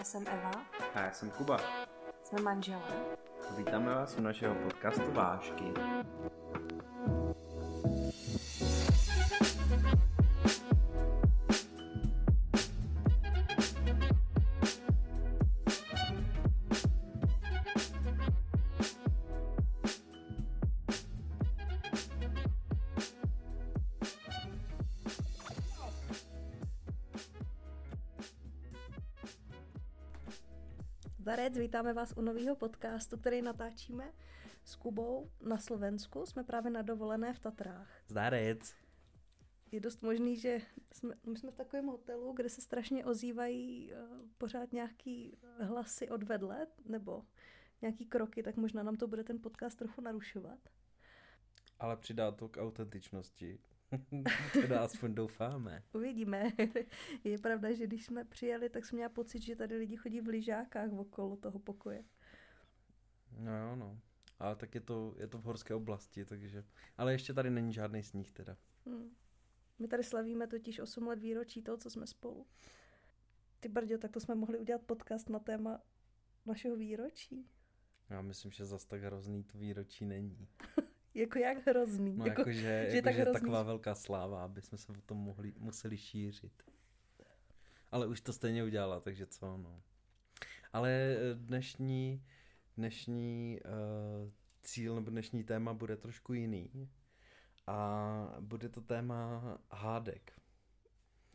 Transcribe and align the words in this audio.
Já 0.00 0.04
jsem 0.04 0.24
Eva. 0.28 0.50
A 0.94 1.00
já 1.00 1.12
jsem 1.12 1.30
Kuba. 1.30 1.60
Jsme 2.22 2.42
manželé. 2.42 2.82
Vítáme 3.56 3.94
vás 3.94 4.16
u 4.18 4.20
našeho 4.20 4.54
podcastu 4.54 5.12
Vášky. 5.12 5.64
Zdarec, 31.50 31.66
vítáme 31.66 31.92
vás 31.92 32.14
u 32.16 32.20
nového 32.20 32.56
podcastu, 32.56 33.16
který 33.18 33.42
natáčíme 33.42 34.12
s 34.64 34.76
Kubou 34.76 35.30
na 35.40 35.58
Slovensku. 35.58 36.26
Jsme 36.26 36.44
právě 36.44 36.70
na 36.70 36.82
dovolené 36.82 37.34
v 37.34 37.38
Tatrách. 37.38 38.02
Zdarec. 38.08 38.74
Je 39.72 39.80
dost 39.80 40.02
možný, 40.02 40.36
že 40.36 40.58
jsme, 40.92 41.14
my 41.26 41.38
jsme 41.38 41.50
v 41.50 41.56
takovém 41.56 41.86
hotelu, 41.86 42.32
kde 42.32 42.48
se 42.48 42.60
strašně 42.60 43.04
ozývají 43.04 43.92
uh, 43.92 43.98
pořád 44.38 44.72
nějaký 44.72 45.38
hlasy 45.60 46.08
odvedle, 46.08 46.66
nebo 46.84 47.22
nějaký 47.82 48.06
kroky, 48.06 48.42
tak 48.42 48.56
možná 48.56 48.82
nám 48.82 48.96
to 48.96 49.08
bude 49.08 49.24
ten 49.24 49.40
podcast 49.42 49.78
trochu 49.78 50.00
narušovat. 50.00 50.58
Ale 51.78 51.96
přidá 51.96 52.32
to 52.32 52.48
k 52.48 52.62
autentičnosti. 52.62 53.58
teda 54.52 54.80
aspoň 54.80 55.14
doufáme. 55.14 55.82
Uvidíme. 55.92 56.52
Je 57.24 57.38
pravda, 57.38 57.72
že 57.72 57.86
když 57.86 58.06
jsme 58.06 58.24
přijeli, 58.24 58.68
tak 58.68 58.84
jsme 58.84 58.96
měla 58.96 59.08
pocit, 59.08 59.42
že 59.42 59.56
tady 59.56 59.76
lidi 59.76 59.96
chodí 59.96 60.20
v 60.20 60.28
lyžákách 60.28 60.92
okolo 60.92 61.36
toho 61.36 61.58
pokoje. 61.58 62.04
No 63.38 63.58
jo, 63.58 63.76
no. 63.76 64.00
Ale 64.38 64.56
tak 64.56 64.74
je 64.74 64.80
to, 64.80 65.14
je 65.18 65.26
to 65.26 65.38
v 65.38 65.42
horské 65.42 65.74
oblasti, 65.74 66.24
takže... 66.24 66.64
Ale 66.96 67.12
ještě 67.12 67.34
tady 67.34 67.50
není 67.50 67.72
žádný 67.72 68.02
sníh 68.02 68.32
teda. 68.32 68.56
Hmm. 68.86 69.10
My 69.78 69.88
tady 69.88 70.04
slavíme 70.04 70.46
totiž 70.46 70.80
8 70.80 71.06
let 71.06 71.18
výročí 71.18 71.62
toho, 71.62 71.78
co 71.78 71.90
jsme 71.90 72.06
spolu. 72.06 72.46
Ty 73.60 73.68
Brďo, 73.68 73.98
tak 73.98 74.10
to 74.10 74.20
jsme 74.20 74.34
mohli 74.34 74.58
udělat 74.58 74.82
podcast 74.82 75.28
na 75.28 75.38
téma 75.38 75.82
našeho 76.46 76.76
výročí. 76.76 77.46
Já 78.10 78.22
myslím, 78.22 78.52
že 78.52 78.64
zas 78.64 78.84
tak 78.84 79.02
hrozný 79.02 79.44
to 79.44 79.58
výročí 79.58 80.04
není. 80.04 80.48
jako 81.14 81.38
jak 81.38 81.66
hrozný. 81.66 82.16
No 82.16 82.26
jako, 82.26 82.52
že, 82.52 82.86
že 82.90 82.96
jako, 82.96 83.04
tak 83.04 83.14
že 83.14 83.20
hrozný. 83.20 83.40
taková 83.40 83.62
velká 83.62 83.94
sláva, 83.94 84.44
aby 84.44 84.62
jsme 84.62 84.78
se 84.78 84.92
o 84.92 85.00
tom 85.06 85.18
mohli, 85.18 85.52
museli 85.58 85.96
šířit. 85.96 86.62
Ale 87.90 88.06
už 88.06 88.20
to 88.20 88.32
stejně 88.32 88.64
udělala, 88.64 89.00
takže 89.00 89.26
co, 89.26 89.56
no. 89.56 89.82
Ale 90.72 90.90
eh, 90.90 91.34
dnešní, 91.34 92.22
dnešní 92.76 93.60
uh, 93.64 94.30
cíl 94.62 94.94
nebo 94.94 95.10
dnešní 95.10 95.44
téma 95.44 95.74
bude 95.74 95.96
trošku 95.96 96.32
jiný. 96.32 96.90
A 97.66 98.36
bude 98.40 98.68
to 98.68 98.80
téma 98.80 99.42
hádek. 99.70 100.32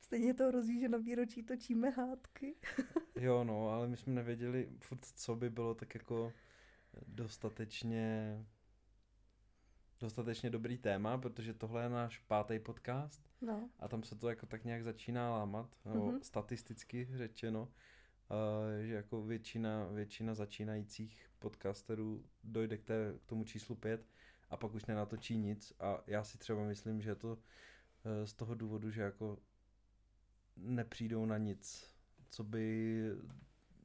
Stejně 0.02 0.34
to 0.34 0.48
hrozí, 0.48 0.80
že 0.80 0.90
na 0.90 0.98
výročí 0.98 1.44
točíme 1.44 1.90
hádky. 1.90 2.56
Jo, 3.16 3.44
no, 3.44 3.70
ale 3.70 3.88
my 3.88 3.98
jsme 3.98 4.14
nevěděli 4.14 4.70
furt, 4.80 5.06
co 5.06 5.36
by 5.36 5.50
bylo 5.50 5.76
tak 5.76 5.96
jako 5.96 6.34
dostatečně 7.08 8.46
dostatečně 9.99 10.49
dobrý 10.49 10.77
téma, 10.77 11.17
protože 11.17 11.53
tohle 11.53 11.83
je 11.83 11.89
náš 11.89 12.19
pátý 12.19 12.59
podcast 12.59 13.29
No. 13.41 13.69
a 13.79 13.88
tam 13.88 14.03
se 14.03 14.15
to 14.15 14.29
jako 14.29 14.45
tak 14.45 14.63
nějak 14.65 14.83
začíná 14.83 15.31
lámat, 15.31 15.77
nebo 15.85 16.11
Mhm. 16.11 16.21
statisticky 16.23 17.07
řečeno, 17.13 17.61
uh, 17.61 18.85
že 18.85 18.94
jako 18.94 19.22
většina, 19.23 19.85
většina 19.85 20.34
začínajících 20.34 21.29
podcasterů 21.39 22.25
dojde 22.44 22.78
k, 22.78 22.84
té, 22.84 23.13
k 23.22 23.25
tomu 23.25 23.44
číslu 23.44 23.75
pět 23.75 24.07
a 24.50 24.57
pak 24.57 24.73
už 24.73 24.85
nenatočí 24.85 25.38
nic 25.38 25.73
a 25.79 26.01
já 26.07 26.23
si 26.23 26.38
třeba 26.38 26.63
myslím, 26.63 27.01
že 27.01 27.09
je 27.09 27.16
to 27.16 27.38
eh, 28.05 28.28
z 28.28 28.34
toho 28.34 28.55
důvodu, 28.55 28.91
že 28.91 29.01
jako 29.01 29.38
nepřijdou 30.57 31.25
na 31.25 31.38
nic, 31.38 31.89
co 32.29 32.44
by, 32.44 33.01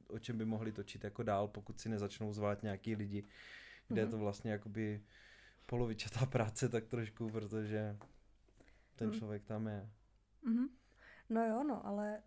o 0.07 0.19
čem 0.19 0.37
by 0.37 0.45
mohli 0.45 0.71
točit 0.71 1.03
jako 1.03 1.23
dál, 1.23 1.47
pokud 1.47 1.79
si 1.79 1.89
nezačnou 1.89 2.33
zvát 2.33 2.63
nějaký 2.63 2.95
lidi, 2.95 3.23
kde 3.87 4.01
je 4.01 4.05
Mhm. 4.05 4.11
to 4.11 4.17
vlastně 4.17 4.51
jakoby 4.51 5.03
polovičatá 5.65 6.25
práce 6.25 6.69
tak 6.69 6.85
trošku, 6.87 7.29
protože 7.29 7.97
ten 8.95 9.09
Mhm. 9.09 9.17
člověk 9.19 9.43
tam 9.45 9.67
je. 9.67 9.89
Mhm. 10.43 10.67
No 11.29 11.45
jo, 11.45 11.63
no, 11.63 11.85
ale 11.85 12.23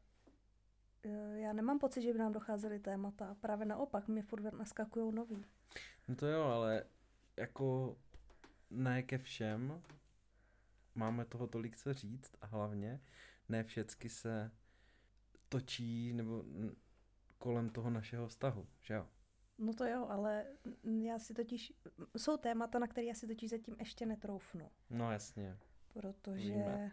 eh, 1.03 1.39
já 1.39 1.53
nemám 1.53 1.79
pocit, 1.79 2.03
že 2.03 2.13
by 2.13 2.19
nám 2.19 2.33
docházely 2.33 2.79
témata. 2.81 3.37
Právě 3.41 3.67
naopak, 3.67 4.09
mě 4.09 4.23
furt 4.23 4.43
naskakují 4.53 5.15
nový. 5.15 5.45
No 6.09 6.17
to 6.17 6.27
jo, 6.27 6.43
ale 6.43 6.85
jako 7.37 7.97
ne 8.71 9.03
ke 9.03 9.19
všem 9.19 9.83
máme 10.95 11.25
toho 11.25 11.47
tolik 11.47 11.77
co 11.77 11.95
říct 11.95 12.33
a 12.41 12.47
hlavně 12.47 13.01
ne 13.49 13.65
všecky 13.65 14.09
se 14.09 14.51
točí 15.49 16.13
nebo 16.13 16.45
kolem 17.39 17.71
toho 17.71 17.91
našeho 17.91 18.29
vztahu, 18.29 18.67
že 18.81 18.95
jo? 18.95 19.09
No 19.59 19.75
to 19.75 19.85
jo, 19.87 20.07
ale 20.09 20.47
já 21.03 21.19
si 21.19 21.35
totiž, 21.35 21.73
jsou 22.17 22.37
témata, 22.37 22.79
na 22.79 22.87
které 22.87 23.07
já 23.07 23.15
si 23.15 23.27
totiž 23.27 23.51
zatím 23.51 23.77
ještě 23.79 24.07
netroufnu, 24.07 24.71
No 24.91 25.13
jasně. 25.13 25.59
protože 25.93 26.53
Víme. 26.53 26.93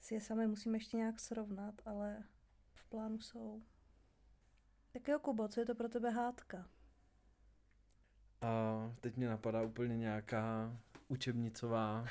si 0.00 0.14
je 0.14 0.20
sami 0.20 0.46
musíme 0.46 0.76
ještě 0.76 0.96
nějak 0.96 1.20
srovnat, 1.20 1.74
ale 1.84 2.22
v 2.72 2.84
plánu 2.84 3.18
jsou. 3.20 3.62
Tak 4.92 5.08
jo, 5.08 5.18
Kubo, 5.18 5.48
co 5.48 5.60
je 5.60 5.66
to 5.66 5.74
pro 5.74 5.88
tebe 5.88 6.10
hádka? 6.10 6.68
A 8.40 8.94
teď 9.00 9.16
mě 9.16 9.28
napadá 9.28 9.62
úplně 9.62 9.96
nějaká 9.96 10.76
učebnicová, 11.08 12.06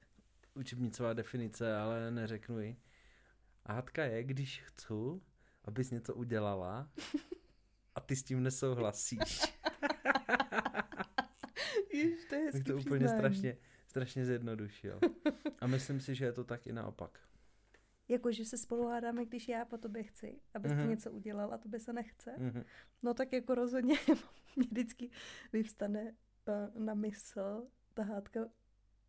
učebnicová 0.54 1.12
definice, 1.12 1.76
ale 1.76 2.10
neřeknu 2.10 2.60
ji. 2.60 2.76
Hádka 3.66 4.04
je, 4.04 4.24
když 4.24 4.62
chci, 4.62 4.94
abys 5.64 5.90
něco 5.90 6.14
udělala 6.14 6.90
a 7.94 8.00
ty 8.00 8.16
s 8.16 8.22
tím 8.22 8.42
nesouhlasíš. 8.42 9.40
Jež, 11.92 12.24
to 12.28 12.34
je 12.34 12.52
Bych 12.52 12.64
to 12.64 12.76
úplně 12.76 13.08
strašně, 13.08 13.56
strašně 13.88 14.24
zjednodušil. 14.26 15.00
A 15.60 15.66
myslím 15.66 16.00
si, 16.00 16.14
že 16.14 16.24
je 16.24 16.32
to 16.32 16.44
tak 16.44 16.66
i 16.66 16.72
naopak. 16.72 17.18
Jako, 18.08 18.32
že 18.32 18.44
se 18.44 18.58
spolu 18.58 18.86
hádáme, 18.86 19.24
když 19.24 19.48
já 19.48 19.64
po 19.64 19.78
tobě 19.78 20.02
chci, 20.02 20.40
abys 20.54 20.72
Mhm. 20.72 20.82
ty 20.82 20.88
něco 20.88 21.10
udělal 21.12 21.54
a 21.54 21.58
tobě 21.58 21.80
se 21.80 21.92
nechce. 21.92 22.34
Mhm. 22.38 22.64
No 23.02 23.14
tak 23.14 23.32
jako 23.32 23.54
rozhodně 23.54 23.94
mě 24.56 24.66
vždycky 24.70 25.10
vyvstane 25.52 26.02
uh, 26.74 26.82
na 26.84 26.94
mysl 26.94 27.66
ta 27.94 28.02
hádka 28.02 28.40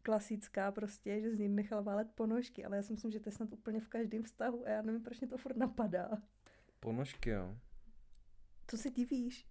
klasická 0.04 0.72
prostě, 0.72 1.22
že 1.22 1.32
z 1.32 1.40
ní 1.40 1.50
nechal 1.50 1.84
válet 1.84 2.08
ponožky, 2.16 2.66
ale 2.66 2.78
já 2.78 2.84
si 2.84 2.94
myslím, 2.94 3.12
že 3.12 3.20
to 3.20 3.30
je 3.30 3.34
snad 3.34 3.54
úplně 3.54 3.80
v 3.82 3.88
každém 3.88 4.24
vztahu 4.24 4.66
a 4.66 4.70
já 4.70 4.82
nevím, 4.82 5.04
proč 5.04 5.20
mě 5.20 5.28
to 5.28 5.38
furt 5.38 5.58
napadá. 5.58 6.10
Ponožky, 6.80 7.30
jo. 7.30 7.58
Co 8.72 8.78
se 8.78 8.90
divíš? 8.90 9.48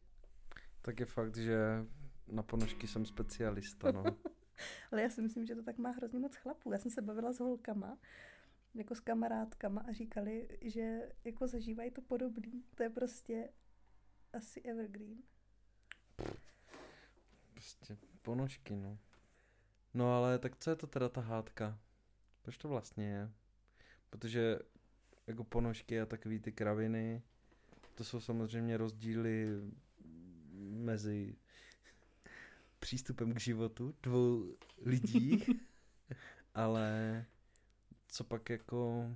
Tak 0.83 1.01
je 1.01 1.07
fakt, 1.07 1.37
že 1.37 1.59
na 2.27 2.43
ponožky 2.43 2.89
jsem 2.89 3.07
specialista, 3.07 3.93
no. 3.93 4.05
Ale 4.93 5.03
já 5.03 5.11
si 5.11 5.23
myslím, 5.23 5.47
že 5.47 5.55
to 5.55 5.63
tak 5.63 5.79
má 5.79 5.91
hrozně 5.91 6.19
moc 6.19 6.37
chlapů. 6.37 6.73
Já 6.73 6.79
jsem 6.79 6.91
se 6.91 7.03
bavila 7.03 7.33
s 7.33 7.41
holkama, 7.41 7.99
jako 8.75 8.95
s 8.95 9.01
kamarádkama 9.01 9.81
a 9.89 9.93
říkali, 9.93 10.59
že 10.63 11.13
jako 11.25 11.47
zažívají 11.47 11.91
to 11.91 12.03
podobný. 12.03 12.65
To 12.75 12.83
je 12.83 12.91
prostě 12.91 13.49
asi 14.33 14.61
evergreen. 14.61 15.23
Prostě 17.55 17.97
ponožky, 18.23 18.77
no. 18.77 18.99
No 19.95 20.17
ale 20.17 20.39
tak 20.39 20.57
co 20.57 20.71
je 20.71 20.77
to 20.77 20.87
teda 20.87 21.09
ta 21.09 21.21
hádka? 21.21 21.79
Proč 22.43 22.59
to 22.59 22.69
vlastně 22.69 23.05
je? 23.05 23.31
Protože 24.11 24.59
jako 25.27 25.45
ponožky 25.45 26.01
a 26.01 26.07
takový 26.07 26.41
ty 26.41 26.53
kraviny, 26.53 27.23
to 28.01 28.05
jsou 28.05 28.21
samozřejmě 28.21 28.77
rozdíly 28.77 29.49
mezi 30.61 31.37
přístupem 32.79 33.35
k 33.35 33.41
životu 33.41 33.95
dvou 34.03 34.57
lidí, 34.83 35.45
ale 36.55 37.25
co 38.09 38.25
pak 38.25 38.51
jako... 38.51 39.11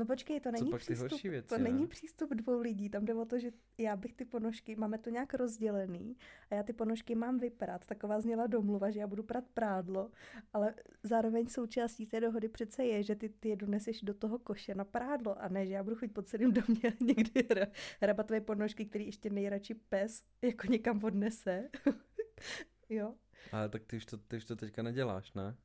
No 0.00 0.06
počkej, 0.06 0.40
to 0.40 0.50
není 0.50 0.70
pak 0.70 0.80
ty 0.80 0.84
přístup, 0.84 1.10
horší 1.10 1.28
věci, 1.28 1.48
to 1.48 1.58
ne? 1.58 1.64
není 1.64 1.86
přístup 1.86 2.34
dvou 2.34 2.60
lidí, 2.60 2.88
tam 2.88 3.04
jde 3.04 3.14
o 3.14 3.24
to, 3.24 3.38
že 3.38 3.50
já 3.78 3.96
bych 3.96 4.14
ty 4.14 4.24
ponožky, 4.24 4.76
máme 4.76 4.98
to 4.98 5.10
nějak 5.10 5.34
rozdělený 5.34 6.16
a 6.50 6.54
já 6.54 6.62
ty 6.62 6.72
ponožky 6.72 7.14
mám 7.14 7.38
vyprat, 7.38 7.86
taková 7.86 8.20
zněla 8.20 8.46
domluva, 8.46 8.90
že 8.90 9.00
já 9.00 9.06
budu 9.06 9.22
prat 9.22 9.44
prádlo, 9.54 10.10
ale 10.52 10.74
zároveň 11.02 11.46
součástí 11.46 12.06
té 12.06 12.20
dohody 12.20 12.48
přece 12.48 12.84
je, 12.84 13.02
že 13.02 13.14
ty, 13.14 13.28
ty 13.28 13.48
je 13.48 13.56
doneseš 13.56 14.02
do 14.02 14.14
toho 14.14 14.38
koše 14.38 14.74
na 14.74 14.84
prádlo 14.84 15.42
a 15.42 15.48
ne, 15.48 15.66
že 15.66 15.72
já 15.72 15.82
budu 15.82 15.96
chodit 15.96 16.12
po 16.12 16.22
celém 16.22 16.52
domě 16.52 16.82
a 16.84 16.96
někdy 17.04 17.48
tvé 18.24 18.40
ponožky, 18.40 18.86
který 18.86 19.06
ještě 19.06 19.30
nejradši 19.30 19.74
pes 19.74 20.24
jako 20.42 20.66
někam 20.66 21.04
odnese. 21.04 21.68
jo. 22.88 23.14
Ale 23.52 23.68
tak 23.68 23.84
ty 23.84 23.96
už 23.96 24.06
to, 24.06 24.18
ty 24.18 24.36
už 24.36 24.44
to 24.44 24.56
teďka 24.56 24.82
neděláš, 24.82 25.32
ne? 25.32 25.56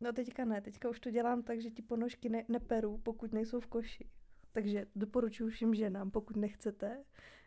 No 0.00 0.12
teďka 0.12 0.44
ne, 0.44 0.60
teďka 0.60 0.88
už 0.88 1.00
to 1.00 1.10
dělám 1.10 1.42
tak, 1.42 1.60
že 1.60 1.70
ti 1.70 1.82
ponožky 1.82 2.28
ne, 2.28 2.44
neperu, 2.48 2.98
pokud 2.98 3.32
nejsou 3.32 3.60
v 3.60 3.66
koši. 3.66 4.08
Takže 4.52 4.86
doporučuji 4.96 5.48
všem 5.50 5.74
ženám, 5.74 6.10
pokud 6.10 6.36
nechcete 6.36 7.04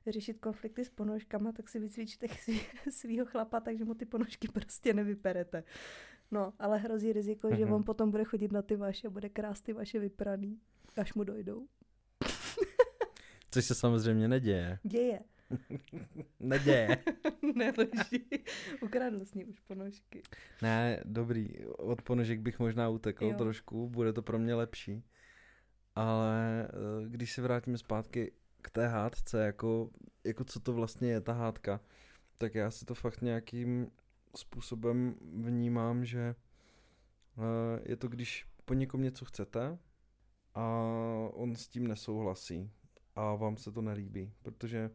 řešit 0.07 0.39
konflikty 0.39 0.85
s 0.85 0.89
ponožkama, 0.89 1.51
tak 1.51 1.69
si 1.69 1.79
vycvičte 1.79 2.27
svý, 2.43 2.61
svýho 2.89 3.25
chlapa, 3.25 3.59
takže 3.59 3.85
mu 3.85 3.93
ty 3.93 4.05
ponožky 4.05 4.47
prostě 4.53 4.93
nevyperete. 4.93 5.63
No, 6.31 6.53
ale 6.59 6.77
hrozí 6.77 7.13
riziko, 7.13 7.47
mm-hmm. 7.47 7.57
že 7.57 7.65
Mhm. 7.65 7.73
on 7.73 7.83
potom 7.83 8.11
bude 8.11 8.23
chodit 8.23 8.51
na 8.51 8.61
ty 8.61 8.75
vaše 8.75 9.07
a 9.07 9.09
bude 9.09 9.29
krást 9.29 9.63
ty 9.63 9.73
vaše 9.73 9.99
vypraný, 9.99 10.59
až 10.97 11.13
mu 11.13 11.23
dojdou. 11.23 11.67
Což 13.51 13.65
se 13.65 13.75
samozřejmě 13.75 14.27
neděje. 14.27 14.79
Děje. 14.83 15.19
Neděje. 16.39 17.03
Neleží. 17.55 18.29
Ukradl 18.81 19.25
s 19.25 19.33
ní 19.33 19.45
už 19.45 19.59
ponožky. 19.59 20.21
Ne, 20.61 21.01
dobrý, 21.05 21.65
od 21.67 22.01
ponožek 22.01 22.39
bych 22.39 22.59
možná 22.59 22.89
utekl 22.89 23.25
Jo. 23.25 23.31
jo. 23.31 23.37
trošku, 23.37 23.89
bude 23.89 24.13
to 24.13 24.21
pro 24.21 24.39
mě 24.39 24.55
lepší. 24.55 25.03
Ale 25.95 26.67
eh, 26.67 27.09
když 27.09 27.33
se 27.33 27.41
vrátíme 27.41 27.77
zpátky 27.77 28.31
k 28.61 28.69
té 28.69 28.87
hádce, 28.87 29.45
jako, 29.45 29.89
jako 30.23 30.43
co 30.43 30.59
to 30.59 30.73
vlastně 30.73 31.09
je 31.09 31.21
ta 31.21 31.33
hádka, 31.33 31.79
tak 32.37 32.55
já 32.55 32.71
si 32.71 32.85
to 32.85 32.95
fakt 32.95 33.21
nějakým 33.21 33.91
způsobem 34.35 35.15
vnímám, 35.21 36.05
že 36.05 36.35
eh, 37.37 37.81
je 37.85 37.95
to, 37.95 38.07
když 38.07 38.45
po 38.65 38.73
někom 38.73 39.01
něco 39.01 39.25
chcete 39.25 39.77
a 40.55 40.65
on 41.33 41.55
s 41.55 41.67
tím 41.67 41.87
nesouhlasí 41.87 42.71
a 43.15 43.35
vám 43.35 43.57
se 43.57 43.71
to 43.71 43.81
nelíbí, 43.81 44.33
protože 44.41 44.89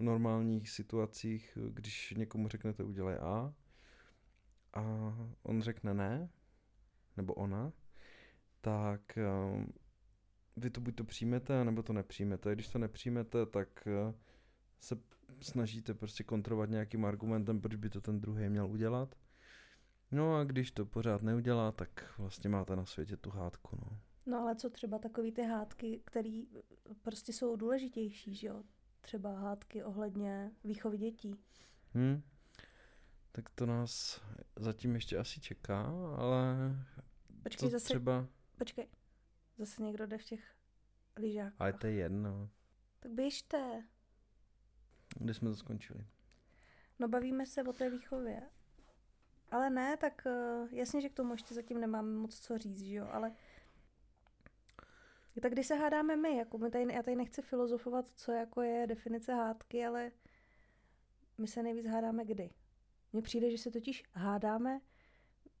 v 0.00 0.02
normálních 0.02 0.70
situacích, 0.70 1.58
když 1.70 2.14
někomu 2.16 2.48
řeknete 2.48 2.82
udělej 2.82 3.16
A 3.20 3.52
a 4.74 4.82
on 5.42 5.62
řekne 5.62 5.94
ne, 5.94 6.28
nebo 7.16 7.34
ona, 7.34 7.72
tak 8.60 9.18
eh, 9.18 9.66
vy 10.56 10.70
to 10.70 10.80
buď 10.80 10.94
to 10.94 11.04
přijmete, 11.04 11.64
nebo 11.64 11.82
to 11.82 11.92
nepřijmete. 11.92 12.54
Když 12.54 12.68
to 12.68 12.78
nepřijmete, 12.78 13.46
tak 13.46 13.86
eh, 13.86 14.14
se 14.80 14.98
snažíte 15.40 15.94
prostě 15.94 16.24
kontrolovat 16.24 16.70
nějakým 16.70 17.04
argumentem, 17.04 17.60
proč 17.60 17.74
by 17.74 17.90
to 17.90 18.00
ten 18.00 18.20
druhý 18.20 18.48
měl 18.48 18.66
udělat. 18.66 19.14
No 20.10 20.36
a 20.36 20.44
když 20.44 20.70
to 20.70 20.86
pořád 20.86 21.22
neudělá, 21.22 21.72
tak 21.72 22.14
vlastně 22.18 22.50
máte 22.50 22.76
na 22.76 22.84
světě 22.84 23.16
tu 23.16 23.30
hádku, 23.30 23.76
no. 23.76 23.98
No 24.26 24.38
ale 24.38 24.56
co 24.56 24.70
třeba 24.70 24.98
takový 24.98 25.32
ty 25.32 25.42
hádky, 25.42 26.00
které 26.04 26.42
prostě 27.02 27.32
jsou 27.32 27.56
důležitější, 27.56 28.34
že 28.34 28.46
jo? 28.46 28.62
Třeba 29.00 29.38
hádky 29.38 29.84
ohledně 29.84 30.50
výchovy 30.64 30.98
dětí. 30.98 31.34
Hm? 31.94 32.22
Tak 33.32 33.50
to 33.50 33.66
nás 33.66 34.20
zatím 34.56 34.94
ještě 34.94 35.18
asi 35.18 35.40
čeká, 35.40 35.82
ale 36.16 36.56
Počkej, 37.42 37.68
to 37.68 37.72
zase, 37.72 37.84
třeba... 37.84 38.26
počkej. 38.58 38.88
Zase 39.58 39.82
někdo 39.82 40.06
jde 40.06 40.18
v 40.18 40.24
těch 40.24 40.54
lyžákách. 41.16 41.60
Ale 41.60 41.72
to 41.72 41.86
je 41.86 41.92
jedno. 41.92 42.50
Tak 43.00 43.12
běžte. 43.12 43.84
Kde 45.18 45.34
jsme 45.34 45.48
to 45.48 45.56
skončili? 45.56 46.06
No 46.98 47.08
bavíme 47.08 47.46
se 47.46 47.62
o 47.62 47.72
té 47.72 47.90
výchově. 47.90 48.42
Ale 49.50 49.70
ne, 49.70 49.96
tak 49.96 50.22
uh, 50.26 50.68
jasně, 50.72 51.00
že 51.00 51.08
k 51.08 51.14
tomu 51.14 51.32
ještě 51.32 51.54
zatím 51.54 51.80
nemám 51.80 52.14
moc 52.14 52.40
co 52.40 52.58
říct, 52.58 52.80
že 52.80 52.94
jo, 52.94 53.08
ale 53.10 53.32
tak 55.40 55.52
když 55.52 55.66
se 55.66 55.74
hádáme 55.74 56.16
my, 56.16 56.36
jako 56.36 56.58
my 56.58 56.70
tady, 56.70 56.94
já 56.94 57.02
tady 57.02 57.16
nechci 57.16 57.42
filozofovat, 57.42 58.10
co 58.14 58.32
jako 58.32 58.62
je 58.62 58.86
definice 58.86 59.34
hádky, 59.34 59.86
ale 59.86 60.12
my 61.38 61.46
se 61.46 61.62
nejvíc 61.62 61.86
hádáme 61.86 62.24
kdy. 62.24 62.50
Mně 63.12 63.22
přijde, 63.22 63.50
že 63.50 63.58
se 63.58 63.70
totiž 63.70 64.04
hádáme 64.14 64.80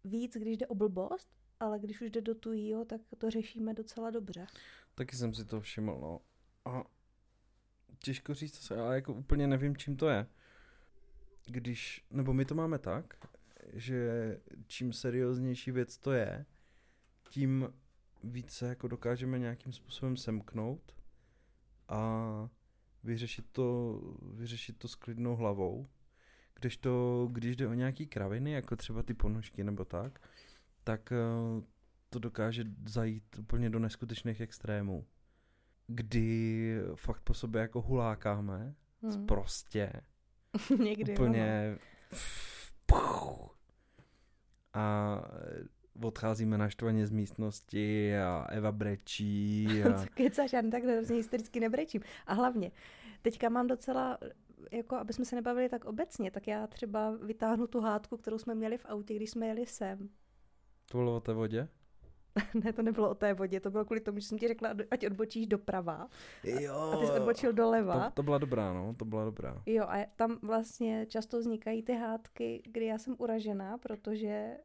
víc, 0.04 0.36
když 0.36 0.56
jde 0.56 0.66
o 0.66 0.74
blbost, 0.74 1.28
ale 1.60 1.78
když 1.78 2.00
už 2.00 2.10
jde 2.10 2.20
do 2.20 2.34
tujího, 2.34 2.84
tak 2.84 3.00
to 3.18 3.30
řešíme 3.30 3.74
docela 3.74 4.10
dobře. 4.10 4.46
Taky 4.94 5.16
jsem 5.16 5.34
si 5.34 5.44
to 5.44 5.60
všiml, 5.60 5.98
no. 6.00 6.20
A 6.64 6.84
těžko 7.98 8.34
říct, 8.34 8.70
ale 8.70 8.94
jako 8.94 9.14
úplně 9.14 9.46
nevím, 9.46 9.76
čím 9.76 9.96
to 9.96 10.08
je. 10.08 10.26
Když, 11.46 12.06
nebo 12.10 12.32
my 12.32 12.44
to 12.44 12.54
máme 12.54 12.78
tak, 12.78 13.14
že 13.72 14.10
čím 14.66 14.92
serióznější 14.92 15.70
věc 15.70 15.98
to 15.98 16.12
je, 16.12 16.46
tím 17.28 17.72
více 18.24 18.68
jako 18.68 18.88
dokážeme 18.88 19.38
nějakým 19.38 19.72
způsobem 19.72 20.16
semknout 20.16 20.94
a 21.88 22.48
vyřešit 23.04 23.46
to, 23.52 24.00
vyřešit 24.34 24.78
to 24.78 24.88
s 24.88 24.94
klidnou 24.94 25.36
hlavou. 25.36 25.86
Když 26.54 26.76
to, 26.76 27.28
když 27.32 27.56
jde 27.56 27.68
o 27.68 27.74
nějaký 27.74 28.06
kraviny, 28.06 28.52
jako 28.52 28.76
třeba 28.76 29.02
ty 29.02 29.14
ponožky 29.14 29.64
nebo 29.64 29.84
tak, 29.84 30.28
tak 30.84 31.12
eh, 31.12 31.16
to 32.10 32.18
dokáže 32.18 32.64
zajít 32.86 33.38
úplně 33.38 33.70
do 33.70 33.78
neskutečných 33.78 34.40
extrémů. 34.40 35.06
Kdy 35.86 36.76
fakt 36.94 37.20
po 37.20 37.34
sobě 37.34 37.60
jako 37.60 37.80
hulákáme, 37.82 38.74
Hmm. 39.02 39.26
prostě, 39.26 39.92
Někdy, 40.78 41.12
úplně 41.12 41.78
a 44.72 45.16
odcházíme 46.02 46.58
naštvaně 46.58 47.06
z 47.06 47.10
místnosti 47.10 48.16
a 48.16 48.46
Eva 48.50 48.72
brečí 48.72 49.68
a 49.84 50.00
Co 50.02 50.06
kecáš, 50.14 50.52
já 50.52 50.62
takhle 50.70 50.92
hrozně 50.92 51.16
hystericky 51.16 51.60
nebrečím. 51.60 52.00
A 52.26 52.34
hlavně, 52.34 52.70
teďka 53.22 53.48
mám 53.48 53.66
docela, 53.66 54.18
jako 54.72 54.96
aby 54.96 55.12
jsme 55.12 55.24
se 55.24 55.36
nebavili 55.36 55.68
tak 55.68 55.84
obecně, 55.84 56.30
tak 56.30 56.46
já 56.46 56.66
třeba 56.66 57.10
vytáhnu 57.22 57.66
tu 57.66 57.80
hádku, 57.80 58.16
kterou 58.16 58.38
jsme 58.38 58.54
měli 58.54 58.78
v 58.78 58.86
autě, 58.86 59.14
když 59.14 59.30
jsme 59.30 59.46
jeli 59.46 59.66
sem. 59.66 60.08
to 60.90 60.98
bylo 60.98 61.16
o 61.16 61.20
té 61.20 61.32
vodě? 61.32 61.68
ne, 62.64 62.72
to 62.72 62.82
nebylo 62.82 63.10
o 63.10 63.14
té 63.14 63.34
vodě, 63.34 63.60
to 63.60 63.70
bylo 63.70 63.84
kvůli 63.84 64.00
tomu, 64.00 64.18
že 64.18 64.26
jsem 64.26 64.38
ti 64.38 64.48
řekla, 64.48 64.74
ať 64.90 65.06
odbočíš 65.06 65.46
doprava 65.46 66.08
Jo, 66.44 66.74
a 66.74 66.96
ty 66.96 67.06
jsi 67.06 67.12
odbočil 67.12 67.52
doleva. 67.52 68.04
to, 68.04 68.14
to 68.14 68.22
byla 68.22 68.38
dobrá, 68.38 68.72
no, 68.72 68.94
to 68.94 69.04
byla 69.04 69.24
dobrá. 69.24 69.62
Jo, 69.66 69.84
a 69.88 70.06
tam 70.16 70.38
vlastně 70.42 71.06
často 71.06 71.38
vznikají 71.38 71.82
ty 71.82 71.92
hádky, 71.94 72.62
kdy 72.64 72.86
já 72.86 72.98
jsem 72.98 73.14
uražená, 73.18 73.78
protože 73.78 74.56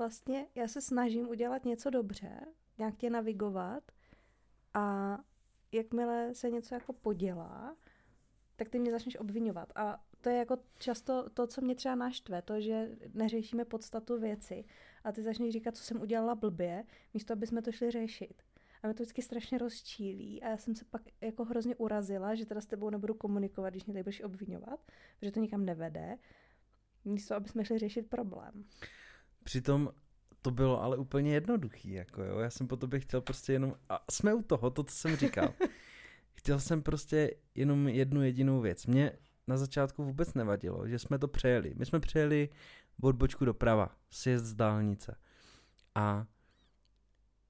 vlastně 0.00 0.46
já 0.54 0.68
se 0.68 0.80
snažím 0.80 1.28
udělat 1.28 1.64
něco 1.64 1.90
dobře, 1.90 2.40
nějak 2.78 2.96
tě 2.96 3.10
navigovat 3.10 3.92
a 4.74 5.18
jakmile 5.72 6.34
se 6.34 6.50
něco 6.50 6.74
jako 6.74 6.92
podělá, 6.92 7.76
tak 8.56 8.68
ty 8.68 8.78
mě 8.78 8.90
začneš 8.90 9.16
obvinovat. 9.16 9.72
A 9.76 10.04
to 10.20 10.28
je 10.28 10.36
jako 10.36 10.58
často 10.78 11.30
to, 11.30 11.46
co 11.46 11.60
mě 11.60 11.74
třeba 11.74 11.94
naštve, 11.94 12.42
to, 12.42 12.60
že 12.60 12.96
neřešíme 13.14 13.64
podstatu 13.64 14.20
věci 14.20 14.64
a 15.04 15.12
ty 15.12 15.22
začneš 15.22 15.52
říkat, 15.52 15.76
co 15.76 15.82
jsem 15.82 16.00
udělala 16.02 16.34
blbě, 16.34 16.84
místo 17.14 17.32
aby 17.32 17.46
jsme 17.46 17.62
to 17.62 17.72
šli 17.72 17.90
řešit. 17.90 18.42
A 18.82 18.86
mě 18.86 18.94
to 18.94 19.02
vždycky 19.02 19.22
strašně 19.22 19.58
rozčílí 19.58 20.42
a 20.42 20.48
já 20.48 20.56
jsem 20.56 20.74
se 20.74 20.84
pak 20.84 21.02
jako 21.20 21.44
hrozně 21.44 21.76
urazila, 21.76 22.34
že 22.34 22.46
teda 22.46 22.60
s 22.60 22.66
tebou 22.66 22.90
nebudu 22.90 23.14
komunikovat, 23.14 23.70
když 23.70 23.84
mě 23.84 23.94
tady 23.94 24.02
budeš 24.02 24.22
obvinovat, 24.22 24.80
protože 25.18 25.32
to 25.32 25.40
nikam 25.40 25.64
nevede, 25.64 26.18
místo 27.04 27.34
aby 27.34 27.48
jsme 27.48 27.64
šli 27.64 27.78
řešit 27.78 28.10
problém. 28.10 28.64
Přitom 29.44 29.90
to 30.42 30.50
bylo 30.50 30.82
ale 30.82 30.96
úplně 30.96 31.34
jednoduchý, 31.34 31.92
jako 31.92 32.22
jo, 32.22 32.38
já 32.38 32.50
jsem 32.50 32.68
po 32.68 32.76
tobě 32.76 33.00
chtěl 33.00 33.20
prostě 33.20 33.52
jenom, 33.52 33.74
a 33.88 34.04
jsme 34.10 34.34
u 34.34 34.42
toho, 34.42 34.70
to, 34.70 34.84
co 34.84 34.94
jsem 34.94 35.16
říkal. 35.16 35.54
chtěl 36.34 36.60
jsem 36.60 36.82
prostě 36.82 37.30
jenom 37.54 37.88
jednu 37.88 38.22
jedinou 38.22 38.60
věc. 38.60 38.86
Mě 38.86 39.12
na 39.46 39.56
začátku 39.56 40.04
vůbec 40.04 40.34
nevadilo, 40.34 40.88
že 40.88 40.98
jsme 40.98 41.18
to 41.18 41.28
přejeli. 41.28 41.74
My 41.76 41.86
jsme 41.86 42.00
přejeli 42.00 42.48
odbočku 43.02 43.44
doprava, 43.44 43.96
sjezd 44.10 44.44
z 44.44 44.54
dálnice. 44.54 45.16
A 45.94 46.26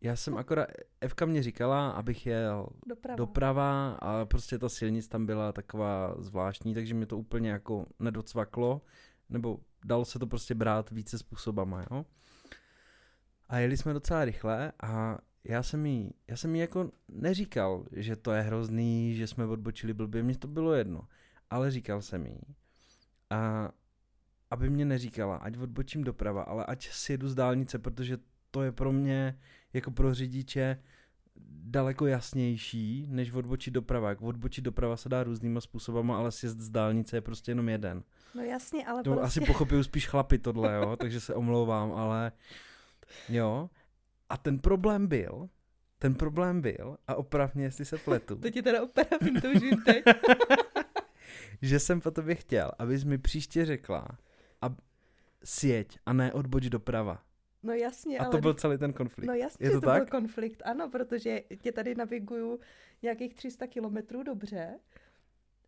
já 0.01 0.17
jsem 0.17 0.37
akorát, 0.37 0.69
Evka 1.01 1.27
mě 1.27 1.43
říkala, 1.43 1.91
abych 1.91 2.27
jel 2.27 2.69
Doprava. 2.87 3.17
doprava 3.17 3.91
a 3.93 4.25
prostě 4.25 4.59
ta 4.59 4.69
silnice 4.69 5.09
tam 5.09 5.27
byla 5.27 5.53
taková 5.53 6.15
zvláštní, 6.19 6.75
takže 6.75 6.95
mě 6.95 7.07
to 7.07 7.19
úplně 7.19 7.51
jako 7.51 7.87
nedocvaklo, 7.99 8.83
nebo 9.29 9.59
dalo 9.85 10.05
se 10.05 10.19
to 10.19 10.27
prostě 10.27 10.55
brát 10.55 10.91
více 10.91 11.19
způsobama, 11.19 11.85
jo. 11.91 12.07
A 13.49 13.59
jeli 13.59 13.77
jsme 13.77 13.93
docela 13.93 14.25
rychle 14.25 14.73
a 14.83 15.19
já 15.45 15.63
jsem 15.63 15.87
jí, 15.87 16.15
já 16.29 16.37
jsem 16.37 16.55
jí 16.55 16.61
jako 16.61 16.91
neříkal, 17.09 17.85
že 17.93 18.17
to 18.17 18.33
je 18.33 18.43
hrozný, 18.43 19.15
že 19.15 19.27
jsme 19.27 19.47
odbočili 19.47 19.95
blbě, 19.95 20.23
mně 20.23 20.39
to 20.39 20.49
bylo 20.49 20.75
jedno, 20.75 21.09
ale 21.51 21.71
říkal 21.71 22.03
jsem 22.03 22.27
jí. 22.27 22.41
A 23.31 23.71
aby 24.51 24.71
mě 24.71 24.85
neříkala, 24.85 25.37
ať 25.37 25.57
odbočím 25.59 26.05
doprava, 26.05 26.43
ale 26.43 26.67
ať 26.67 26.89
si 26.89 27.13
jedu 27.13 27.29
z 27.29 27.35
dálnice, 27.35 27.79
protože 27.79 28.19
to 28.51 28.63
je 28.63 28.73
pro 28.73 28.93
mě 28.93 29.39
jako 29.73 29.91
pro 29.91 30.15
řidiče 30.15 30.83
daleko 31.49 32.07
jasnější, 32.07 33.07
než 33.11 33.33
odbočit 33.33 33.75
doprava. 33.75 34.09
Jak 34.09 34.23
odbočit 34.23 34.65
doprava 34.65 34.97
se 34.97 35.09
dá 35.09 35.23
různýma 35.23 35.61
způsobama, 35.61 36.17
ale 36.19 36.33
sjezd 36.33 36.59
z 36.59 36.71
dálnice 36.71 37.17
je 37.17 37.21
prostě 37.21 37.51
jenom 37.51 37.69
jeden. 37.69 38.03
No 38.35 38.43
jasně, 38.43 38.87
ale 38.87 39.03
To 39.03 39.11
prostě... 39.11 39.27
asi 39.27 39.41
pochopil 39.41 39.85
spíš 39.85 40.09
chlapi 40.09 40.39
tohle, 40.39 40.75
jo, 40.75 40.97
takže 41.01 41.21
se 41.21 41.35
omlouvám, 41.35 41.93
ale 41.93 42.33
jo. 43.29 43.71
A 44.29 44.37
ten 44.37 44.59
problém 44.59 45.07
byl, 45.07 45.49
ten 45.99 46.15
problém 46.15 46.61
byl, 46.61 46.97
a 47.09 47.15
opravně, 47.15 47.65
jestli 47.65 47.85
se 47.85 47.99
pletu, 47.99 48.37
To 48.37 48.51
ti 48.51 48.63
teda 48.63 48.83
opravím, 48.83 49.41
to 49.41 49.49
už 49.51 49.61
vím 49.63 49.83
teď. 49.83 50.05
že 51.63 51.79
jsem 51.79 52.01
po 52.01 52.11
tobě 52.11 52.35
chtěl, 52.35 52.71
abys 52.79 53.05
mi 53.05 53.19
příště 53.19 53.67
řekla, 53.67 54.09
a 54.63 54.75
sjeď 55.45 55.99
a 56.07 56.13
ne 56.13 56.33
odboč 56.33 56.69
doprava. 56.69 57.23
No 57.63 57.73
jasně, 57.73 58.19
A 58.19 58.23
ale... 58.23 58.31
to 58.31 58.39
byl 58.39 58.55
celý 58.55 58.79
ten 58.79 58.93
konflikt. 58.93 59.27
No 59.27 59.35
jasně, 59.35 59.67
Je 59.67 59.71
že 59.71 59.75
to 59.75 59.81
to 59.81 59.87
tak? 59.87 59.97
byl 60.03 60.21
konflikt, 60.21 60.63
ano, 60.65 60.89
protože 60.91 61.43
tě 61.63 61.73
tady 61.73 61.95
naviguju 61.95 62.61
nějakých 63.03 63.35
300 63.35 63.67
kilometrů 63.67 64.23
dobře 64.23 64.79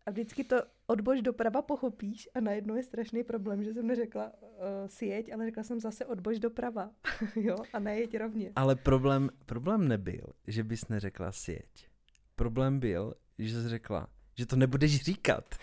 a 0.05 0.11
vždycky 0.11 0.43
to 0.43 0.55
odbož 0.87 1.21
doprava 1.21 1.61
pochopíš 1.61 2.29
a 2.33 2.39
najednou 2.39 2.75
je 2.75 2.83
strašný 2.83 3.23
problém, 3.23 3.63
že 3.63 3.73
jsem 3.73 3.87
neřekla 3.87 4.31
uh, 4.41 4.49
sjeď, 4.87 5.33
ale 5.33 5.45
řekla 5.45 5.63
jsem 5.63 5.79
zase 5.79 6.05
odbož 6.05 6.39
doprava, 6.39 6.91
jo, 7.35 7.55
a 7.73 7.79
nejeď 7.79 8.17
rovně. 8.17 8.51
Ale 8.55 8.75
problém, 8.75 9.29
problém 9.45 9.87
nebyl, 9.87 10.25
že 10.47 10.63
bys 10.63 10.87
neřekla 10.87 11.31
sjeď. 11.31 11.87
Problém 12.35 12.79
byl, 12.79 13.13
že 13.39 13.61
jsi 13.61 13.69
řekla, 13.69 14.07
že 14.37 14.45
to 14.45 14.55
nebudeš 14.55 15.01
říkat. 15.01 15.55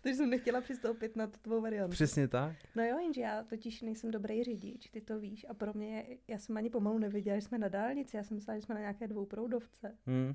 Takže 0.02 0.16
jsem 0.16 0.30
nechtěla 0.30 0.60
přistoupit 0.60 1.16
na 1.16 1.26
tu 1.26 1.38
tvou 1.42 1.60
variantu. 1.60 1.90
Přesně 1.92 2.28
tak. 2.28 2.56
No 2.76 2.84
jo, 2.84 2.98
jenže 2.98 3.20
já 3.20 3.42
totiž 3.44 3.82
nejsem 3.82 4.10
dobrý 4.10 4.44
řidič, 4.44 4.90
ty 4.90 5.00
to 5.00 5.18
víš, 5.20 5.46
a 5.48 5.54
pro 5.54 5.72
mě, 5.74 5.88
je- 6.08 6.16
já 6.28 6.38
jsem 6.38 6.56
ani 6.56 6.70
pomalu 6.70 6.98
nevěděla, 6.98 7.36
že 7.38 7.42
jsme 7.42 7.58
na 7.58 7.68
dálnici, 7.68 8.16
já 8.16 8.24
jsem 8.24 8.34
myslela, 8.34 8.58
že 8.58 8.62
jsme 8.66 8.74
na 8.74 8.80
nějaké 8.80 9.08
dvouproudovce. 9.08 9.96
Hm. 10.06 10.34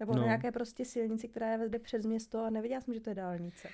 Nebo 0.00 0.12
No. 0.12 0.18
na 0.20 0.24
nějaké 0.24 0.52
prostě 0.52 0.84
silnici, 0.84 1.28
která 1.28 1.56
vede 1.56 1.78
přes 1.78 2.06
město 2.06 2.44
a 2.44 2.50
nevěděla 2.50 2.80
jsem, 2.80 2.94
že 2.94 3.00
to 3.00 3.10
je 3.10 3.14
dálnice. 3.14 3.68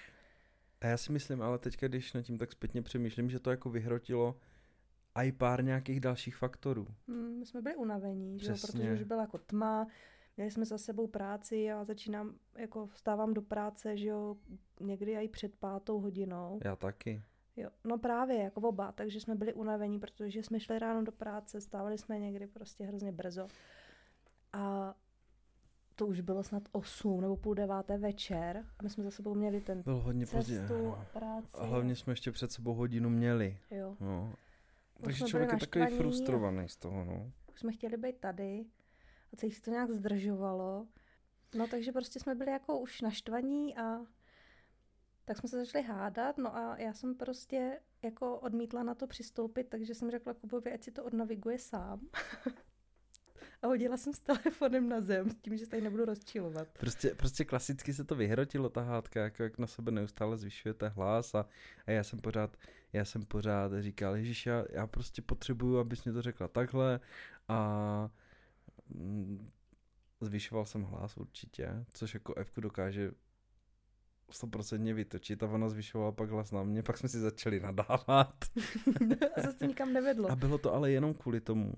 A 0.80 0.86
já 0.86 0.96
si 0.96 1.12
myslím, 1.12 1.42
ale 1.42 1.58
teďka, 1.58 1.88
když 1.88 2.12
nad 2.12 2.22
tím 2.22 2.38
tak 2.38 2.52
zpětně 2.52 2.82
přemýšlím, 2.82 3.30
že 3.30 3.38
to 3.40 3.50
jako 3.50 3.70
vyhrotilo 3.70 4.36
a 5.14 5.22
i 5.22 5.32
pár 5.32 5.64
nějakých 5.64 6.00
dalších 6.00 6.36
faktorů. 6.36 6.86
Hmm, 7.08 7.38
my 7.38 7.46
jsme 7.46 7.62
byli 7.62 7.76
unavení, 7.76 8.38
že 8.40 8.50
jo, 8.50 8.56
protože 8.66 8.92
už 8.92 9.02
byla 9.02 9.20
jako 9.20 9.38
tma, 9.38 9.86
měli 10.36 10.50
jsme 10.50 10.64
za 10.64 10.78
sebou 10.78 11.06
práci 11.06 11.72
a 11.72 11.84
začínám, 11.84 12.34
jako 12.56 12.86
vstávám 12.86 13.34
do 13.34 13.42
práce, 13.42 13.96
že 13.96 14.08
jo, 14.08 14.36
někdy 14.80 15.16
i 15.16 15.28
před 15.28 15.54
pátou 15.54 16.00
hodinou. 16.00 16.60
Já 16.64 16.76
taky. 16.76 17.22
Jo, 17.56 17.70
no 17.84 17.98
právě, 17.98 18.36
jako 18.42 18.60
oba, 18.60 18.92
takže 18.92 19.20
jsme 19.20 19.34
byli 19.34 19.54
unavení, 19.54 19.98
protože 20.00 20.42
jsme 20.42 20.60
šli 20.60 20.78
ráno 20.78 21.02
do 21.04 21.12
práce, 21.12 21.60
stávali 21.60 21.98
jsme 21.98 22.18
někdy 22.18 22.46
prostě 22.46 22.84
hrozně 22.84 23.12
brzo. 23.12 23.48
A 24.52 24.94
to 25.96 26.06
už 26.06 26.20
bylo 26.20 26.42
snad 26.42 26.62
8 26.72 27.20
nebo 27.20 27.36
půl 27.36 27.54
deváté 27.54 27.98
večer. 27.98 28.66
My 28.82 28.90
jsme 28.90 29.04
za 29.04 29.10
sebou 29.10 29.34
měli 29.34 29.60
ten 29.60 29.82
Bylo 29.82 30.00
hodně 30.00 30.26
pozdě. 30.26 30.58
cestu, 30.58 30.74
ano. 30.74 31.06
práci. 31.12 31.56
A 31.56 31.64
hlavně 31.64 31.96
jsme 31.96 32.12
ještě 32.12 32.32
před 32.32 32.52
sebou 32.52 32.74
hodinu 32.74 33.10
měli. 33.10 33.58
Jo, 33.70 33.96
No. 34.00 34.34
Už 34.98 35.04
Takže 35.04 35.24
člověk 35.24 35.52
je 35.52 35.58
takový 35.58 35.86
frustrovaný 35.96 36.68
z 36.68 36.76
toho, 36.76 37.04
no. 37.04 37.32
už 37.52 37.60
jsme 37.60 37.72
chtěli 37.72 37.96
být 37.96 38.16
tady 38.20 38.64
a 39.32 39.36
celý 39.36 39.52
se 39.52 39.62
to 39.62 39.70
nějak 39.70 39.90
zdržovalo. 39.90 40.86
No 41.54 41.66
takže 41.66 41.92
prostě 41.92 42.20
jsme 42.20 42.34
byli 42.34 42.50
jako 42.50 42.78
už 42.78 43.00
naštvaní 43.00 43.76
a 43.76 44.00
tak 45.24 45.36
jsme 45.36 45.48
se 45.48 45.64
začali 45.64 45.84
hádat, 45.84 46.38
no 46.38 46.56
a 46.56 46.78
já 46.78 46.92
jsem 46.92 47.14
prostě 47.14 47.80
jako 48.02 48.38
odmítla 48.38 48.82
na 48.82 48.94
to 48.94 49.06
přistoupit, 49.06 49.68
takže 49.68 49.94
jsem 49.94 50.10
řekla 50.10 50.34
Kubovi, 50.34 50.72
ať 50.72 50.84
si 50.84 50.90
to 50.90 51.04
odnaviguje 51.04 51.58
sám. 51.58 52.00
a 53.62 53.66
hodila 53.66 53.96
jsem 53.96 54.12
s 54.12 54.18
telefonem 54.18 54.88
na 54.88 55.00
zem, 55.00 55.30
s 55.30 55.36
tím, 55.36 55.56
že 55.56 55.64
se 55.64 55.70
tady 55.70 55.82
nebudu 55.82 56.04
rozčilovat. 56.04 56.68
Prostě, 56.78 57.14
prostě 57.14 57.44
klasicky 57.44 57.94
se 57.94 58.04
to 58.04 58.14
vyhrotilo, 58.14 58.68
ta 58.68 58.80
hádka, 58.80 59.22
jako 59.22 59.42
jak 59.42 59.58
na 59.58 59.66
sebe 59.66 59.90
neustále 59.90 60.38
zvyšujete 60.38 60.88
hlas 60.88 61.34
a, 61.34 61.46
a 61.86 61.90
já 61.90 62.04
jsem 62.04 62.18
pořád, 62.18 62.56
já 62.92 63.04
jsem 63.04 63.24
pořád 63.24 63.72
říkal, 63.80 64.16
Ježíš, 64.16 64.46
já, 64.46 64.64
já 64.70 64.86
prostě 64.86 65.22
potřebuju, 65.22 65.78
abys 65.78 66.04
mi 66.04 66.12
to 66.12 66.22
řekla 66.22 66.48
takhle 66.48 67.00
a 67.48 68.10
zvyšoval 70.20 70.64
jsem 70.64 70.82
hlas 70.82 71.16
určitě, 71.16 71.84
což 71.92 72.14
jako 72.14 72.34
Fku 72.44 72.60
dokáže 72.60 73.10
100% 74.30 74.94
vytočit 74.94 75.42
a 75.42 75.46
ona 75.46 75.68
zvyšovala 75.68 76.12
pak 76.12 76.30
hlas 76.30 76.50
na 76.50 76.62
mě, 76.62 76.82
pak 76.82 76.98
jsme 76.98 77.08
si 77.08 77.20
začali 77.20 77.60
nadávat. 77.60 78.34
a 79.36 79.40
zase 79.40 79.58
to 79.58 79.64
nikam 79.64 79.92
nevedlo. 79.92 80.30
A 80.30 80.36
bylo 80.36 80.58
to 80.58 80.74
ale 80.74 80.90
jenom 80.90 81.14
kvůli 81.14 81.40
tomu, 81.40 81.72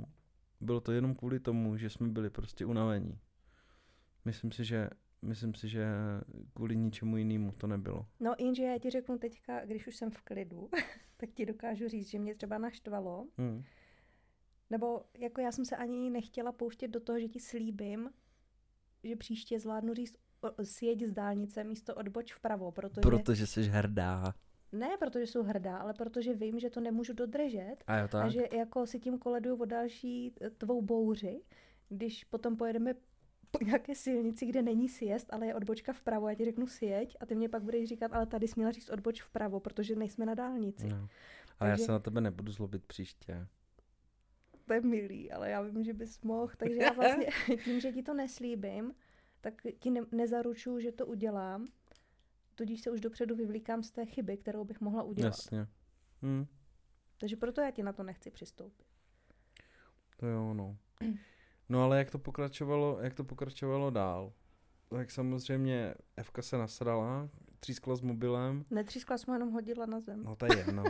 bylo 0.61 0.81
to 0.81 0.93
jenom 0.93 1.15
kvůli 1.15 1.41
tomu, 1.41 1.77
že 1.77 1.91
jsme 1.91 2.09
byli 2.09 2.31
prostě 2.31 2.67
unavení. 2.67 3.19
Myslím 4.25 4.53
si, 4.53 4.65
že 4.65 4.91
myslím 5.23 5.55
si, 5.55 5.69
že 5.69 5.87
kvůli 6.55 6.77
ničemu 6.77 7.17
jinému 7.17 7.53
to 7.53 7.67
nebylo. 7.67 8.07
No 8.21 8.35
jenže 8.39 8.63
já 8.63 8.79
ti 8.79 8.91
řeknu 8.91 9.19
teďka, 9.19 9.65
když 9.65 9.87
už 9.87 9.97
jsem 9.97 10.11
v 10.11 10.23
klidu, 10.23 10.71
tak 11.17 11.31
ti 11.31 11.47
dokážu 11.47 11.89
říct, 11.89 12.09
že 12.09 12.19
mě 12.19 12.35
třeba 12.35 12.59
naštvalo, 12.59 13.27
Hmm. 13.39 13.65
Nebo 14.71 15.03
jako 15.19 15.41
já 15.41 15.53
jsem 15.53 15.65
se 15.65 15.77
ani 15.77 16.11
nechtěla 16.11 16.53
pouštět 16.53 16.89
do 16.89 17.01
toho, 17.01 17.21
že 17.21 17.29
ti 17.29 17.41
slíbím, 17.41 18.11
že 19.05 19.17
příště 19.17 19.61
zvládnu 19.61 19.95
říct 19.95 20.17
sjeď 20.63 21.03
z 21.03 21.13
dálnice 21.13 21.65
místo 21.65 21.95
odboč 21.95 22.35
vpravo, 22.35 22.73
protože... 22.73 23.01
Protože 23.01 23.47
jsi 23.47 23.63
hrdá. 23.63 24.35
Ne, 24.73 24.97
protože 24.99 25.27
jsou 25.27 25.43
hrdá, 25.43 25.77
ale 25.77 25.95
protože 25.95 26.35
vím, 26.35 26.59
že 26.59 26.71
to 26.71 26.81
nemůžu 26.81 27.13
dodržet 27.13 27.77
A 27.87 27.97
jo 27.97 28.09
tak? 28.09 28.25
a 28.25 28.29
že 28.29 28.43
jako 28.53 28.87
si 28.87 29.01
tím 29.01 29.19
koleduju 29.19 29.57
o 29.57 29.65
další 29.65 30.35
eh, 30.41 30.51
tvou 30.51 30.83
bouři, 30.83 31.41
když 31.89 32.25
potom 32.25 32.57
pojedeme 32.57 32.95
po 33.51 33.65
nějaké 33.65 33.95
silnici, 33.95 34.47
kde 34.47 34.63
není 34.63 34.89
sjezd, 34.89 35.33
ale 35.33 35.47
je 35.47 35.55
odbočka 35.55 35.93
vpravo, 35.93 36.29
já 36.29 36.35
ti 36.35 36.45
řeknu 36.45 36.67
sjeď 36.67 37.17
a 37.21 37.27
ty 37.27 37.35
mě 37.35 37.49
pak 37.49 37.63
budeš 37.63 37.89
říkat, 37.89 38.13
ale 38.13 38.27
tady 38.27 38.49
jsi 38.49 38.55
měla 38.57 38.73
říct 38.73 38.91
odboč 38.91 39.23
vpravo, 39.23 39.61
protože 39.61 39.97
nejsme 39.97 40.27
na 40.27 40.35
dálnici. 40.35 40.89
No. 40.89 41.09
Ale 41.59 41.71
já 41.71 41.77
Takže- 41.77 41.85
se 41.85 41.93
na 41.93 41.99
tebe 41.99 42.21
nebudu 42.21 42.53
zlobit 42.53 42.85
příště. 42.85 43.47
To 44.65 44.73
je 44.75 44.81
milý, 44.81 45.33
ale 45.33 45.51
já 45.51 45.63
vím, 45.63 45.85
že 45.85 45.93
bys 45.95 46.21
mohl, 46.23 46.53
takže 46.57 46.77
já 46.83 46.93
vlastně 46.93 47.27
tím, 47.65 47.81
že 47.81 47.93
ti 47.93 48.03
to 48.03 48.15
neslíbím, 48.15 48.95
tak 49.41 49.55
ti 49.79 49.91
ne- 49.91 50.07
nezaručuju, 50.13 50.81
že 50.81 50.93
to 50.93 51.07
udělám, 51.07 51.67
tudíž 52.55 52.81
se 52.81 52.91
už 52.91 53.01
dopředu 53.01 53.37
vyvlíkám 53.37 53.83
z 53.83 53.91
té 53.91 54.07
chyby, 54.07 54.37
kterou 54.37 54.65
bych 54.65 54.81
mohla 54.81 55.03
udělat. 55.03 55.29
Jasně. 55.39 55.67
Hm, 56.23 56.47
Takže 57.19 57.37
proto 57.37 57.61
já 57.61 57.71
ti 57.71 57.83
na 57.83 57.93
to 57.93 58.03
nechci 58.03 58.31
přistoupit. 58.31 58.87
to 60.17 60.27
jo, 60.27 60.55
no. 60.55 60.77
No 61.69 61.83
ale 61.85 61.99
jak 61.99 62.11
to 62.11 62.19
pokračovalo, 62.19 62.99
jak 63.01 63.15
to 63.15 63.25
pokračovalo 63.25 63.91
dál? 63.91 64.33
Tak 64.89 65.11
samozřejmě 65.11 65.95
Fka 66.23 66.43
se 66.43 66.59
nasrala, 66.59 67.29
třískla 67.61 67.97
s 67.97 68.01
mobilem, 68.01 68.65
Netřískla 68.71 69.19
jsem 69.19 69.35
jenom 69.35 69.51
hodila 69.51 69.87
na 69.87 70.01
zem. 70.01 70.23
no 70.25 70.37
to 70.37 70.47
je 70.47 70.57
jedno. 70.59 70.85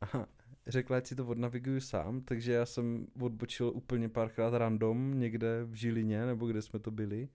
A 0.00 0.26
řekla, 0.66 0.96
ať 0.96 1.06
si 1.06 1.16
to 1.16 1.26
odnaviguju 1.26 1.80
sám, 1.80 2.20
takže 2.20 2.52
já 2.52 2.66
jsem 2.66 3.06
odbočil 3.20 3.72
úplně 3.74 4.08
párkrát 4.08 4.54
random 4.58 5.20
někde 5.20 5.64
v 5.64 5.74
Žilině, 5.74 6.26
nebo 6.26 6.46
kde 6.46 6.62
jsme 6.62 6.78
to 6.78 6.90
byli. 6.90 7.28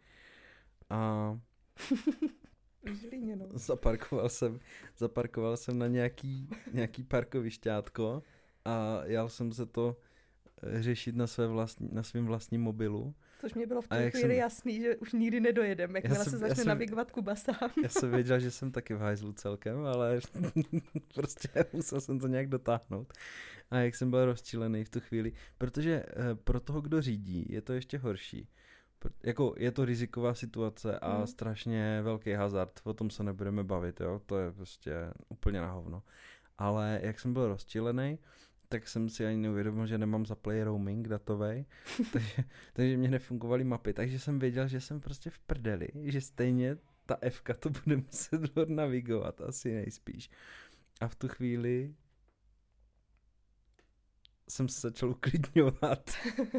A 0.90 1.40
V 2.84 2.94
Žilině, 2.94 3.36
no. 3.36 3.46
zaparkoval 3.54 4.30
jsem, 4.30 4.60
zaparkoval 4.98 5.58
jsem 5.58 5.80
na 5.80 5.88
nějaký, 5.88 6.50
nějaký 6.74 7.04
parkovišťátko 7.04 8.24
a 8.66 9.02
jel 9.06 9.30
jsem 9.30 9.54
se 9.54 9.66
to 9.66 9.98
řešit 10.64 11.16
na, 11.16 11.28
své 11.28 11.48
vlastní, 11.48 11.90
na 11.92 12.04
svém 12.04 12.26
vlastním 12.26 12.62
mobilu. 12.62 13.16
Což 13.42 13.54
mě 13.54 13.68
bylo 13.68 13.82
v 13.82 13.88
jak 13.92 14.14
chvíli 14.14 14.22
jsem- 14.30 14.38
jasný, 14.40 14.82
že 14.82 14.96
už 14.96 15.14
nikdy 15.14 15.40
nedojedeme, 15.40 16.00
jakmile 16.00 16.24
se 16.26 16.38
začne 16.38 16.56
jsem- 16.56 16.68
navigovat 16.68 17.12
Kuba 17.12 17.36
sám. 17.36 17.70
Já 17.84 17.90
jsem 17.90 18.12
věděl, 18.12 18.40
že 18.40 18.52
jsem 18.52 18.72
taky 18.72 18.94
v 18.94 19.00
hajzlu 19.00 19.34
celkem, 19.34 19.86
ale 19.86 20.20
prostě 21.16 21.50
musel 21.74 22.02
jsem 22.02 22.20
to 22.20 22.28
nějak 22.28 22.48
dotáhnout. 22.50 23.14
A 23.72 23.78
jak 23.78 23.96
jsem 23.96 24.10
byl 24.12 24.26
rozčilený 24.26 24.84
v 24.84 24.90
tu 24.90 25.00
chvíli, 25.00 25.34
protože 25.58 26.04
eh, 26.08 26.36
pro 26.36 26.60
toho, 26.60 26.82
kdo 26.82 27.02
řídí, 27.02 27.46
je 27.50 27.62
to 27.62 27.74
ještě 27.74 27.98
horší. 27.98 28.50
Jako 29.24 29.56
je 29.58 29.72
to 29.72 29.86
riziková 29.86 30.34
situace 30.34 31.00
a 31.00 31.18
Mhm. 31.18 31.28
strašně 31.28 32.02
velký 32.04 32.32
hazard, 32.32 32.80
o 32.84 32.94
tom 32.94 33.10
se 33.10 33.24
nebudeme 33.24 33.64
bavit, 33.64 34.00
jo, 34.02 34.22
to 34.26 34.38
je 34.40 34.52
prostě 34.52 34.94
úplně 35.30 35.62
na 35.62 35.72
hovno. 35.72 36.04
Ale 36.58 37.00
jak 37.04 37.20
jsem 37.20 37.34
byl 37.34 37.48
rozčilený, 37.48 38.20
tak 38.70 38.88
jsem 38.88 39.10
si 39.10 39.26
ani 39.26 39.38
neuvědomil, 39.38 39.88
že 39.88 39.98
nemám 39.98 40.26
za 40.26 40.36
play 40.36 40.64
roaming 40.64 41.08
datovej, 41.08 41.66
takže, 42.14 42.44
takže 42.74 42.98
mě 42.98 43.12
nefungovaly 43.12 43.64
mapy, 43.64 43.94
takže 43.94 44.20
jsem 44.20 44.40
věděl, 44.40 44.68
že 44.68 44.82
jsem 44.82 45.00
prostě 45.00 45.30
v 45.30 45.40
prdeli, 45.40 45.88
že 46.04 46.22
stejně 46.22 46.78
ta 47.06 47.18
F 47.22 47.42
to 47.60 47.70
bude 47.70 47.98
muset 47.98 48.42
navigovat, 48.68 49.42
asi 49.42 49.74
nejspíš. 49.74 50.30
A 51.02 51.08
v 51.08 51.16
tu 51.16 51.28
chvíli 51.28 51.96
jsem 54.50 54.70
se 54.70 54.82
začal 54.82 55.10
uklidňovat. 55.10 56.10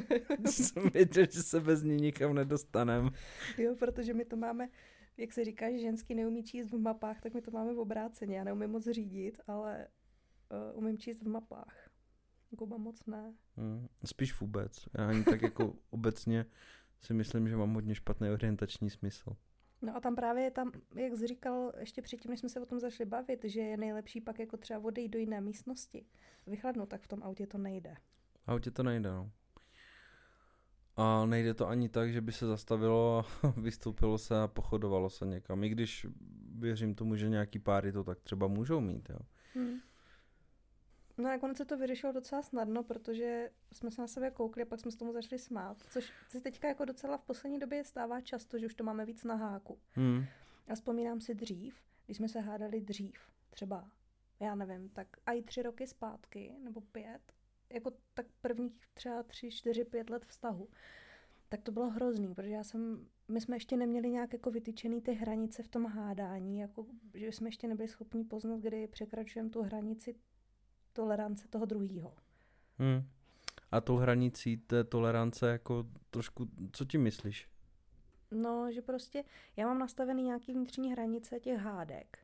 jsem 0.44 0.90
věděl, 0.94 1.26
že 1.30 1.42
se 1.42 1.60
bez 1.60 1.82
ní 1.82 1.96
nikam 1.96 2.34
nedostanem. 2.34 3.10
Jo, 3.58 3.76
protože 3.78 4.14
my 4.14 4.24
to 4.24 4.36
máme, 4.36 4.68
jak 5.16 5.32
se 5.32 5.44
říká, 5.44 5.70
že 5.70 5.78
ženský 5.78 6.14
neumí 6.14 6.44
číst 6.44 6.70
v 6.72 6.78
mapách, 6.78 7.20
tak 7.20 7.34
my 7.34 7.42
to 7.42 7.50
máme 7.50 7.74
v 7.74 7.78
obráceně. 7.78 8.38
Já 8.38 8.44
neumím 8.44 8.70
moc 8.70 8.84
řídit, 8.84 9.40
ale 9.46 9.88
uh, 10.72 10.78
umím 10.78 10.98
číst 10.98 11.22
v 11.22 11.28
mapách. 11.28 11.89
Kuba 12.59 12.76
moc 12.76 13.07
ne. 13.07 13.35
Hmm, 13.57 13.88
spíš 14.04 14.40
vůbec. 14.40 14.88
Já 14.99 15.09
ani 15.09 15.25
tak 15.25 15.42
jako 15.42 15.75
obecně 15.90 16.47
si 17.00 17.14
myslím, 17.14 17.49
že 17.49 17.57
mám 17.57 17.75
hodně 17.75 17.95
špatný 17.95 18.30
orientační 18.30 18.90
smysl. 18.90 19.37
No 19.83 19.97
a 19.97 20.00
tam 20.00 20.16
právě 20.16 20.45
je 20.45 20.50
tam, 20.50 20.73
jak 20.95 21.12
jsi 21.12 21.26
říkal 21.26 21.73
ještě 21.78 22.02
předtím, 22.02 22.30
než 22.30 22.40
jsme 22.40 22.49
se 22.49 22.61
o 22.61 22.66
tom 22.66 22.80
začali 22.80 23.11
bavit, 23.11 23.45
že 23.45 23.61
je 23.61 23.76
nejlepší 23.76 24.21
pak 24.21 24.38
jako 24.38 24.57
třeba 24.57 24.80
odejít 24.80 25.09
do 25.09 25.19
jiné 25.19 25.40
místnosti. 25.40 26.07
Vychladnout, 26.47 26.88
tak 26.88 27.02
v 27.02 27.09
tom 27.09 27.23
autě 27.23 27.47
to 27.47 27.59
nejde. 27.59 27.97
A 28.47 28.52
autě 28.52 28.71
to 28.71 28.83
nejde, 28.83 29.11
no. 29.11 29.30
A 30.97 31.26
nejde 31.26 31.54
to 31.54 31.69
ani 31.69 31.88
tak, 31.88 32.12
že 32.12 32.21
by 32.21 32.33
se 32.33 32.47
zastavilo 32.47 33.25
a 33.42 33.49
vystoupilo 33.61 34.19
se 34.19 34.40
a 34.40 34.49
pochodovalo 34.49 35.11
se 35.11 35.26
někam. 35.26 35.64
I 35.64 35.69
když 35.69 36.07
věřím 36.59 36.95
tomu, 36.95 37.16
že 37.16 37.28
nějaký 37.28 37.59
páry 37.59 37.92
to 37.92 38.04
tak 38.04 38.21
třeba 38.21 38.47
můžou 38.47 38.80
mít, 38.80 39.11
jo. 39.11 39.19
Hmm. 39.54 39.80
No 41.20 41.28
nakonec 41.28 41.56
se 41.56 41.64
to 41.64 41.76
vyřešilo 41.76 42.12
docela 42.12 42.42
snadno, 42.42 42.82
protože 42.82 43.50
jsme 43.72 43.90
se 43.90 44.00
na 44.00 44.06
sebe 44.06 44.30
koukli 44.30 44.62
a 44.62 44.66
pak 44.66 44.80
jsme 44.80 44.90
s 44.90 44.96
tomu 44.96 45.12
začali 45.12 45.38
smát. 45.38 45.76
Což 45.90 46.12
se 46.28 46.40
teďka 46.40 46.68
jako 46.68 46.84
docela 46.84 47.16
v 47.16 47.22
poslední 47.22 47.58
době 47.58 47.84
stává 47.84 48.20
často, 48.20 48.58
že 48.58 48.66
už 48.66 48.74
to 48.74 48.84
máme 48.84 49.04
víc 49.04 49.24
na 49.24 49.34
háku. 49.34 49.78
Hmm. 49.92 50.24
A 50.68 50.74
vzpomínám 50.74 51.20
si 51.20 51.34
dřív, 51.34 51.74
když 52.06 52.16
jsme 52.16 52.28
se 52.28 52.40
hádali 52.40 52.80
dřív, 52.80 53.20
třeba, 53.50 53.90
já 54.40 54.54
nevím, 54.54 54.88
tak 54.88 55.08
a 55.26 55.32
i 55.32 55.42
tři 55.42 55.62
roky 55.62 55.86
zpátky, 55.86 56.54
nebo 56.64 56.80
pět, 56.80 57.32
jako 57.70 57.92
tak 58.14 58.26
prvních 58.40 58.72
třeba 58.94 59.22
tři, 59.22 59.50
čtyři, 59.50 59.84
pět 59.84 60.10
let 60.10 60.24
vztahu, 60.26 60.68
tak 61.48 61.62
to 61.62 61.72
bylo 61.72 61.90
hrozný, 61.90 62.34
protože 62.34 62.50
já 62.50 62.64
jsem, 62.64 63.06
my 63.28 63.40
jsme 63.40 63.56
ještě 63.56 63.76
neměli 63.76 64.10
nějak 64.10 64.32
jako 64.32 64.50
vytyčený 64.50 65.00
ty 65.00 65.12
hranice 65.12 65.62
v 65.62 65.68
tom 65.68 65.86
hádání, 65.86 66.58
jako, 66.58 66.86
že 67.14 67.26
jsme 67.26 67.48
ještě 67.48 67.68
nebyli 67.68 67.88
schopni 67.88 68.24
poznat, 68.24 68.60
kdy 68.60 68.86
překračujeme 68.86 69.50
tu 69.50 69.62
hranici 69.62 70.14
tolerance 70.92 71.49
toho 71.49 71.66
druhého. 71.66 72.14
Hmm. 72.78 73.02
A 73.73 73.80
tou 73.80 73.97
hranicí 73.97 74.56
té 74.56 74.85
tolerance 74.85 75.50
jako 75.50 75.87
trošku, 76.11 76.49
co 76.73 76.85
ti 76.85 76.99
myslíš? 76.99 77.49
No, 78.30 78.73
že 78.73 78.82
prostě 78.82 79.25
já 79.56 79.66
mám 79.66 79.78
nastavený 79.78 80.23
nějaký 80.23 80.52
vnitřní 80.52 80.92
hranice 80.92 81.40
těch 81.40 81.59
hádek, 81.59 82.18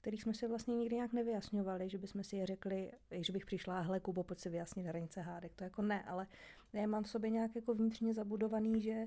kterých 0.00 0.22
jsme 0.22 0.34
si 0.34 0.48
vlastně 0.48 0.76
nikdy 0.76 0.94
nějak 0.94 1.12
nevyjasňovali, 1.12 1.88
že 1.88 1.98
bychom 1.98 2.24
si 2.24 2.36
je 2.36 2.46
řekli, 2.46 2.92
že 3.10 3.32
bych 3.32 3.46
přišla, 3.46 3.80
hle 3.80 4.00
Kubo, 4.00 4.24
pojď 4.24 4.38
si 4.38 4.48
vyjasnit 4.48 4.86
hranice 4.86 5.20
hádek, 5.20 5.54
to 5.54 5.64
jako 5.64 5.82
ne, 5.82 6.02
ale 6.02 6.26
já 6.72 6.86
mám 6.86 7.04
v 7.04 7.08
sobě 7.08 7.30
nějak 7.30 7.56
jako 7.56 7.74
vnitřně 7.74 8.14
zabudovaný, 8.14 8.80
že 8.80 9.06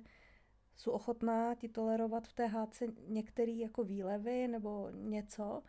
jsou 0.76 0.92
ochotná 0.92 1.56
ti 1.56 1.70
tolerovat 1.70 2.28
v 2.28 2.34
té 2.34 2.46
hádce 2.46 2.86
některé 3.08 3.52
jako 3.52 3.84
výlevy 3.84 4.48
nebo 4.48 4.90
něco, 4.94 5.64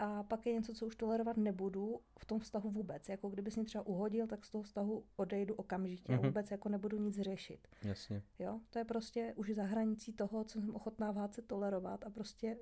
a 0.00 0.22
pak 0.22 0.46
je 0.46 0.52
něco, 0.52 0.74
co 0.74 0.86
už 0.86 0.96
tolerovat 0.96 1.36
nebudu 1.36 2.00
v 2.18 2.24
tom 2.24 2.38
vztahu 2.40 2.70
vůbec. 2.70 3.08
Jako 3.08 3.28
kdyby 3.28 3.50
mě 3.56 3.64
třeba 3.64 3.86
uhodil, 3.86 4.26
tak 4.26 4.44
z 4.44 4.50
toho 4.50 4.62
vztahu 4.62 5.04
odejdu 5.16 5.54
okamžitě 5.54 6.12
mm-hmm. 6.12 6.24
a 6.24 6.26
vůbec 6.26 6.50
jako 6.50 6.68
nebudu 6.68 6.98
nic 6.98 7.20
řešit. 7.20 7.68
Jasně. 7.82 8.22
Jo, 8.38 8.60
to 8.70 8.78
je 8.78 8.84
prostě 8.84 9.32
už 9.36 9.50
za 9.50 9.62
hranicí 9.62 10.12
toho, 10.12 10.44
co 10.44 10.60
jsem 10.60 10.74
ochotná 10.74 11.12
v 11.12 11.16
hádce 11.16 11.42
tolerovat 11.42 12.04
a 12.06 12.10
prostě 12.10 12.56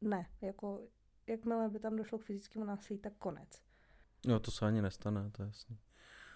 ne, 0.00 0.26
jako 0.40 0.80
jakmile 1.26 1.68
by 1.68 1.78
tam 1.78 1.96
došlo 1.96 2.18
k 2.18 2.24
fyzickému 2.24 2.64
násilí, 2.64 2.98
tak 2.98 3.12
konec. 3.18 3.48
No 4.26 4.40
to 4.40 4.50
se 4.50 4.66
ani 4.66 4.82
nestane, 4.82 5.30
to 5.30 5.42
je 5.42 5.46
jasný. 5.46 5.78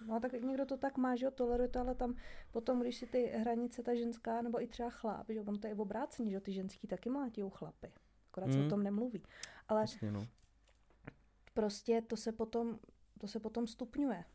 No 0.07 0.19
tak 0.19 0.31
někdo 0.31 0.65
to 0.65 0.77
tak 0.77 0.97
má, 0.97 1.15
že 1.15 1.25
ho 1.25 1.31
toleruje 1.31 1.69
to, 1.69 1.79
ale 1.79 1.95
tam 1.95 2.15
potom, 2.51 2.81
když 2.81 2.97
si 2.97 3.07
ty 3.07 3.25
hranice 3.25 3.83
ta 3.83 3.95
ženská, 3.95 4.41
nebo 4.41 4.61
i 4.61 4.67
třeba 4.67 4.89
chlap, 4.89 5.29
že 5.29 5.41
on 5.41 5.59
to 5.59 5.67
je 5.67 5.75
v 5.75 5.81
obrácení, 5.81 6.31
že 6.31 6.39
ty 6.39 6.53
ženský 6.53 6.87
taky 6.87 7.09
mlátějí 7.09 7.49
chlapy 7.53 7.91
akorát 8.33 8.47
mm. 8.47 8.53
se 8.53 8.59
o 8.59 8.61
hmm. 8.61 8.69
tom 8.69 8.83
nemluví. 8.83 9.23
Ale 9.67 9.81
Jasně, 9.81 10.11
no. 10.11 10.27
prostě 11.53 12.01
to 12.01 12.17
se 12.17 12.31
potom, 12.31 12.79
to 13.19 13.27
se 13.27 13.39
potom 13.39 13.67
stupňuje. 13.67 14.25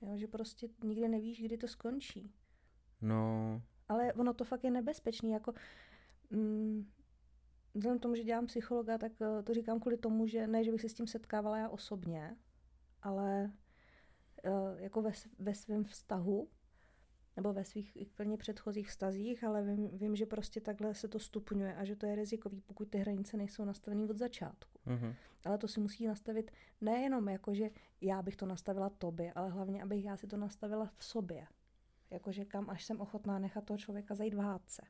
Jo, 0.00 0.16
že 0.16 0.26
prostě 0.26 0.68
nikdy 0.84 1.08
nevíš, 1.08 1.42
kdy 1.42 1.56
to 1.56 1.68
skončí. 1.68 2.34
No. 3.00 3.62
Ale 3.88 4.12
ono 4.12 4.34
to 4.34 4.44
fakt 4.44 4.64
je 4.64 4.70
nebezpečný, 4.70 5.30
jako 5.30 5.52
mm, 6.30 6.90
vzhledem 7.74 7.98
k 7.98 8.02
tomu, 8.02 8.14
že 8.14 8.24
dělám 8.24 8.46
psychologa, 8.46 8.98
tak 8.98 9.12
eh, 9.20 9.42
to 9.42 9.54
říkám 9.54 9.80
kvůli 9.80 9.96
tomu, 9.96 10.26
že 10.26 10.46
ne, 10.46 10.64
že 10.64 10.72
bych 10.72 10.80
se 10.80 10.88
s 10.88 10.94
tím 10.94 11.06
setkávala 11.06 11.58
já 11.58 11.68
osobně, 11.68 12.36
ale 13.02 13.52
uh, 14.46 14.80
jako 14.80 15.02
ve, 15.02 15.10
ve 15.38 15.54
svém 15.54 15.84
vztahu, 15.84 16.48
nebo 17.36 17.52
ve 17.52 17.64
svých 17.64 17.96
úplně 18.00 18.36
předchozích 18.36 18.88
vztazích, 18.88 19.44
ale 19.44 19.62
vím, 19.62 19.98
vím, 19.98 20.16
že 20.16 20.26
prostě 20.26 20.60
takhle 20.60 20.94
se 20.94 21.08
to 21.08 21.18
stupňuje 21.18 21.74
a 21.74 21.84
že 21.84 21.96
to 21.96 22.06
je 22.06 22.14
rizikový, 22.14 22.60
pokud 22.60 22.88
ty 22.88 22.98
hranice 22.98 23.36
nejsou 23.36 23.64
nastavené 23.64 24.04
od 24.04 24.18
začátku. 24.18 24.78
Mm-hmm. 24.86 25.14
Ale 25.44 25.58
to 25.58 25.68
si 25.68 25.80
musí 25.80 26.06
nastavit 26.06 26.50
nejenom 26.80 27.28
jako, 27.28 27.54
že 27.54 27.70
já 28.00 28.22
bych 28.22 28.36
to 28.36 28.46
nastavila 28.46 28.90
tobě, 28.90 29.32
ale 29.32 29.50
hlavně, 29.50 29.82
abych 29.82 30.04
já 30.04 30.16
si 30.16 30.26
to 30.26 30.36
nastavila 30.36 30.90
v 30.96 31.04
sobě. 31.04 31.46
Jakože 32.10 32.44
kam 32.44 32.70
až 32.70 32.84
jsem 32.84 33.00
ochotná 33.00 33.38
nechat 33.38 33.64
toho 33.64 33.78
člověka 33.78 34.14
zajít 34.14 34.34
v 34.34 34.38
hádce. 34.38 34.82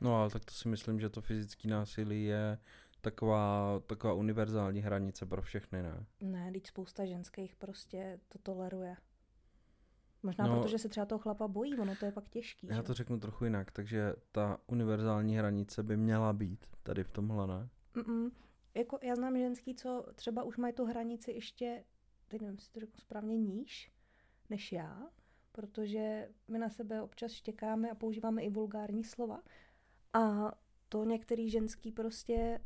No 0.00 0.16
ale 0.16 0.30
tak 0.30 0.44
to 0.44 0.54
si 0.54 0.68
myslím, 0.68 1.00
že 1.00 1.08
to 1.08 1.20
fyzické 1.20 1.68
násilí 1.68 2.24
je 2.24 2.58
taková, 3.00 3.80
taková 3.86 4.12
univerzální 4.12 4.80
hranice 4.80 5.26
pro 5.26 5.42
všechny, 5.42 5.82
ne? 5.82 6.06
Ne, 6.20 6.52
teď 6.52 6.66
spousta 6.66 7.06
ženských 7.06 7.56
prostě 7.56 8.20
to 8.28 8.38
toleruje. 8.38 8.96
Možná 10.22 10.46
no, 10.46 10.62
protože 10.62 10.78
se 10.78 10.88
třeba 10.88 11.06
toho 11.06 11.18
chlapa 11.18 11.48
bojí, 11.48 11.78
ono 11.78 11.96
to 11.96 12.04
je 12.06 12.12
pak 12.12 12.28
těžký. 12.28 12.66
Já 12.66 12.76
že? 12.76 12.82
to 12.82 12.94
řeknu 12.94 13.20
trochu 13.20 13.44
jinak, 13.44 13.70
takže 13.70 14.14
ta 14.32 14.58
univerzální 14.66 15.36
hranice 15.36 15.82
by 15.82 15.96
měla 15.96 16.32
být 16.32 16.66
tady 16.82 17.04
v 17.04 17.10
tomhle, 17.10 17.46
ne? 17.46 17.68
Mm-mm. 17.94 18.30
Jako 18.74 18.98
já 19.02 19.14
znám 19.14 19.38
ženský, 19.38 19.74
co 19.74 20.06
třeba 20.14 20.42
už 20.42 20.56
mají 20.56 20.74
tu 20.74 20.84
hranici 20.84 21.32
ještě, 21.32 21.84
teď 22.28 22.40
nevím, 22.40 22.56
jestli 22.56 22.72
to 22.72 22.80
řeknu 22.80 23.00
správně, 23.00 23.36
níž 23.36 23.92
než 24.50 24.72
já, 24.72 25.08
protože 25.52 26.28
my 26.48 26.58
na 26.58 26.68
sebe 26.68 27.02
občas 27.02 27.32
štěkáme 27.32 27.90
a 27.90 27.94
používáme 27.94 28.42
i 28.42 28.50
vulgární 28.50 29.04
slova. 29.04 29.42
A 30.12 30.52
to 30.88 31.04
některý 31.04 31.50
ženský 31.50 31.92
prostě 31.92 32.60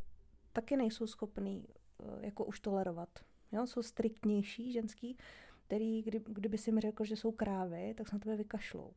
taky 0.53 0.77
nejsou 0.77 1.07
schopný 1.07 1.69
eh, 1.69 2.27
jako 2.27 2.45
už 2.45 2.61
tolerovat. 2.61 3.09
Jo? 3.53 3.67
Jsou 3.67 3.83
striktnější 3.83 4.73
ženský, 4.73 5.17
který, 5.67 6.03
kdy, 6.03 6.21
kdyby 6.27 6.59
si 6.59 6.73
mi 6.73 6.81
řekl, 6.81 7.05
že 7.05 7.17
jsou 7.17 7.33
krávy, 7.33 7.95
tak 7.97 8.09
se 8.09 8.15
na 8.15 8.19
tebe 8.19 8.37
vykašlou. 8.37 8.93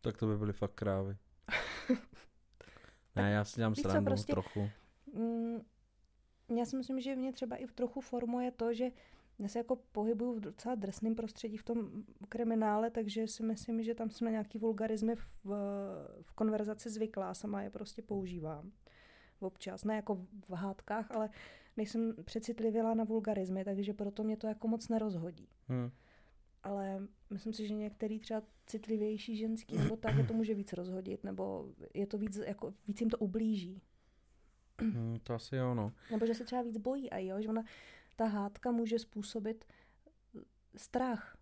Tak 0.00 0.16
to 0.18 0.26
by 0.26 0.38
byly 0.38 0.52
fakt 0.52 0.74
krávy. 0.74 1.16
ne, 3.16 3.30
já 3.30 3.44
si 3.44 3.56
dělám 3.56 3.74
srandu 3.74 4.04
prostě, 4.04 4.32
trochu. 4.32 4.70
Mm, 5.14 5.60
já 6.56 6.64
si 6.64 6.76
myslím, 6.76 7.00
že 7.00 7.16
mě 7.16 7.32
třeba 7.32 7.56
i 7.56 7.66
trochu 7.66 8.00
formuje 8.00 8.50
to, 8.50 8.74
že 8.74 8.90
já 9.38 9.48
se 9.48 9.58
jako 9.58 9.76
pohybuju 9.76 10.34
v 10.34 10.40
docela 10.40 10.74
drsném 10.74 11.14
prostředí 11.14 11.56
v 11.56 11.64
tom 11.64 11.90
kriminále, 12.28 12.90
takže 12.90 13.28
si 13.28 13.42
myslím, 13.42 13.82
že 13.82 13.94
tam 13.94 14.10
jsem 14.10 14.24
na 14.24 14.30
nějaký 14.30 14.58
vulgarizmy 14.58 15.16
v, 15.16 15.44
v 16.22 16.32
konverzaci 16.34 16.90
zvyklá, 16.90 17.34
sama 17.34 17.62
je 17.62 17.70
prostě 17.70 18.02
používám 18.02 18.72
občas, 19.40 19.84
ne 19.84 19.96
jako 19.96 20.26
v 20.48 20.52
hádkách, 20.52 21.10
ale 21.10 21.30
nejsem 21.78 22.14
přecitlivěla 22.24 22.94
na 22.94 23.04
vulgarizmy, 23.04 23.64
takže 23.64 23.94
proto 23.94 24.24
mě 24.24 24.36
to 24.36 24.46
jako 24.46 24.68
moc 24.68 24.88
nerozhodí. 24.88 25.48
Hmm. 25.68 25.90
Ale 26.62 27.08
myslím 27.30 27.52
si, 27.52 27.66
že 27.66 27.74
některý 27.74 28.18
třeba 28.18 28.42
citlivější 28.66 29.36
ženský 29.36 29.78
nebo 29.78 29.96
tak 29.96 30.28
to 30.28 30.34
může 30.34 30.54
víc 30.54 30.72
rozhodit, 30.72 31.24
nebo 31.24 31.68
je 31.94 32.06
to 32.06 32.18
víc, 32.18 32.36
jako, 32.36 32.74
víc 32.88 33.00
jim 33.00 33.10
to 33.10 33.18
ublíží. 33.18 33.82
Hmm, 34.80 35.16
to 35.22 35.34
asi 35.34 35.56
jo, 35.56 35.74
no. 35.74 35.92
Nebo 36.10 36.26
že 36.26 36.34
se 36.34 36.44
třeba 36.44 36.62
víc 36.62 36.78
bojí 36.78 37.10
a 37.10 37.18
jo, 37.18 37.42
že 37.42 37.48
ona, 37.48 37.64
ta 38.16 38.26
hádka 38.26 38.70
může 38.70 38.98
způsobit 38.98 39.64
strach 40.76 41.38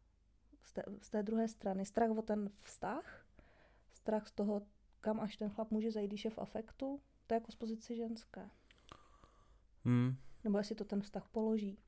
z 0.65 0.73
té, 0.73 0.83
z 1.03 1.11
té 1.11 1.23
druhé 1.23 1.49
strany. 1.49 1.85
Strach 1.85 2.11
o 2.11 2.23
ten 2.23 2.51
vztah, 2.63 3.27
strach 3.93 4.29
z 4.29 4.33
toho, 4.33 4.63
kam 5.01 5.21
až 5.21 5.37
ten 5.37 5.51
chlap 5.51 5.71
může 5.71 5.91
zajít, 5.91 6.11
když 6.11 6.25
je 6.25 6.31
v 6.31 6.39
afektu, 6.39 7.01
to 7.27 7.35
je 7.35 7.37
jako 7.37 7.53
z 7.53 7.57
pozice 7.57 7.95
ženské. 7.95 8.51
Hmm. 9.85 10.17
Nebo 10.47 10.59
jestli 10.59 10.75
to 10.75 10.85
ten 10.85 11.03
vztah 11.03 11.29
položí. 11.29 11.79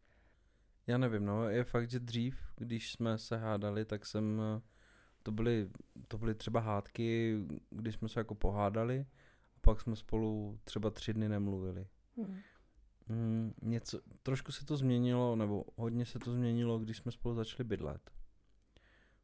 Já 0.86 0.98
nevím, 0.98 1.24
no, 1.24 1.48
je 1.48 1.64
fakt, 1.64 1.90
že 1.90 2.00
dřív, 2.00 2.36
když 2.56 2.92
jsme 2.92 3.18
se 3.18 3.36
hádali, 3.36 3.84
tak 3.84 4.06
jsem, 4.06 4.42
to 5.22 5.32
byly, 5.32 5.70
to 6.08 6.18
byly 6.18 6.34
třeba 6.34 6.60
hádky, 6.60 7.38
když 7.70 7.94
jsme 7.94 8.08
se 8.08 8.20
jako 8.20 8.34
pohádali 8.34 9.06
a 9.56 9.58
pak 9.60 9.80
jsme 9.80 9.96
spolu 9.96 10.58
třeba 10.64 10.90
tři 10.90 11.14
dny 11.14 11.28
nemluvili. 11.28 11.86
Hmm. 12.16 12.38
Mm, 13.08 13.54
něco, 13.62 14.00
trošku 14.22 14.52
se 14.52 14.64
to 14.64 14.76
změnilo, 14.76 15.36
nebo 15.36 15.64
hodně 15.76 16.06
se 16.06 16.18
to 16.18 16.32
změnilo, 16.32 16.78
když 16.78 16.96
jsme 16.96 17.12
spolu 17.12 17.34
začali 17.34 17.64
bydlet. 17.64 18.10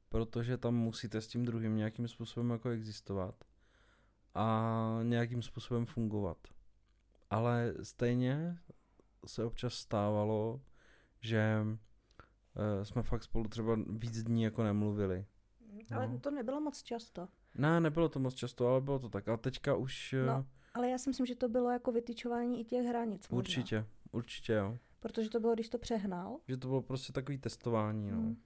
Protože 0.08 0.58
tam 0.58 0.74
musíte 0.74 1.20
s 1.20 1.28
tím 1.28 1.44
druhým 1.44 1.76
nějakým 1.76 2.08
způsobem 2.08 2.50
jako 2.50 2.68
existovat 2.68 3.44
a 4.34 4.98
nějakým 5.02 5.42
způsobem 5.42 5.86
fungovat. 5.86 6.38
Ale 7.30 7.74
stejně 7.82 8.58
se 9.26 9.44
občas 9.44 9.74
stávalo, 9.74 10.60
že 11.20 11.60
uh, 11.64 12.84
jsme 12.84 13.02
fakt 13.02 13.22
spolu 13.22 13.48
třeba 13.48 13.78
víc 13.88 14.22
dní 14.22 14.42
jako 14.42 14.62
nemluvili. 14.62 15.26
Ale 15.94 16.08
no. 16.08 16.18
to 16.18 16.30
nebylo 16.30 16.60
moc 16.60 16.82
často. 16.82 17.28
Ne, 17.54 17.80
nebylo 17.80 18.08
to 18.08 18.18
moc 18.18 18.34
často, 18.34 18.68
ale 18.68 18.80
bylo 18.80 18.98
to 18.98 19.08
tak. 19.08 19.28
A 19.28 19.36
teďka 19.36 19.74
už... 19.74 20.14
Uh, 20.20 20.26
no, 20.26 20.46
ale 20.74 20.90
já 20.90 20.98
si 20.98 21.10
myslím, 21.10 21.26
že 21.26 21.34
to 21.34 21.48
bylo 21.48 21.70
jako 21.70 21.92
vytyčování 21.92 22.60
i 22.60 22.64
těch 22.64 22.86
hranic. 22.86 23.28
Možná. 23.28 23.38
Určitě, 23.38 23.86
určitě 24.12 24.52
jo. 24.52 24.78
Protože 25.00 25.30
to 25.30 25.40
bylo, 25.40 25.54
když 25.54 25.68
to 25.68 25.78
přehnal. 25.78 26.38
Že 26.48 26.56
to 26.56 26.68
bylo 26.68 26.82
prostě 26.82 27.12
takový 27.12 27.38
testování, 27.38 28.10
no. 28.10 28.16
Hmm. 28.16 28.36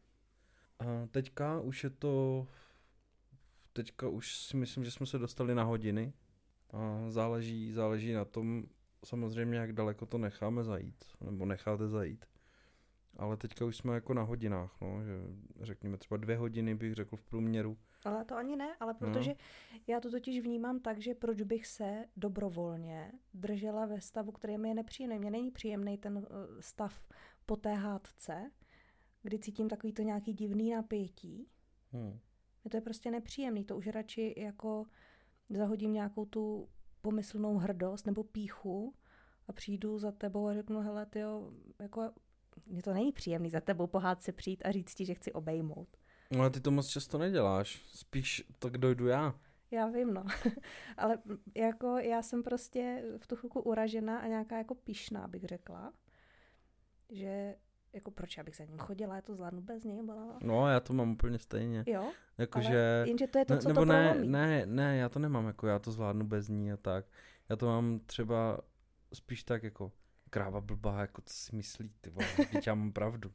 A 0.79 1.07
teďka 1.11 1.61
už 1.61 1.85
je 1.85 1.91
to... 1.91 2.47
Teďka 3.73 4.09
už 4.09 4.37
si 4.37 4.57
myslím, 4.57 4.85
že 4.85 4.91
jsme 4.91 5.07
se 5.07 5.19
dostali 5.19 5.55
na 5.55 5.63
hodiny. 5.63 6.13
A 6.71 7.11
záleží, 7.11 7.73
záleží 7.73 8.13
na 8.13 8.25
tom, 8.25 8.65
samozřejmě, 9.05 9.59
jak 9.59 9.73
daleko 9.73 10.07
to 10.07 10.19
necháme 10.19 10.65
zajít, 10.65 11.05
nebo 11.21 11.47
necháte 11.47 11.89
zajít. 11.89 12.25
Ale 13.17 13.37
teďka 13.37 13.65
už 13.65 13.77
jsme 13.77 13.95
jako 13.95 14.15
na 14.15 14.23
hodinách, 14.23 14.77
no, 14.81 15.05
že 15.05 15.19
řekněme 15.61 15.97
třeba 15.99 16.17
dvě 16.17 16.37
hodiny 16.37 16.75
bych 16.75 16.95
řekl 16.95 17.17
v 17.17 17.23
průměru. 17.23 17.79
Ale 18.05 18.25
to 18.25 18.37
ani 18.37 18.57
ne, 18.57 18.77
ale 18.81 18.95
protože 18.95 19.31
no. 19.31 19.37
já 19.87 20.01
to 20.01 20.11
totiž 20.11 20.41
vnímám 20.41 20.81
tak, 20.81 20.99
že 20.99 21.15
proč 21.15 21.43
bych 21.43 21.67
se 21.67 22.05
dobrovolně 22.17 23.13
držela 23.35 23.87
ve 23.87 24.01
stavu, 24.01 24.33
který 24.33 24.59
mi 24.59 24.69
je 24.69 24.75
nepříjemný. 24.75 25.19
Mně 25.19 25.31
není 25.31 25.51
příjemný 25.51 25.99
ten 25.99 26.19
eh, 26.19 26.63
stav 26.63 27.09
po 27.47 27.57
té 27.57 27.75
hádce, 27.75 28.51
kdy 29.23 29.39
cítím 29.39 29.69
takový 29.69 29.93
to 29.93 30.03
nějaký 30.03 30.33
divný 30.33 30.71
napětí. 30.71 31.49
Hmm. 31.93 32.19
Mně 32.65 32.71
to 32.71 32.77
je 32.77 32.81
prostě 32.81 33.11
nepříjemný, 33.11 33.65
to 33.65 33.77
už 33.77 33.87
radši 33.87 34.35
jako 34.37 34.85
zahodím 35.51 35.93
nějakou 35.93 36.25
tu 36.25 36.69
pomyslnou 37.03 37.57
hrdost 37.57 38.07
nebo 38.07 38.25
píchu 38.25 38.95
a 39.49 39.53
přijdu 39.53 39.99
za 39.99 40.13
tebou 40.13 40.47
a 40.47 40.55
řeknu, 40.55 40.81
hele, 40.81 41.07
tyjo, 41.07 41.53
jako, 41.79 42.11
mně 42.67 42.83
to 42.83 42.95
není 42.95 43.13
příjemný 43.13 43.51
za 43.51 43.61
tebou 43.61 43.87
pohát 43.87 44.23
se 44.23 44.33
přijít 44.33 44.63
a 44.65 44.73
říct 44.73 44.95
ti, 44.95 45.05
že 45.05 45.15
chci 45.15 45.33
obejmout. 45.33 45.89
No 46.31 46.41
ale 46.41 46.51
ty 46.51 46.61
to 46.61 46.71
moc 46.71 46.89
často 46.89 47.19
neděláš. 47.19 47.83
Spíš 47.87 48.45
tak 48.59 48.79
dojdu 48.79 49.07
já. 49.07 49.35
Já 49.71 49.87
vím, 49.87 50.15
no. 50.15 50.25
Ale 50.97 51.19
jako 51.55 51.97
já 51.99 52.23
jsem 52.23 52.43
prostě 52.43 53.05
v 53.19 53.27
tu 53.27 53.37
chvilku 53.37 53.61
uražená 53.61 54.19
a 54.19 54.27
nějaká 54.27 54.59
jako 54.59 54.75
pišná, 54.75 55.29
bych 55.29 55.45
řekla. 55.45 55.93
Že 57.11 57.57
jako 57.93 58.11
proč 58.11 58.37
já 58.37 58.43
bych 58.45 58.57
za 58.57 58.65
ním 58.65 58.79
chodila, 58.79 59.15
já 59.15 59.23
to 59.23 59.35
zvládnu 59.35 59.61
bez 59.61 59.85
něj, 59.85 60.03
bla. 60.03 60.39
No, 60.43 60.69
já 60.69 60.81
to 60.81 60.93
mám 60.93 61.11
úplně 61.11 61.39
stejně. 61.39 61.85
Jo, 61.87 62.13
Jakože... 62.39 63.05
jenže 63.07 63.27
to 63.27 63.39
je 63.39 63.45
to, 63.45 63.55
ne, 63.55 63.61
co 63.61 63.69
nebo 63.69 63.81
to 63.81 63.85
ne, 63.85 64.09
prolomí. 64.11 64.29
ne, 64.29 64.67
ne, 64.67 64.97
já 64.97 65.09
to 65.09 65.19
nemám, 65.19 65.47
jako 65.47 65.67
já 65.67 65.79
to 65.79 65.93
zvládnu 65.93 66.27
bez 66.27 66.49
ní 66.49 66.73
a 66.73 66.77
tak. 66.77 67.07
Já 67.49 67.57
to 67.57 67.67
mám 67.67 68.01
třeba 68.07 68.61
spíš 69.13 69.45
tak 69.45 69.63
jako 69.63 69.93
kráva 70.31 70.61
blbá, 70.61 71.01
jako 71.01 71.23
co 71.27 71.35
si 71.35 71.57
myslí, 71.57 71.91
ty 72.01 72.11
vole, 72.11 72.29
já 72.67 72.75
mám 72.75 72.93
pravdu. 72.93 73.33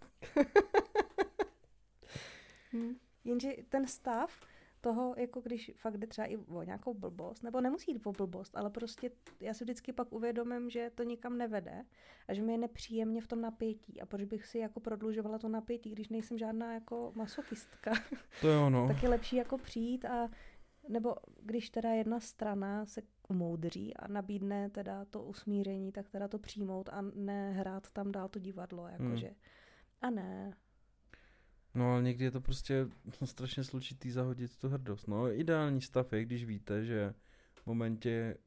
Hm. 2.73 2.95
Jenže 3.23 3.49
ten 3.69 3.87
stav 3.87 4.41
toho, 4.83 5.15
jako 5.17 5.41
když 5.41 5.71
fakt 5.75 5.97
jde 5.97 6.07
třeba 6.07 6.27
i 6.27 6.37
o 6.37 6.63
nějakou 6.63 6.93
blbost, 6.93 7.43
nebo 7.43 7.61
nemusí 7.61 7.91
jít 7.91 8.07
o 8.07 8.11
blbost, 8.11 8.57
ale 8.57 8.69
prostě 8.69 9.11
já 9.39 9.53
si 9.53 9.63
vždycky 9.63 9.93
pak 9.93 10.13
uvědomím, 10.13 10.69
že 10.69 10.91
to 10.95 11.03
nikam 11.03 11.37
nevede 11.37 11.85
a 12.27 12.33
že 12.33 12.41
mi 12.41 12.51
je 12.51 12.57
nepříjemně 12.57 13.21
v 13.21 13.27
tom 13.27 13.41
napětí 13.41 14.01
a 14.01 14.05
proč 14.05 14.23
bych 14.23 14.45
si 14.45 14.57
jako 14.57 14.79
prodlužovala 14.79 15.39
to 15.39 15.49
napětí, 15.49 15.91
když 15.91 16.09
nejsem 16.09 16.37
žádná 16.37 16.73
jako 16.73 17.11
masochistka. 17.15 17.91
To 18.41 18.49
je 18.49 18.57
ono. 18.57 18.87
tak 18.87 19.03
je 19.03 19.09
lepší 19.09 19.35
jako 19.35 19.57
přijít 19.57 20.05
a 20.05 20.29
nebo 20.89 21.15
když 21.41 21.69
teda 21.69 21.89
jedna 21.89 22.19
strana 22.19 22.85
se 22.85 23.01
umoudří 23.29 23.97
a 23.97 24.07
nabídne 24.07 24.69
teda 24.69 25.05
to 25.05 25.23
usmíření, 25.23 25.91
tak 25.91 26.09
teda 26.09 26.27
to 26.27 26.39
přijmout 26.39 26.89
a 26.89 27.01
nehrát 27.15 27.91
tam 27.91 28.11
dál 28.11 28.29
to 28.29 28.39
divadlo, 28.39 28.87
jakože. 28.87 29.27
Hmm. 29.27 29.35
A 30.01 30.09
ne. 30.09 30.53
No 31.75 31.91
ale 31.91 32.01
někdy 32.03 32.25
je 32.25 32.31
to 32.31 32.41
prostě 32.41 32.87
strašně 33.25 33.63
složitý 33.63 34.11
zahodit 34.11 34.57
tu 34.57 34.69
hrdost. 34.69 35.07
No 35.07 35.31
ideální 35.31 35.81
stav 35.81 36.13
je, 36.13 36.25
když 36.25 36.45
víte, 36.45 36.85
že 36.85 37.13
v 37.53 37.67
momentě, 37.67 38.37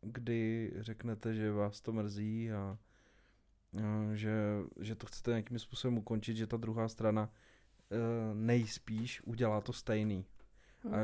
kdy 0.00 0.72
řeknete, 0.76 1.34
že 1.34 1.52
vás 1.52 1.80
to 1.80 1.92
mrzí 1.92 2.52
a, 2.52 2.78
a 3.82 4.14
že, 4.14 4.32
že 4.80 4.94
to 4.94 5.06
chcete 5.06 5.30
nějakým 5.30 5.58
způsobem 5.58 5.98
ukončit, 5.98 6.36
že 6.36 6.46
ta 6.46 6.56
druhá 6.56 6.88
strana 6.88 7.30
e, 7.90 8.34
nejspíš 8.34 9.22
udělá 9.24 9.60
to 9.60 9.72
stejný. 9.72 10.26
Hm. 10.84 10.94
A 10.94 10.98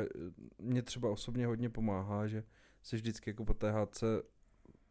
mě 0.59 0.83
třeba 0.83 1.11
osobně 1.11 1.47
hodně 1.47 1.71
pomáhá, 1.71 2.27
že 2.27 2.45
se 2.83 2.97
vždycky 2.97 3.31
jako 3.31 3.45
po 3.45 3.67
hádce, 3.67 4.07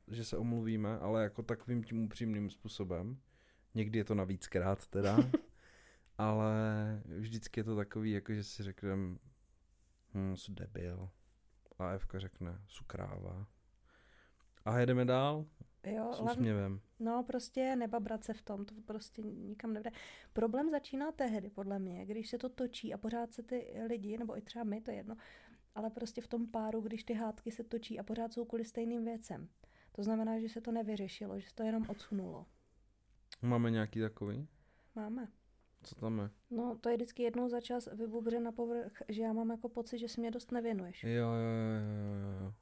že 0.08 0.26
se 0.26 0.38
omluvíme, 0.38 1.00
ale 1.00 1.24
jako 1.24 1.44
takovým 1.44 1.84
tím 1.84 2.06
upřímným 2.06 2.50
způsobem. 2.50 3.18
Někdy 3.76 4.00
je 4.00 4.04
to 4.04 4.16
navíckrát 4.16 4.88
teda, 4.88 5.18
ale 6.18 6.54
vždycky 7.18 7.60
je 7.60 7.64
to 7.64 7.76
takový, 7.76 8.12
jako 8.12 8.34
že 8.34 8.44
si 8.44 8.64
řekneme, 8.64 9.18
hm, 10.14 10.36
jsou 10.36 10.54
debil. 10.54 11.10
A 11.80 11.90
Evka 11.92 12.20
řekne, 12.20 12.62
jsou 12.68 12.84
kráva. 12.88 13.48
A 14.66 14.80
jedeme 14.80 15.06
dál 15.06 15.46
Jo, 15.84 16.14
s 16.14 16.20
úsměvem. 16.22 16.82
no 17.00 17.24
prostě 17.24 17.76
nebabrat 17.76 18.24
se 18.24 18.34
v 18.34 18.42
tom, 18.42 18.66
to 18.66 18.74
prostě 18.86 19.22
nikam 19.22 19.74
nevede. 19.74 19.92
Problém 20.34 20.70
začíná 20.70 21.12
tehdy, 21.12 21.50
podle 21.50 21.80
mě, 21.80 22.06
když 22.06 22.30
se 22.30 22.38
to 22.38 22.50
točí 22.50 22.94
a 22.94 22.98
pořád 22.98 23.34
se 23.34 23.44
ty 23.44 23.74
lidi, 23.88 24.18
nebo 24.18 24.38
i 24.38 24.42
třeba 24.42 24.64
my, 24.64 24.82
to 24.82 24.92
je 24.92 24.98
jedno, 24.98 25.16
ale 25.76 25.90
prostě 25.90 26.22
v 26.22 26.28
tom 26.28 26.48
páru, 26.48 26.82
když 26.82 27.04
ty 27.04 27.14
hádky 27.14 27.52
se 27.52 27.64
točí 27.64 28.00
a 28.00 28.04
pořád 28.04 28.34
jsou 28.34 28.46
kvůli 28.46 28.66
stejným 28.66 29.06
věcem. 29.06 29.50
To 29.92 30.04
znamená, 30.04 30.40
že 30.40 30.50
se 30.50 30.62
to 30.62 30.72
nevyřešilo, 30.72 31.40
že 31.40 31.50
se 31.50 31.56
to 31.56 31.64
jenom 31.64 31.86
odsunulo. 31.90 32.46
Máme 33.42 33.72
nějaký 33.72 34.00
takový? 34.02 34.48
Máme. 34.96 35.28
Co 35.86 35.96
tam 35.96 36.20
je? 36.20 36.30
No, 36.50 36.78
to 36.82 36.90
je 36.90 36.96
vždycky 36.96 37.24
jednou 37.24 37.50
za 37.50 37.62
čas 37.62 37.90
vybubře 37.94 38.40
na 38.40 38.52
povrch, 38.52 38.92
že 39.10 39.22
já 39.22 39.34
mám 39.34 39.50
jako 39.50 39.70
pocit, 39.70 39.98
že 39.98 40.08
si 40.08 40.22
mě 40.22 40.32
dost 40.32 40.52
nevěnuješ. 40.52 41.04
Jo, 41.04 41.10
jo, 41.12 41.24
jo, 41.24 42.16
jo, 42.16 42.46
jo. 42.46 42.54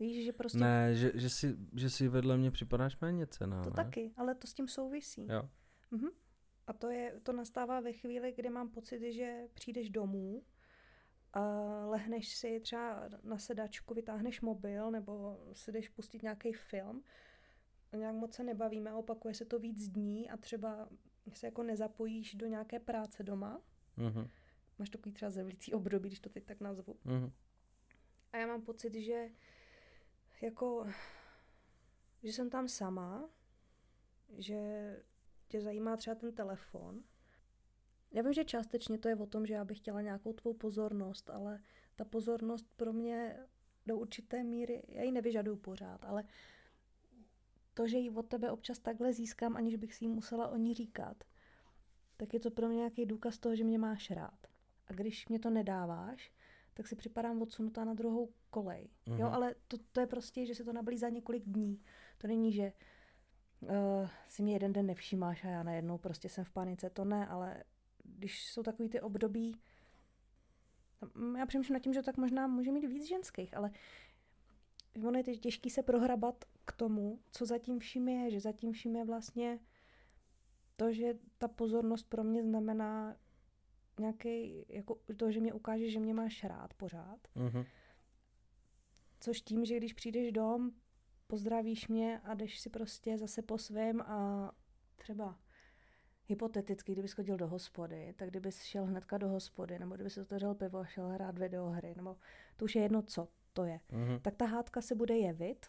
Víš, 0.00 0.24
že 0.24 0.32
prostě 0.32 0.58
Ne, 0.58 0.94
že, 0.94 1.12
že, 1.14 1.30
si, 1.30 1.56
že 1.74 1.90
si 1.90 2.08
vedle 2.08 2.36
mě 2.36 2.50
připadáš 2.50 3.00
méně 3.00 3.26
cená, 3.26 3.64
to 3.64 3.70
ne? 3.70 3.76
taky, 3.76 4.12
ale 4.16 4.34
to 4.34 4.46
s 4.46 4.54
tím 4.54 4.68
souvisí. 4.68 5.26
Jo. 5.30 5.48
Mhm. 5.90 6.08
A 6.66 6.72
to, 6.72 6.90
je, 6.90 7.20
to 7.22 7.32
nastává 7.32 7.80
ve 7.80 7.92
chvíli, 7.92 8.32
kdy 8.32 8.50
mám 8.50 8.68
pocit, 8.68 9.12
že 9.12 9.48
přijdeš 9.54 9.90
domů, 9.90 10.42
a 11.32 11.40
lehneš 11.86 12.36
si 12.36 12.60
třeba 12.60 13.08
na 13.22 13.38
sedačku, 13.38 13.94
vytáhneš 13.94 14.40
mobil 14.40 14.90
nebo 14.90 15.40
si 15.52 15.72
jdeš 15.72 15.88
pustit 15.88 16.22
nějaký 16.22 16.52
film 16.52 17.02
a 17.92 17.96
nějak 17.96 18.14
moc 18.14 18.34
se 18.34 18.44
nebavíme, 18.44 18.92
opakuje 18.92 19.34
se 19.34 19.44
to 19.44 19.58
víc 19.58 19.88
dní 19.88 20.30
a 20.30 20.36
třeba 20.36 20.88
se 21.36 21.46
jako 21.46 21.62
nezapojíš 21.62 22.34
do 22.34 22.46
nějaké 22.46 22.80
práce 22.80 23.22
doma. 23.22 23.62
Mhm, 23.96 24.28
Máš 24.78 24.90
takový 24.90 25.12
třeba 25.14 25.30
zevlící 25.30 25.74
období, 25.74 26.08
když 26.08 26.20
to 26.20 26.28
teď 26.28 26.44
tak 26.44 26.60
nazvu. 26.60 26.96
mhm. 27.04 27.32
A 28.32 28.36
já 28.36 28.46
mám 28.46 28.62
pocit, 28.62 28.94
že 28.94 29.28
jako, 30.42 30.86
že 32.22 32.32
jsem 32.32 32.50
tam 32.50 32.68
sama, 32.68 33.30
že 34.38 34.56
tě 35.48 35.60
zajímá 35.60 35.96
třeba 35.96 36.14
ten 36.14 36.32
telefon. 36.34 37.02
Já 38.12 38.22
vím, 38.22 38.32
že 38.32 38.44
částečně 38.44 38.98
to 38.98 39.08
je 39.08 39.16
o 39.16 39.26
tom, 39.26 39.46
že 39.46 39.54
já 39.54 39.64
bych 39.64 39.78
chtěla 39.78 40.00
nějakou 40.00 40.32
tvou 40.32 40.54
pozornost, 40.54 41.30
ale 41.30 41.62
ta 41.96 42.04
pozornost 42.04 42.66
pro 42.76 42.92
mě 42.92 43.36
do 43.86 43.98
určité 43.98 44.44
míry, 44.44 44.82
já 44.88 45.02
ji 45.02 45.12
nevyžaduju 45.12 45.56
pořád, 45.56 46.04
ale 46.04 46.24
to, 47.78 47.88
že 47.88 47.98
ji 47.98 48.10
od 48.10 48.26
tebe 48.26 48.50
občas 48.50 48.78
takhle 48.78 49.12
získám, 49.12 49.56
aniž 49.56 49.76
bych 49.76 49.94
si 49.94 50.04
jí 50.04 50.08
musela 50.08 50.48
o 50.48 50.56
ní 50.56 50.74
říkat, 50.74 51.24
tak 52.16 52.34
je 52.34 52.40
to 52.40 52.50
pro 52.50 52.68
mě 52.68 52.76
nějaký 52.76 53.06
důkaz 53.06 53.38
toho, 53.38 53.56
že 53.56 53.64
mě 53.64 53.78
máš 53.78 54.10
rád. 54.10 54.46
A 54.86 54.92
když 54.92 55.28
mě 55.28 55.38
to 55.38 55.50
nedáváš, 55.50 56.32
tak 56.74 56.86
si 56.86 56.96
připadám 56.96 57.42
odsunutá 57.42 57.84
na 57.84 57.94
druhou 57.94 58.32
kolej. 58.50 58.88
Jo, 59.06 59.14
Mhm. 59.14 59.24
ale 59.34 59.54
to, 59.68 59.76
to 59.92 60.00
je 60.00 60.06
prostě, 60.06 60.46
že 60.46 60.54
se 60.54 60.64
to 60.64 60.72
nablí 60.72 60.98
za 60.98 61.08
několik 61.08 61.44
dní. 61.44 61.82
To 62.18 62.26
není, 62.26 62.52
že 62.52 62.72
uh, 63.60 63.70
si 64.28 64.42
mě 64.42 64.52
jeden 64.52 64.72
den 64.72 64.86
nevšímáš 64.86 65.44
a 65.44 65.48
já 65.48 65.62
najednou 65.62 65.98
prostě 65.98 66.28
jsem 66.28 66.44
v 66.44 66.50
panice. 66.52 66.90
To 66.90 67.04
ne, 67.04 67.26
ale 67.26 67.64
když 68.04 68.46
jsou 68.52 68.62
takový 68.62 68.88
ty 68.88 69.00
období, 69.00 69.60
já 71.38 71.46
přemýšlím 71.46 71.74
nad 71.74 71.80
tím, 71.82 71.92
že 71.92 72.02
tak 72.02 72.16
možná 72.16 72.46
může 72.46 72.72
mít 72.72 72.86
víc 72.86 73.08
ženských, 73.08 73.56
ale 73.56 73.70
ono 75.06 75.18
je 75.18 75.36
těžký 75.36 75.70
se 75.70 75.82
prohrabat 75.82 76.44
k 76.68 76.72
tomu, 76.72 77.20
co 77.30 77.46
zatím 77.46 77.78
vším 77.78 78.08
je, 78.08 78.30
že 78.30 78.40
zatím 78.40 78.72
vším 78.72 78.96
je 78.96 79.04
vlastně 79.04 79.60
to, 80.76 80.92
že 80.92 81.14
ta 81.38 81.48
pozornost 81.48 82.02
pro 82.02 82.24
mě 82.24 82.42
znamená 82.42 83.16
nějaký, 84.00 84.64
jako 84.68 84.98
to, 85.16 85.30
že 85.30 85.40
mě 85.40 85.52
ukáže, 85.52 85.90
že 85.90 86.00
mě 86.00 86.14
máš 86.14 86.44
rád 86.44 86.74
pořád. 86.74 87.28
Mhm. 87.34 87.64
Což 89.20 89.40
tím, 89.40 89.64
že 89.64 89.76
když 89.76 89.92
přijdeš 89.92 90.32
dom, 90.32 90.70
pozdravíš 91.26 91.88
mě 91.88 92.20
a 92.20 92.34
jdeš 92.34 92.60
si 92.60 92.70
prostě 92.70 93.18
zase 93.18 93.42
po 93.42 93.58
svém 93.58 94.00
a 94.00 94.50
třeba 94.96 95.38
hypoteticky, 96.26 96.92
kdybys 96.92 97.12
chodil 97.12 97.36
do 97.36 97.48
hospody, 97.48 98.14
tak 98.16 98.30
kdybys 98.30 98.62
šel 98.62 98.84
hnedka 98.84 99.18
do 99.18 99.28
hospody, 99.28 99.78
nebo 99.78 99.94
kdybys 99.94 100.18
otevřel 100.18 100.54
pivo 100.54 100.78
a 100.78 100.84
šel 100.84 101.08
hrát 101.08 101.38
videohry, 101.38 101.94
nebo 101.96 102.16
to 102.56 102.64
už 102.64 102.74
je 102.74 102.82
jedno, 102.82 103.02
co 103.02 103.28
to 103.52 103.64
je. 103.64 103.80
Mhm. 103.92 104.20
Tak 104.22 104.36
ta 104.36 104.46
hádka 104.46 104.80
se 104.80 104.94
bude 104.94 105.16
jevit, 105.16 105.66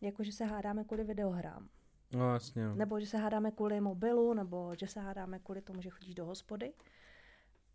jako 0.00 0.24
že 0.24 0.32
se 0.32 0.44
hádáme 0.44 0.84
kvůli 0.84 1.04
videohrám. 1.04 1.68
No 2.14 2.32
jasně. 2.32 2.66
No. 2.66 2.74
Nebo 2.74 3.00
že 3.00 3.06
se 3.06 3.18
hádáme 3.18 3.50
kvůli 3.50 3.80
mobilu, 3.80 4.34
nebo 4.34 4.74
že 4.74 4.86
se 4.86 5.00
hádáme 5.00 5.38
kvůli 5.38 5.62
tomu, 5.62 5.82
že 5.82 5.90
chodíš 5.90 6.14
do 6.14 6.26
hospody. 6.26 6.72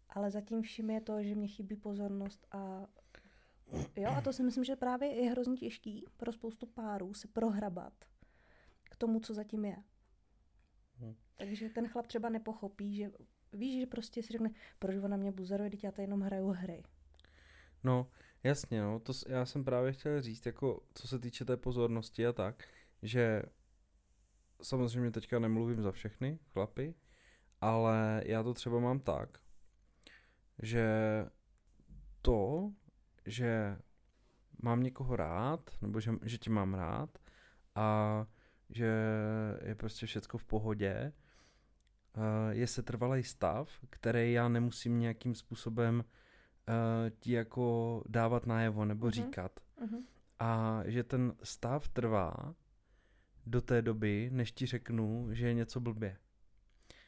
Ale 0.09 0.31
zatím 0.31 0.61
vším 0.61 0.89
je 0.89 1.01
to, 1.01 1.23
že 1.23 1.35
mě 1.35 1.47
chybí 1.47 1.75
pozornost 1.75 2.47
a 2.51 2.87
jo, 3.95 4.09
a 4.09 4.21
to 4.21 4.33
si 4.33 4.43
myslím, 4.43 4.63
že 4.63 4.75
právě 4.75 5.09
je 5.09 5.31
hrozně 5.31 5.57
těžký 5.57 6.05
pro 6.17 6.31
spoustu 6.31 6.65
párů 6.65 7.13
se 7.13 7.27
prohrabat 7.27 7.93
k 8.83 8.95
tomu, 8.95 9.19
co 9.19 9.33
zatím 9.33 9.65
je. 9.65 9.77
Hm. 10.99 11.15
Takže 11.37 11.69
ten 11.69 11.87
chlap 11.87 12.07
třeba 12.07 12.29
nepochopí, 12.29 12.95
že 12.95 13.11
víš, 13.53 13.79
že 13.79 13.85
prostě 13.85 14.23
si 14.23 14.31
řekne, 14.31 14.49
proč 14.79 14.95
ona 14.95 15.17
mě 15.17 15.31
buzeruje, 15.31 15.69
teď 15.69 15.83
já 15.83 15.91
tady 15.91 16.03
jenom 16.03 16.21
hraju 16.21 16.47
hry. 16.47 16.83
No, 17.83 18.07
jasně, 18.43 18.81
no, 18.81 18.99
to 18.99 19.13
já 19.27 19.45
jsem 19.45 19.63
právě 19.63 19.91
chtěl 19.91 20.21
říct, 20.21 20.45
jako 20.45 20.83
co 20.93 21.07
se 21.07 21.19
týče 21.19 21.45
té 21.45 21.57
pozornosti 21.57 22.27
a 22.27 22.33
tak, 22.33 22.63
že 23.01 23.43
samozřejmě 24.61 25.11
teďka 25.11 25.39
nemluvím 25.39 25.81
za 25.81 25.91
všechny 25.91 26.39
chlapy, 26.53 26.95
ale 27.61 28.23
já 28.25 28.43
to 28.43 28.53
třeba 28.53 28.79
mám 28.79 28.99
tak, 28.99 29.37
že 30.61 30.89
to, 32.21 32.71
že 33.25 33.77
mám 34.61 34.83
někoho 34.83 35.15
rád, 35.15 35.69
nebo 35.81 35.99
že, 35.99 36.11
že 36.23 36.37
tě 36.37 36.49
mám 36.49 36.73
rád 36.73 37.17
a 37.75 38.25
že 38.69 38.93
je 39.63 39.75
prostě 39.75 40.05
všecko 40.05 40.37
v 40.37 40.45
pohodě, 40.45 41.13
je 42.49 42.67
setrvalý 42.67 43.23
stav, 43.23 43.69
který 43.89 44.33
já 44.33 44.47
nemusím 44.47 44.99
nějakým 44.99 45.35
způsobem 45.35 46.03
ti 47.19 47.31
jako 47.31 48.03
dávat 48.07 48.45
najevo 48.45 48.85
nebo 48.85 49.07
uh-huh. 49.07 49.11
říkat. 49.11 49.59
Uh-huh. 49.85 50.03
A 50.39 50.81
že 50.85 51.03
ten 51.03 51.33
stav 51.43 51.87
trvá 51.87 52.55
do 53.45 53.61
té 53.61 53.81
doby, 53.81 54.29
než 54.33 54.51
ti 54.51 54.65
řeknu, 54.65 55.27
že 55.31 55.47
je 55.47 55.53
něco 55.53 55.79
blbě. 55.79 56.17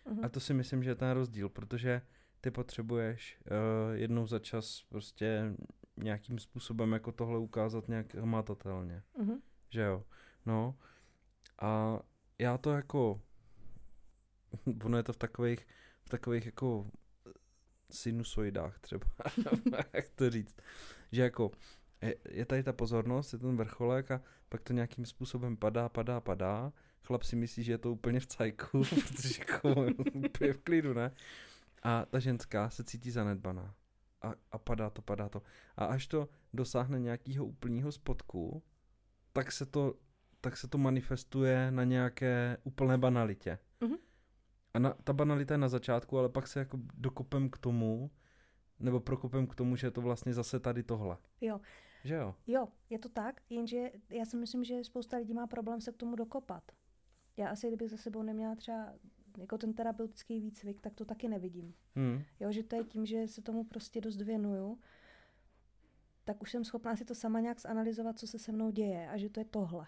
Uh-huh. 0.06 0.26
A 0.26 0.30
to 0.30 0.40
si 0.40 0.54
myslím, 0.54 0.84
že 0.84 0.90
je 0.90 0.96
ten 0.96 1.12
rozdíl, 1.12 1.50
protože 1.50 2.02
ty 2.42 2.52
potřebuješ 2.52 3.38
uh, 3.46 3.96
jednou 3.96 4.28
za 4.28 4.40
čas 4.40 4.84
prostě 4.90 5.56
nějakým 5.98 6.40
způsobem 6.40 6.94
jako 6.94 7.12
tohle 7.12 7.40
ukázat 7.40 7.88
nějak 7.88 8.16
hmatatelně. 8.16 9.04
Uh-huh. 9.20 9.42
Že 9.70 9.82
jo? 9.82 10.04
No. 10.46 10.76
A 11.62 12.00
já 12.40 12.58
to 12.58 12.72
jako 12.72 13.22
ono 14.86 14.98
je 14.98 15.04
to 15.04 15.14
v 15.14 15.18
takových, 15.18 15.68
v 16.04 16.10
takových 16.10 16.46
jako 16.46 16.92
sinusoidách 17.94 18.80
třeba, 18.80 19.08
jak 19.94 20.10
to 20.10 20.30
říct, 20.30 20.58
že 21.12 21.22
jako 21.22 21.52
je, 22.02 22.16
je 22.30 22.46
tady 22.46 22.64
ta 22.64 22.74
pozornost, 22.74 23.34
je 23.34 23.40
ten 23.40 23.58
vrcholek 23.58 24.12
a 24.12 24.22
pak 24.50 24.64
to 24.64 24.74
nějakým 24.74 25.06
způsobem 25.06 25.58
padá, 25.58 25.90
padá, 25.90 26.22
padá. 26.22 26.74
Chlap 27.04 27.24
si 27.24 27.36
myslí, 27.36 27.64
že 27.64 27.72
je 27.72 27.78
to 27.78 27.92
úplně 27.92 28.20
v 28.20 28.26
cajku, 28.26 28.84
protože 29.08 29.40
jako 29.40 29.76
úplně 30.14 30.54
v 30.54 30.58
klidu, 30.58 30.94
ne? 30.94 31.12
A 31.84 32.06
ta 32.06 32.20
ženská 32.20 32.70
se 32.70 32.84
cítí 32.84 33.12
zanedbaná. 33.12 33.76
A, 34.22 34.34
a 34.52 34.58
padá 34.58 34.90
to, 34.90 35.02
padá 35.02 35.30
to. 35.30 35.42
A 35.76 35.86
až 35.86 36.08
to 36.08 36.30
dosáhne 36.54 37.00
nějakého 37.00 37.46
úplného 37.46 37.92
spodku, 37.92 38.64
tak 39.34 39.52
se 39.52 39.66
to, 39.66 39.96
tak 40.42 40.58
se 40.58 40.68
to 40.68 40.78
manifestuje 40.78 41.72
na 41.72 41.84
nějaké 41.84 42.58
úplné 42.64 42.98
banalitě. 42.98 43.60
Mm-hmm. 43.82 43.98
A 44.74 44.80
na, 44.80 44.94
ta 45.04 45.14
banalita 45.14 45.54
je 45.54 45.58
na 45.58 45.70
začátku, 45.70 46.18
ale 46.20 46.30
pak 46.30 46.48
se 46.48 46.60
jako 46.60 46.80
dokopem 46.94 47.50
k 47.50 47.58
tomu, 47.58 48.12
nebo 48.80 49.00
prokopem 49.00 49.48
k 49.48 49.56
tomu, 49.56 49.76
že 49.76 49.88
je 49.88 49.92
to 49.92 50.02
vlastně 50.02 50.34
zase 50.34 50.60
tady 50.60 50.84
tohle. 50.84 51.18
Jo. 51.42 51.62
Že 52.04 52.16
jo? 52.16 52.36
Jo, 52.48 52.68
je 52.90 53.00
to 53.00 53.10
tak, 53.10 53.42
jenže 53.50 53.92
já 54.10 54.26
si 54.26 54.38
myslím, 54.38 54.64
že 54.64 54.84
spousta 54.84 55.18
lidí 55.18 55.34
má 55.34 55.48
problém 55.48 55.82
se 55.82 55.92
k 55.92 55.98
tomu 55.98 56.16
dokopat. 56.16 56.72
Já 57.38 57.50
asi, 57.50 57.68
kdybych 57.68 57.90
za 57.90 57.98
sebou 57.98 58.24
neměla 58.24 58.56
třeba 58.56 58.94
jako 59.38 59.58
ten 59.58 59.74
terapeutický 59.74 60.40
výcvik, 60.40 60.82
tak 60.82 60.94
to 60.94 61.06
taky 61.06 61.28
nevidím. 61.28 61.74
Hmm. 61.96 62.24
Jo, 62.40 62.52
že 62.52 62.64
to 62.64 62.76
je 62.76 62.84
tím, 62.84 63.06
že 63.06 63.28
se 63.28 63.42
tomu 63.42 63.64
prostě 63.64 64.02
dost 64.02 64.22
věnuju, 64.22 64.80
tak 66.24 66.42
už 66.42 66.52
jsem 66.52 66.64
schopná 66.64 66.96
si 66.96 67.06
to 67.06 67.16
sama 67.16 67.40
nějak 67.40 67.60
zanalizovat, 67.60 68.20
co 68.20 68.28
se 68.28 68.40
se 68.40 68.52
mnou 68.52 68.72
děje 68.72 69.10
a 69.10 69.18
že 69.18 69.30
to 69.30 69.40
je 69.40 69.46
tohle. 69.46 69.88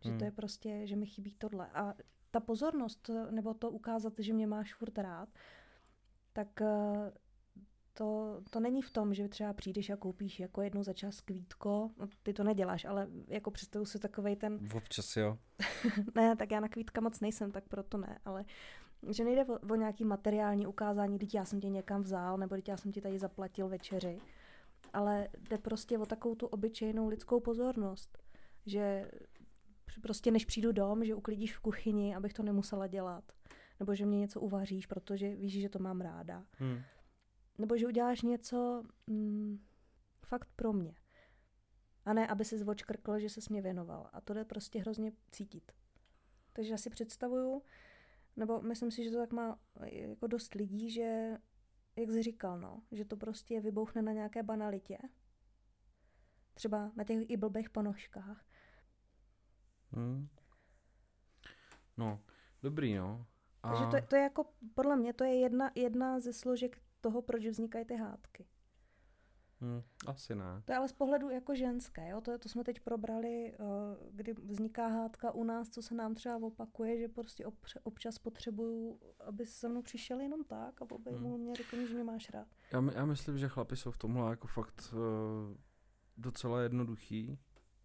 Že 0.00 0.10
hmm. 0.10 0.18
to 0.18 0.24
je 0.24 0.30
prostě, 0.30 0.86
že 0.86 0.96
mi 0.96 1.06
chybí 1.06 1.34
tohle. 1.34 1.70
A 1.74 1.94
ta 2.32 2.40
pozornost, 2.40 3.10
nebo 3.30 3.54
to 3.54 3.70
ukázat, 3.70 4.12
že 4.18 4.32
mě 4.32 4.46
máš 4.46 4.74
furt 4.74 4.98
rád, 4.98 5.28
tak 6.32 6.62
eh, 6.62 7.12
to, 7.92 8.40
to 8.50 8.60
není 8.60 8.82
v 8.82 8.90
tom, 8.90 9.14
že 9.14 9.28
třeba 9.28 9.52
přijdeš 9.52 9.90
a 9.90 9.96
koupíš 9.96 10.40
jako 10.40 10.62
jednou 10.62 10.82
za 10.82 10.92
čas 10.92 11.20
kvítko, 11.20 11.90
no, 11.98 12.08
ty 12.22 12.32
to 12.32 12.44
neděláš, 12.44 12.84
ale 12.84 13.08
jako 13.28 13.50
představu 13.50 13.84
si 13.84 13.98
takovej 13.98 14.36
ten... 14.36 14.58
Občas 14.74 15.16
jo. 15.16 15.38
ne, 16.14 16.36
tak 16.36 16.50
já 16.50 16.60
na 16.60 16.68
kvítka 16.68 17.00
moc 17.00 17.20
nejsem, 17.20 17.50
tak 17.52 17.64
proto 17.68 17.98
ne, 17.98 18.18
ale 18.24 18.44
že 19.08 19.24
nejde 19.24 19.44
o, 19.44 19.58
o 19.72 19.74
nějaký 19.74 20.04
materiální 20.04 20.66
ukázání, 20.66 21.18
teď 21.18 21.34
já 21.34 21.44
jsem 21.44 21.60
tě 21.60 21.68
někam 21.68 22.02
vzal, 22.02 22.38
nebo 22.38 22.54
teď 22.54 22.68
já 22.68 22.76
jsem 22.76 22.92
ti 22.92 23.00
tady 23.00 23.18
zaplatil 23.18 23.68
večeři, 23.68 24.20
ale 24.92 25.28
jde 25.38 25.58
prostě 25.58 25.98
o 25.98 26.06
takovou 26.06 26.34
tu 26.34 26.46
obyčejnou 26.46 27.08
lidskou 27.08 27.40
pozornost, 27.40 28.18
že 28.66 29.10
prostě 30.00 30.30
než 30.30 30.44
přijdu 30.44 30.72
dom, 30.72 31.04
že 31.04 31.14
uklidíš 31.14 31.56
v 31.56 31.60
kuchyni, 31.60 32.16
abych 32.16 32.32
to 32.32 32.42
nemusela 32.42 32.86
dělat. 32.86 33.32
Nebo 33.80 33.94
že 33.94 34.06
mě 34.06 34.18
něco 34.18 34.40
uvaříš, 34.40 34.86
protože 34.86 35.34
víš, 35.34 35.60
že 35.60 35.68
to 35.68 35.78
mám 35.78 36.00
ráda. 36.00 36.46
Hmm. 36.52 36.80
Nebo 37.58 37.76
že 37.76 37.86
uděláš 37.86 38.22
něco 38.22 38.82
mm, 39.06 39.64
fakt 40.26 40.48
pro 40.56 40.72
mě. 40.72 40.94
A 42.04 42.12
ne, 42.12 42.26
aby 42.26 42.44
se 42.44 42.58
zvočkrkl, 42.58 43.18
že 43.18 43.28
se 43.28 43.40
mě 43.50 43.62
věnoval. 43.62 44.10
A 44.12 44.20
to 44.20 44.34
jde 44.34 44.44
prostě 44.44 44.80
hrozně 44.80 45.12
cítit. 45.30 45.72
Takže 46.52 46.70
já 46.70 46.78
si 46.78 46.90
představuju, 46.90 47.62
nebo 48.36 48.62
myslím 48.62 48.90
si, 48.90 49.04
že 49.04 49.10
to 49.10 49.16
tak 49.16 49.32
má 49.32 49.58
jako 49.84 50.26
dost 50.26 50.54
lidí, 50.54 50.90
že, 50.90 51.38
jak 51.96 52.10
jsi 52.10 52.22
říkal, 52.22 52.60
no, 52.60 52.82
že 52.92 53.04
to 53.04 53.16
prostě 53.16 53.60
vybouchne 53.60 54.02
na 54.02 54.12
nějaké 54.12 54.42
banalitě. 54.42 54.98
Třeba 56.54 56.92
na 56.96 57.04
těch 57.04 57.30
i 57.30 57.36
blbých 57.36 57.70
ponožkách. 57.70 58.46
Hmm. 59.92 60.28
No, 61.96 62.20
dobrý, 62.62 62.94
no. 62.94 63.26
A... 63.62 63.68
Takže 63.68 63.84
to, 63.84 64.08
to 64.08 64.16
je 64.16 64.22
jako, 64.22 64.46
podle 64.74 64.96
mě, 64.96 65.12
to 65.12 65.24
je 65.24 65.34
jedna, 65.34 65.70
jedna 65.74 66.20
ze 66.20 66.32
složek 66.32 66.80
toho, 67.00 67.22
proč 67.22 67.46
vznikají 67.46 67.84
ty 67.84 67.96
hádky. 67.96 68.46
Hmm, 69.60 69.82
asi 70.06 70.34
ne. 70.34 70.62
To 70.64 70.72
je 70.72 70.76
ale 70.76 70.88
z 70.88 70.92
pohledu 70.92 71.30
jako 71.30 71.54
ženské, 71.54 72.08
jo? 72.08 72.20
To, 72.20 72.38
to 72.38 72.48
jsme 72.48 72.64
teď 72.64 72.80
probrali, 72.80 73.54
uh, 73.58 73.66
kdy 74.10 74.32
vzniká 74.32 74.86
hádka 74.88 75.32
u 75.32 75.44
nás, 75.44 75.68
co 75.68 75.82
se 75.82 75.94
nám 75.94 76.14
třeba 76.14 76.36
opakuje, 76.36 76.98
že 76.98 77.08
prostě 77.08 77.46
obře, 77.46 77.80
občas 77.82 78.18
potřebuju, 78.18 79.00
aby 79.26 79.46
se 79.46 79.68
mnou 79.68 79.82
přišel 79.82 80.20
jenom 80.20 80.44
tak 80.44 80.82
a 80.82 80.84
objemul 80.90 81.34
hmm. 81.34 81.40
mě, 81.40 81.54
řekl 81.54 81.86
že 81.86 81.94
mě 81.94 82.04
máš 82.04 82.30
rád. 82.30 82.48
Já, 82.72 82.80
my, 82.80 82.92
já 82.94 83.04
myslím, 83.04 83.38
že 83.38 83.48
chlapi 83.48 83.76
jsou 83.76 83.90
v 83.90 83.98
tomhle 83.98 84.30
jako 84.30 84.46
fakt 84.46 84.94
uh, 84.94 85.56
docela 86.16 86.60
jednoduchý, 86.60 87.38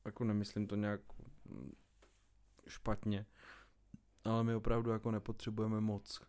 jako 0.06 0.24
nemyslím 0.24 0.68
to 0.68 0.76
nějak 0.76 1.02
špatně, 2.68 3.26
ale 4.24 4.44
my 4.44 4.56
opravdu 4.56 4.92
jako 4.92 5.12
nepotřebujeme 5.12 5.82
moc 5.82 6.18
k 6.18 6.28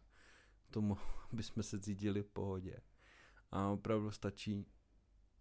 tomu, 0.70 0.96
aby 1.32 1.42
jsme 1.42 1.62
se 1.62 1.80
cítili 1.80 2.22
v 2.22 2.28
pohodě. 2.28 2.80
A 3.50 3.68
opravdu 3.68 4.10
stačí 4.10 4.66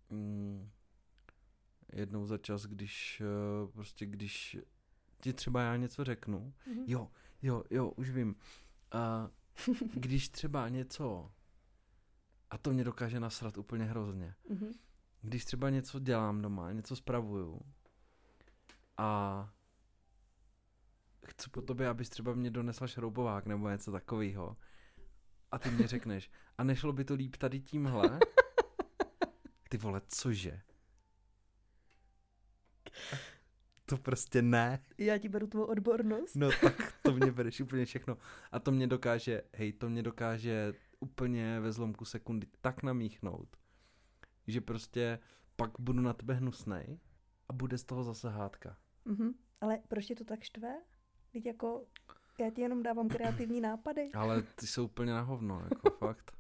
mm, 0.10 0.70
jednou 1.94 2.26
za 2.26 2.38
čas, 2.38 2.66
když 2.66 3.22
uh, 3.62 3.72
prostě 3.72 4.06
když 4.06 4.58
ti 5.22 5.34
třeba 5.34 5.62
já 5.62 5.76
něco 5.76 6.04
řeknu, 6.04 6.54
mm-hmm. 6.68 6.84
jo, 6.88 7.12
jo, 7.42 7.64
jo, 7.70 7.90
už 7.90 8.10
vím. 8.10 8.36
A 8.92 9.30
když 9.94 10.30
třeba 10.30 10.70
něco, 10.70 11.32
a 12.50 12.58
to 12.58 12.74
mě 12.74 12.84
dokáže 12.84 13.20
nasrat 13.20 13.58
úplně 13.58 13.86
hrozně, 13.86 14.36
mm-hmm. 14.50 14.74
když 15.22 15.46
třeba 15.46 15.70
něco 15.70 16.00
dělám 16.00 16.42
doma, 16.42 16.72
něco 16.72 16.96
spravuju 16.96 17.62
a 18.98 19.54
chci 21.32 21.50
po 21.50 21.62
tobě, 21.62 21.88
abys 21.88 22.10
třeba 22.10 22.34
mě 22.34 22.52
donesla 22.52 22.88
šroubovák 22.88 23.46
nebo 23.46 23.70
něco 23.70 23.92
takového. 23.92 24.58
A 25.52 25.60
ty 25.60 25.72
mě 25.72 25.88
řekneš, 25.88 26.32
a 26.58 26.64
nešlo 26.64 26.94
by 26.94 27.06
to 27.06 27.14
líp 27.14 27.36
tady 27.36 27.60
tímhle? 27.60 28.20
Ty 29.70 29.78
vole, 29.78 30.02
cože? 30.08 30.62
To 33.86 33.98
prostě 33.98 34.42
ne. 34.42 34.84
Já 34.98 35.18
ti 35.18 35.30
beru 35.30 35.48
tvou 35.48 35.64
odbornost. 35.64 36.36
No 36.36 36.50
tak 36.62 36.94
to 37.02 37.12
mě 37.12 37.32
bereš 37.32 37.62
úplně 37.62 37.86
všechno. 37.86 38.18
A 38.52 38.60
to 38.60 38.72
mě 38.72 38.88
dokáže, 38.88 39.44
hej, 39.54 39.74
to 39.74 39.90
mě 39.90 40.04
dokáže 40.04 40.74
úplně 41.00 41.60
ve 41.60 41.72
zlomku 41.72 42.06
sekundy 42.06 42.48
tak 42.62 42.84
namíchnout, 42.84 43.58
že 44.48 44.62
prostě 44.62 45.20
pak 45.56 45.72
budu 45.80 46.02
na 46.02 46.14
tebe 46.14 46.34
hnusnej 46.34 47.00
a 47.50 47.54
bude 47.54 47.78
z 47.78 47.84
toho 47.84 48.04
zase 48.04 48.30
hádka. 48.30 48.78
Mm-hmm. 49.06 49.34
Ale 49.62 49.80
proč 49.88 50.06
tě 50.06 50.16
to 50.16 50.26
tak 50.26 50.44
štve? 50.44 50.76
Teď 51.34 51.46
jako, 51.46 51.86
já 52.40 52.50
ti 52.50 52.62
jenom 52.62 52.84
dávám 52.84 53.10
kreativní 53.10 53.62
nápady. 53.62 54.10
Ale 54.14 54.42
ty 54.42 54.68
jsou 54.68 54.86
úplně 54.86 55.12
na 55.12 55.22
hovno, 55.22 55.68
jako 55.70 55.90
fakt. 55.98 56.32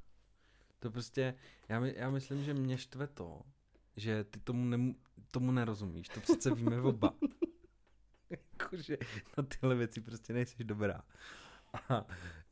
To 0.80 0.92
prostě, 0.92 1.36
já, 1.70 1.80
my, 1.80 1.94
já 1.98 2.10
myslím, 2.10 2.44
že 2.44 2.54
mě 2.54 2.78
štve 2.78 3.08
to, 3.08 3.42
že 3.96 4.24
ty 4.24 4.40
tomu, 4.40 4.66
ne, 4.66 4.94
tomu 5.32 5.52
nerozumíš. 5.52 6.10
To 6.10 6.20
přece 6.20 6.56
víme 6.56 6.82
oba. 6.82 7.14
Jakože 8.30 8.98
na 9.38 9.44
tyhle 9.44 9.76
věci 9.76 10.02
prostě 10.02 10.34
nejsi 10.34 10.64
dobrá. 10.64 11.04
A 11.90 12.06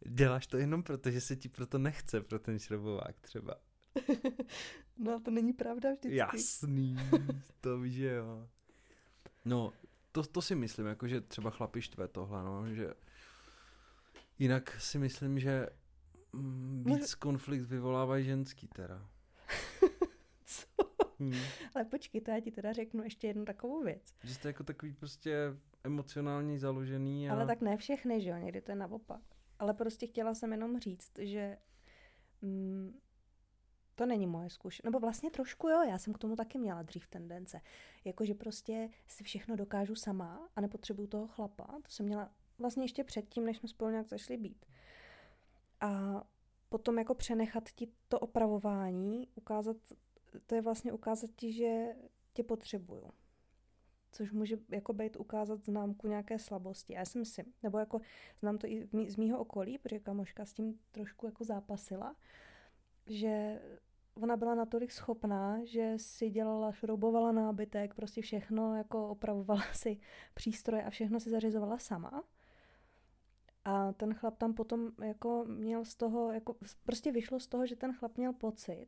děláš 0.08 0.48
to 0.48 0.58
jenom 0.58 0.84
proto, 0.84 1.12
že 1.12 1.22
se 1.22 1.36
ti 1.36 1.50
proto 1.50 1.78
nechce 1.78 2.22
pro 2.22 2.40
ten 2.40 2.60
šrobovák 2.60 3.20
třeba. 3.20 3.56
no 4.98 5.20
to 5.20 5.32
není 5.32 5.54
pravda 5.54 5.90
vždycky. 5.90 6.16
Jasný, 6.16 6.98
to 7.62 7.80
víš, 7.80 7.94
že 7.94 8.14
jo. 8.14 8.48
No, 9.46 9.74
to, 10.16 10.24
to 10.24 10.42
si 10.42 10.56
myslím, 10.56 10.86
jako 10.86 11.08
že 11.08 11.22
třeba 11.22 11.50
chlapi 11.50 11.82
štve 11.82 12.08
tohle, 12.08 12.44
no, 12.44 12.74
že 12.74 12.94
jinak 14.40 14.82
si 14.82 15.00
myslím, 15.00 15.40
že 15.40 15.70
mm, 16.34 16.84
víc 16.86 17.00
Může... 17.00 17.16
konflikt 17.20 17.62
vyvolávají 17.62 18.26
ženský 18.26 18.68
teda. 18.68 19.10
Co? 20.46 20.66
Hmm. 21.20 21.40
Ale 21.76 21.86
počkej, 21.86 22.22
to 22.22 22.32
já 22.32 22.40
ti 22.40 22.52
teda 22.52 22.74
řeknu 22.74 23.04
ještě 23.04 23.28
jednu 23.28 23.46
takovou 23.46 23.84
věc. 23.84 24.14
Že 24.24 24.34
jste 24.34 24.50
jako 24.50 24.64
takový 24.64 24.94
prostě 24.94 25.38
emocionální 25.84 26.60
založený. 26.60 27.30
A... 27.30 27.34
Ale 27.34 27.46
tak 27.46 27.62
ne 27.62 27.78
všechny, 27.78 28.22
že 28.22 28.30
jo, 28.30 28.38
někdy 28.38 28.62
to 28.62 28.72
je 28.72 28.76
naopak. 28.76 29.22
Ale 29.60 29.74
prostě 29.74 30.08
chtěla 30.08 30.36
jsem 30.36 30.52
jenom 30.52 30.80
říct, 30.80 31.12
že 31.18 31.58
mm, 32.42 33.00
to 33.96 34.06
není 34.06 34.28
moje 34.28 34.50
zkušenost. 34.50 34.86
Nebo 34.86 35.00
vlastně 35.00 35.32
trošku 35.32 35.68
jo, 35.68 35.82
já 35.82 35.98
jsem 35.98 36.14
k 36.14 36.18
tomu 36.18 36.36
taky 36.36 36.58
měla 36.58 36.82
dřív 36.82 37.08
tendence. 37.08 37.62
Jakože 38.06 38.34
prostě 38.34 38.90
si 39.08 39.24
všechno 39.24 39.56
dokážu 39.56 39.96
sama 39.96 40.50
a 40.56 40.62
nepotřebuju 40.62 41.08
toho 41.08 41.28
chlapa. 41.28 41.66
To 41.66 41.90
jsem 41.90 42.06
měla 42.06 42.32
vlastně 42.58 42.84
ještě 42.84 43.04
předtím, 43.04 43.46
než 43.46 43.58
jsme 43.58 43.70
spolu 43.70 43.92
nějak 43.92 44.08
zašli 44.08 44.38
být. 44.38 44.66
A 45.82 46.24
potom 46.70 46.98
jako 46.98 47.16
přenechat 47.16 47.70
ti 47.70 47.88
to 48.08 48.20
opravování, 48.20 49.28
ukázat, 49.36 49.78
to 50.46 50.56
je 50.56 50.62
vlastně 50.62 50.94
ukázat 50.94 51.30
ti, 51.36 51.54
že 51.54 51.96
tě 52.34 52.44
potřebuju. 52.44 53.12
Což 54.12 54.32
může 54.32 54.58
jako 54.70 54.94
být 54.94 55.16
ukázat 55.16 55.66
známku 55.66 56.08
nějaké 56.08 56.40
slabosti. 56.40 56.94
Já 56.94 57.06
si 57.06 57.20
myslím, 57.20 57.54
nebo 57.64 57.80
jako 57.80 58.02
znám 58.40 58.58
to 58.58 58.68
i 58.68 58.88
z 59.10 59.16
mýho 59.16 59.40
okolí, 59.40 59.78
protože 59.78 60.00
kamoška 60.00 60.46
s 60.46 60.54
tím 60.54 60.80
trošku 60.92 61.26
jako 61.26 61.44
zápasila, 61.44 62.16
že 63.08 63.62
ona 64.16 64.38
byla 64.38 64.56
natolik 64.56 64.92
schopná, 64.92 65.66
že 65.66 65.94
si 65.98 66.30
dělala, 66.30 66.72
šroubovala 66.72 67.32
nábytek, 67.32 67.94
prostě 67.94 68.22
všechno, 68.22 68.76
jako 68.76 69.10
opravovala 69.10 69.64
si 69.74 69.98
přístroje 70.34 70.84
a 70.84 70.90
všechno 70.90 71.20
si 71.20 71.30
zařizovala 71.30 71.78
sama. 71.78 72.24
A 73.66 73.94
ten 73.94 74.14
chlap 74.14 74.38
tam 74.38 74.54
potom 74.54 74.92
jako 75.04 75.46
měl 75.48 75.86
z 75.86 75.96
toho, 75.96 76.32
jako 76.32 76.56
prostě 76.84 77.12
vyšlo 77.12 77.40
z 77.40 77.48
toho, 77.48 77.68
že 77.68 77.76
ten 77.76 77.94
chlap 77.94 78.18
měl 78.18 78.34
pocit, 78.34 78.88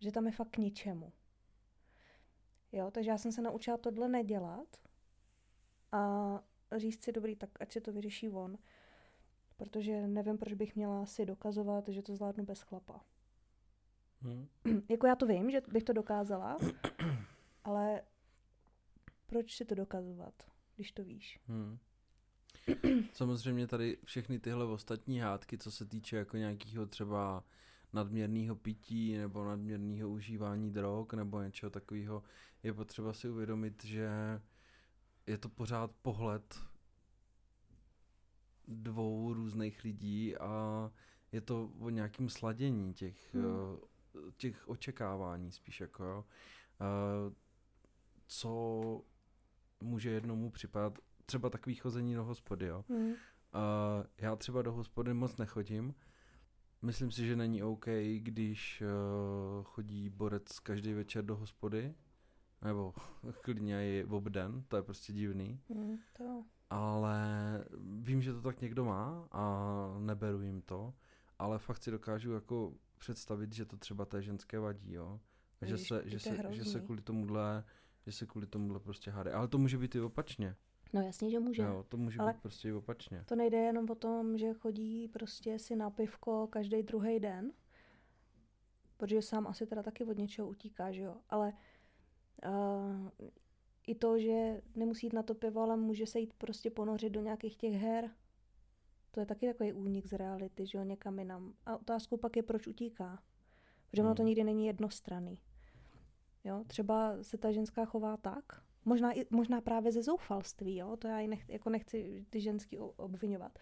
že 0.00 0.12
tam 0.12 0.26
je 0.26 0.32
fakt 0.32 0.50
k 0.50 0.58
ničemu. 0.58 1.12
Jo, 2.72 2.90
takže 2.90 3.10
já 3.10 3.18
jsem 3.18 3.32
se 3.32 3.42
naučila 3.42 3.76
tohle 3.76 4.08
nedělat 4.08 4.76
a 5.92 6.40
říct 6.76 7.04
si, 7.04 7.12
dobrý, 7.12 7.36
tak 7.36 7.50
ať 7.60 7.72
si 7.72 7.80
to 7.80 7.92
vyřeší 7.92 8.28
on. 8.28 8.58
Protože 9.56 10.06
nevím, 10.06 10.38
proč 10.38 10.52
bych 10.52 10.76
měla 10.76 11.06
si 11.06 11.26
dokazovat, 11.26 11.88
že 11.88 12.02
to 12.02 12.16
zvládnu 12.16 12.44
bez 12.44 12.62
chlapa. 12.62 13.04
Hmm. 14.26 14.46
jako 14.90 15.06
já 15.06 15.16
to 15.16 15.26
vím, 15.26 15.50
že 15.50 15.60
bych 15.72 15.84
to 15.84 15.92
dokázala, 15.92 16.56
ale 17.64 18.02
proč 19.26 19.56
si 19.56 19.64
to 19.64 19.74
dokazovat, 19.74 20.34
když 20.76 20.92
to 20.92 21.04
víš? 21.04 21.40
Hmm. 21.46 21.78
Samozřejmě 23.12 23.66
tady 23.66 23.98
všechny 24.04 24.38
tyhle 24.38 24.64
ostatní 24.64 25.18
hádky, 25.18 25.58
co 25.58 25.70
se 25.70 25.84
týče 25.84 26.16
jako 26.16 26.36
nějakého 26.36 26.86
třeba 26.86 27.44
nadměrného 27.92 28.56
pití 28.56 29.16
nebo 29.16 29.44
nadměrného 29.44 30.08
užívání 30.08 30.72
drog 30.72 31.06
nebo 31.12 31.42
něčeho 31.42 31.70
takového, 31.70 32.22
je 32.62 32.72
potřeba 32.72 33.12
si 33.12 33.28
uvědomit, 33.28 33.84
že 33.84 34.10
je 35.26 35.38
to 35.38 35.48
pořád 35.48 35.90
pohled 36.02 36.60
dvou 38.68 39.32
různých 39.32 39.84
lidí 39.84 40.36
a 40.36 40.90
je 41.32 41.40
to 41.40 41.72
o 41.78 41.90
nějakém 41.90 42.28
sladění 42.28 42.94
těch, 42.94 43.34
hmm. 43.34 43.44
Těch 44.36 44.68
očekávání 44.68 45.52
spíš 45.52 45.80
jako 45.80 46.04
jo. 46.04 46.24
Eh, 46.80 47.34
co 48.26 49.02
může 49.80 50.10
jednomu 50.10 50.50
připadat, 50.50 50.98
třeba 51.26 51.50
takový 51.50 51.74
chození 51.74 52.14
do 52.14 52.24
hospody, 52.24 52.66
jo. 52.66 52.84
Hmm. 52.88 53.12
já 54.18 54.36
třeba 54.36 54.62
do 54.62 54.72
hospody 54.72 55.14
moc 55.14 55.36
nechodím, 55.36 55.94
Myslím 56.82 57.10
si, 57.10 57.26
že 57.26 57.36
není 57.36 57.62
OK, 57.62 57.86
když 58.18 58.82
uh, 58.82 59.64
chodí 59.64 60.08
borec 60.08 60.58
každý 60.58 60.92
večer 60.92 61.24
do 61.24 61.36
hospody, 61.36 61.94
nebo 62.62 62.94
klidně 63.42 63.88
i 63.88 64.04
obden, 64.04 64.64
to 64.68 64.76
je 64.76 64.82
prostě 64.82 65.12
divný. 65.12 65.60
Mm, 65.68 65.96
to. 66.18 66.44
Ale 66.70 67.20
vím, 68.00 68.22
že 68.22 68.32
to 68.32 68.42
tak 68.42 68.60
někdo 68.60 68.84
má 68.84 69.28
a 69.32 69.94
neberu 69.98 70.42
jim 70.42 70.62
to, 70.62 70.94
ale 71.38 71.58
fakt 71.58 71.82
si 71.82 71.90
dokážu 71.90 72.32
jako 72.32 72.72
představit, 72.98 73.52
že 73.52 73.64
to 73.64 73.76
třeba 73.76 74.04
té 74.04 74.22
ženské 74.22 74.58
vadí, 74.58 74.92
jo. 74.92 75.20
A 75.60 75.66
že 75.66 75.78
se, 75.78 76.02
že, 76.04 76.18
se, 76.18 76.42
že 76.50 76.64
se 76.64 76.80
kvůli 76.80 77.02
tomuhle, 77.02 77.64
že 78.06 78.12
se 78.12 78.26
kvůli 78.26 78.46
tomuhle 78.46 78.80
prostě 78.80 79.10
háde. 79.10 79.32
Ale 79.32 79.48
to 79.48 79.58
může 79.58 79.78
být 79.78 79.94
i 79.94 80.00
opačně. 80.00 80.56
No 80.92 81.02
jasně, 81.02 81.30
že 81.30 81.40
může. 81.40 81.62
Jo, 81.62 81.84
to 81.88 81.96
může 81.96 82.18
Ale 82.18 82.32
být 82.32 82.42
prostě 82.42 82.68
i 82.68 82.72
opačně. 82.72 83.24
To 83.26 83.36
nejde 83.36 83.58
jenom 83.58 83.90
o 83.90 83.94
tom, 83.94 84.38
že 84.38 84.54
chodí 84.54 85.08
prostě 85.08 85.58
si 85.58 85.76
na 85.76 85.90
pivko 85.90 86.46
každý 86.46 86.82
druhý 86.82 87.20
den, 87.20 87.52
protože 88.96 89.22
sám 89.22 89.46
asi 89.46 89.66
teda 89.66 89.82
taky 89.82 90.04
od 90.04 90.18
něčeho 90.18 90.48
utíká, 90.48 90.92
že 90.92 91.02
jo. 91.02 91.16
Ale 91.30 91.52
uh, 92.46 93.28
i 93.86 93.94
to, 93.94 94.18
že 94.18 94.62
nemusí 94.74 95.06
jít 95.06 95.12
na 95.12 95.22
to 95.22 95.34
pivo, 95.34 95.60
ale 95.60 95.76
může 95.76 96.06
se 96.06 96.20
jít 96.20 96.34
prostě 96.34 96.70
ponořit 96.70 97.10
do 97.10 97.20
nějakých 97.20 97.56
těch 97.56 97.74
her, 97.74 98.10
to 99.16 99.20
je 99.20 99.26
taky 99.26 99.46
takový 99.46 99.72
únik 99.72 100.06
z 100.06 100.12
reality, 100.12 100.66
že 100.66 100.78
jo, 100.78 100.84
někam 100.84 101.18
jinam. 101.18 101.54
A 101.66 101.76
otázkou 101.76 102.16
pak 102.16 102.36
je, 102.36 102.42
proč 102.42 102.66
utíká. 102.66 103.22
Protože 103.90 104.02
hmm. 104.02 104.06
ono 104.06 104.14
to 104.14 104.22
hmm. 104.22 104.26
nikdy 104.26 104.44
není 104.44 104.66
jednostranný. 104.66 105.38
Jo, 106.44 106.64
třeba 106.66 107.22
se 107.22 107.38
ta 107.38 107.52
ženská 107.52 107.84
chová 107.84 108.16
tak, 108.16 108.44
Možná, 108.84 109.12
i, 109.12 109.26
možná 109.30 109.60
právě 109.60 109.92
ze 109.92 110.02
zoufalství, 110.02 110.76
jo? 110.76 110.96
to 110.96 111.08
já 111.08 111.20
i 111.20 111.28
nech, 111.28 111.48
jako 111.48 111.70
nechci 111.70 112.26
ty 112.30 112.40
ženský 112.40 112.78
obvinovat. 112.78 113.58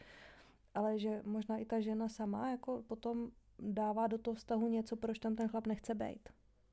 Ale 0.74 0.98
že 0.98 1.22
možná 1.24 1.58
i 1.58 1.64
ta 1.64 1.80
žena 1.80 2.08
sama 2.08 2.50
jako 2.50 2.82
potom 2.86 3.30
dává 3.58 4.06
do 4.06 4.18
toho 4.18 4.34
vztahu 4.34 4.68
něco, 4.68 4.96
proč 4.96 5.18
tam 5.18 5.36
ten 5.36 5.48
chlap 5.48 5.66
nechce 5.66 5.94
být 5.94 6.28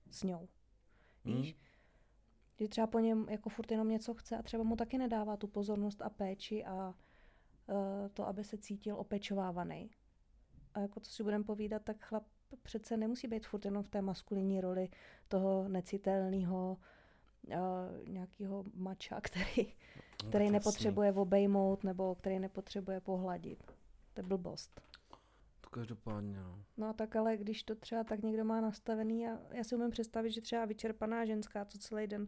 s 0.09 0.23
ňou. 0.23 0.47
Víš? 1.25 1.53
Hmm. 1.53 1.61
Že 2.59 2.67
třeba 2.67 2.87
po 2.87 2.99
něm 2.99 3.27
jako 3.29 3.49
furt 3.49 3.71
jenom 3.71 3.89
něco 3.89 4.13
chce 4.13 4.37
a 4.37 4.41
třeba 4.41 4.63
mu 4.63 4.75
taky 4.75 4.97
nedává 4.97 5.37
tu 5.37 5.47
pozornost 5.47 6.01
a 6.01 6.09
péči 6.09 6.65
a 6.65 6.95
to, 8.13 8.27
aby 8.27 8.43
se 8.43 8.57
cítil 8.57 8.95
opečovávaný. 8.95 9.91
A 10.73 10.79
jako 10.79 10.99
co 10.99 11.11
si 11.11 11.23
budeme 11.23 11.43
povídat, 11.43 11.81
tak 11.83 11.97
chlap 11.99 12.23
přece 12.63 12.97
nemusí 12.97 13.27
být 13.27 13.47
furt 13.47 13.65
jenom 13.65 13.83
v 13.83 13.89
té 13.89 14.01
maskulinní 14.01 14.61
roli 14.61 14.89
toho 15.27 15.67
necitelného, 15.67 16.77
uh, 17.47 18.09
nějakého 18.09 18.63
mača, 18.73 19.21
který, 19.21 19.73
no, 20.23 20.29
který 20.29 20.45
no, 20.45 20.51
nepotřebuje 20.51 21.13
obejmout 21.13 21.83
nebo 21.83 22.15
který 22.15 22.39
nepotřebuje 22.39 23.01
pohladit. 23.01 23.63
To 24.13 24.21
je 24.21 24.23
blbost. 24.23 24.81
To 25.61 25.69
každopádně, 25.69 26.39
no. 26.39 26.63
No 26.77 26.93
tak 26.93 27.15
ale 27.15 27.37
když 27.37 27.63
to 27.63 27.75
třeba 27.75 28.03
tak 28.03 28.21
někdo 28.21 28.45
má 28.45 28.61
nastavený, 28.61 29.27
a 29.27 29.39
já 29.51 29.63
si 29.63 29.75
umím 29.75 29.89
představit, 29.89 30.31
že 30.31 30.41
třeba 30.41 30.65
vyčerpaná 30.65 31.25
ženská, 31.25 31.65
co 31.65 31.77
celý 31.77 32.07
den 32.07 32.27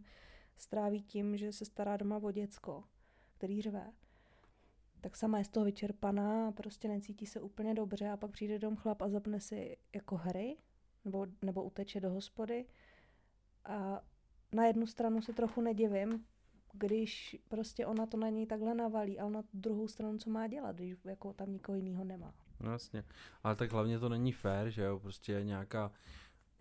stráví 0.56 1.02
tím, 1.02 1.36
že 1.36 1.52
se 1.52 1.64
stará 1.64 1.96
doma 1.96 2.16
o 2.22 2.30
děcko, 2.30 2.84
který 3.36 3.62
řve, 3.62 3.92
tak 5.04 5.16
sama 5.16 5.38
je 5.38 5.44
z 5.44 5.48
toho 5.48 5.64
vyčerpaná 5.64 6.48
a 6.48 6.52
prostě 6.52 6.88
necítí 6.88 7.26
se 7.26 7.40
úplně 7.40 7.74
dobře 7.74 8.08
a 8.08 8.16
pak 8.16 8.30
přijde 8.30 8.58
dom 8.58 8.76
chlap 8.76 9.02
a 9.02 9.08
zapne 9.08 9.40
si 9.40 9.76
jako 9.94 10.16
hry 10.16 10.56
nebo, 11.04 11.26
nebo 11.42 11.64
uteče 11.64 12.00
do 12.00 12.10
hospody 12.10 12.66
a 13.64 14.00
na 14.52 14.66
jednu 14.66 14.86
stranu 14.86 15.22
se 15.22 15.32
trochu 15.32 15.60
nedivím, 15.60 16.24
když 16.72 17.36
prostě 17.48 17.86
ona 17.86 18.06
to 18.06 18.16
na 18.16 18.28
něj 18.28 18.46
takhle 18.46 18.74
navalí, 18.74 19.20
ale 19.20 19.30
na 19.30 19.42
druhou 19.52 19.88
stranu 19.88 20.18
co 20.18 20.30
má 20.30 20.46
dělat, 20.46 20.76
když 20.76 20.96
jako 21.04 21.32
tam 21.32 21.52
nikoho 21.52 21.76
jiného 21.76 22.04
nemá. 22.04 22.34
No 22.60 22.72
jasně, 22.72 23.04
ale 23.42 23.56
tak 23.56 23.72
hlavně 23.72 23.98
to 23.98 24.08
není 24.08 24.32
fér, 24.32 24.70
že 24.70 24.82
jo, 24.82 24.98
prostě 24.98 25.32
je 25.32 25.44
nějaká 25.44 25.92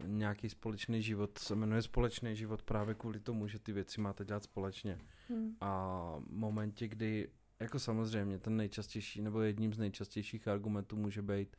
nějaký 0.05 0.49
společný 0.49 1.01
život 1.01 1.37
se 1.37 1.55
jmenuje 1.55 1.81
společný 1.81 2.35
život 2.35 2.61
právě 2.61 2.95
kvůli 2.95 3.19
tomu, 3.19 3.47
že 3.47 3.59
ty 3.59 3.71
věci 3.71 4.01
máte 4.01 4.25
dělat 4.25 4.43
společně. 4.43 4.99
Hmm. 5.29 5.55
A 5.61 6.15
v 6.19 6.31
momentě, 6.31 6.87
kdy, 6.87 7.29
jako 7.63 7.79
samozřejmě, 7.79 8.39
ten 8.39 8.57
nejčastější, 8.57 9.21
nebo 9.21 9.41
jedním 9.41 9.73
z 9.73 9.77
nejčastějších 9.77 10.47
argumentů 10.47 10.95
může 10.95 11.21
být, 11.21 11.55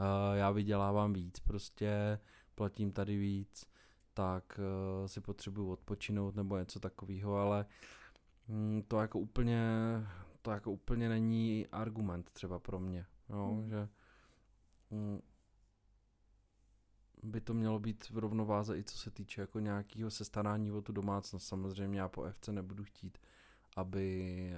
uh, 0.00 0.36
já 0.36 0.50
vydělávám 0.50 1.12
víc, 1.12 1.40
prostě 1.40 2.18
platím 2.54 2.92
tady 2.92 3.16
víc, 3.16 3.66
tak 4.14 4.60
uh, 5.00 5.06
si 5.06 5.20
potřebuju 5.20 5.70
odpočinout 5.70 6.36
nebo 6.36 6.58
něco 6.58 6.80
takového, 6.80 7.36
ale 7.36 7.66
mm, 8.48 8.82
to 8.88 9.00
jako 9.00 9.18
úplně, 9.18 9.62
to 10.42 10.50
jako 10.50 10.72
úplně 10.72 11.08
není 11.08 11.66
argument 11.72 12.30
třeba 12.30 12.58
pro 12.58 12.80
mě, 12.80 13.06
jo, 13.30 13.48
hmm. 13.52 13.68
že 13.68 13.88
mm, 14.90 15.20
by 17.22 17.40
to 17.40 17.54
mělo 17.54 17.78
být 17.78 18.10
v 18.10 18.18
rovnováze 18.18 18.78
i 18.78 18.84
co 18.84 18.98
se 18.98 19.10
týče 19.10 19.40
jako 19.40 19.60
nějakého 19.60 20.10
sestarání 20.10 20.72
o 20.72 20.82
tu 20.82 20.92
domácnost. 20.92 21.46
Samozřejmě 21.46 22.00
já 22.00 22.08
po 22.08 22.22
FC 22.30 22.48
nebudu 22.48 22.84
chtít, 22.84 23.18
aby, 23.76 24.50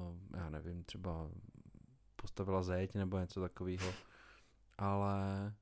uh, 0.00 0.38
já 0.38 0.50
nevím, 0.50 0.84
třeba 0.84 1.30
postavila 2.16 2.62
zeď 2.62 2.94
nebo 2.94 3.18
něco 3.18 3.40
takového, 3.40 3.92
ale 4.78 5.54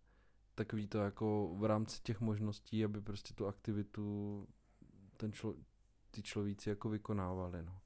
takový 0.55 0.87
to 0.87 0.99
jako 0.99 1.55
v 1.55 1.65
rámci 1.65 2.01
těch 2.03 2.21
možností, 2.21 2.85
aby 2.85 3.01
prostě 3.01 3.35
tu 3.35 3.47
aktivitu 3.47 4.49
ten 5.17 5.33
člo, 5.33 5.55
ty 6.11 6.23
človíci 6.23 6.69
jako 6.69 6.89
vykonávali, 6.89 7.63
no. 7.63 7.81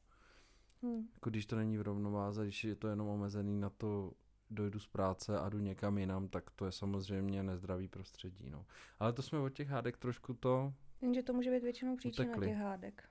Hmm. 0.83 1.09
Jako 1.15 1.31
když 1.31 1.47
to 1.47 1.57
není 1.57 1.79
v 1.79 1.83
rovnováze, 1.83 2.43
když 2.43 2.65
je 2.65 2.75
to 2.77 2.89
jenom 2.89 3.09
omezený 3.09 3.61
na 3.61 3.71
to, 3.71 4.13
dojdu 4.51 4.79
z 4.79 4.87
práce 4.87 5.39
a 5.39 5.49
jdu 5.49 5.59
někam 5.59 5.99
jinam, 5.99 6.29
tak 6.29 6.51
to 6.51 6.67
je 6.67 6.73
samozřejmě 6.73 7.43
nezdravý 7.43 7.89
prostředí, 7.89 8.51
no. 8.51 8.67
Ale 8.99 9.13
to 9.13 9.23
jsme 9.23 9.39
od 9.39 9.49
těch 9.49 9.69
hádek 9.69 9.97
trošku 9.97 10.35
to... 10.35 10.75
Jenže 11.01 11.23
to 11.23 11.33
může 11.33 11.51
být 11.51 11.63
většinou 11.63 11.97
příčina 11.97 12.29
utekli. 12.29 12.47
těch 12.47 12.57
hádek 12.57 13.09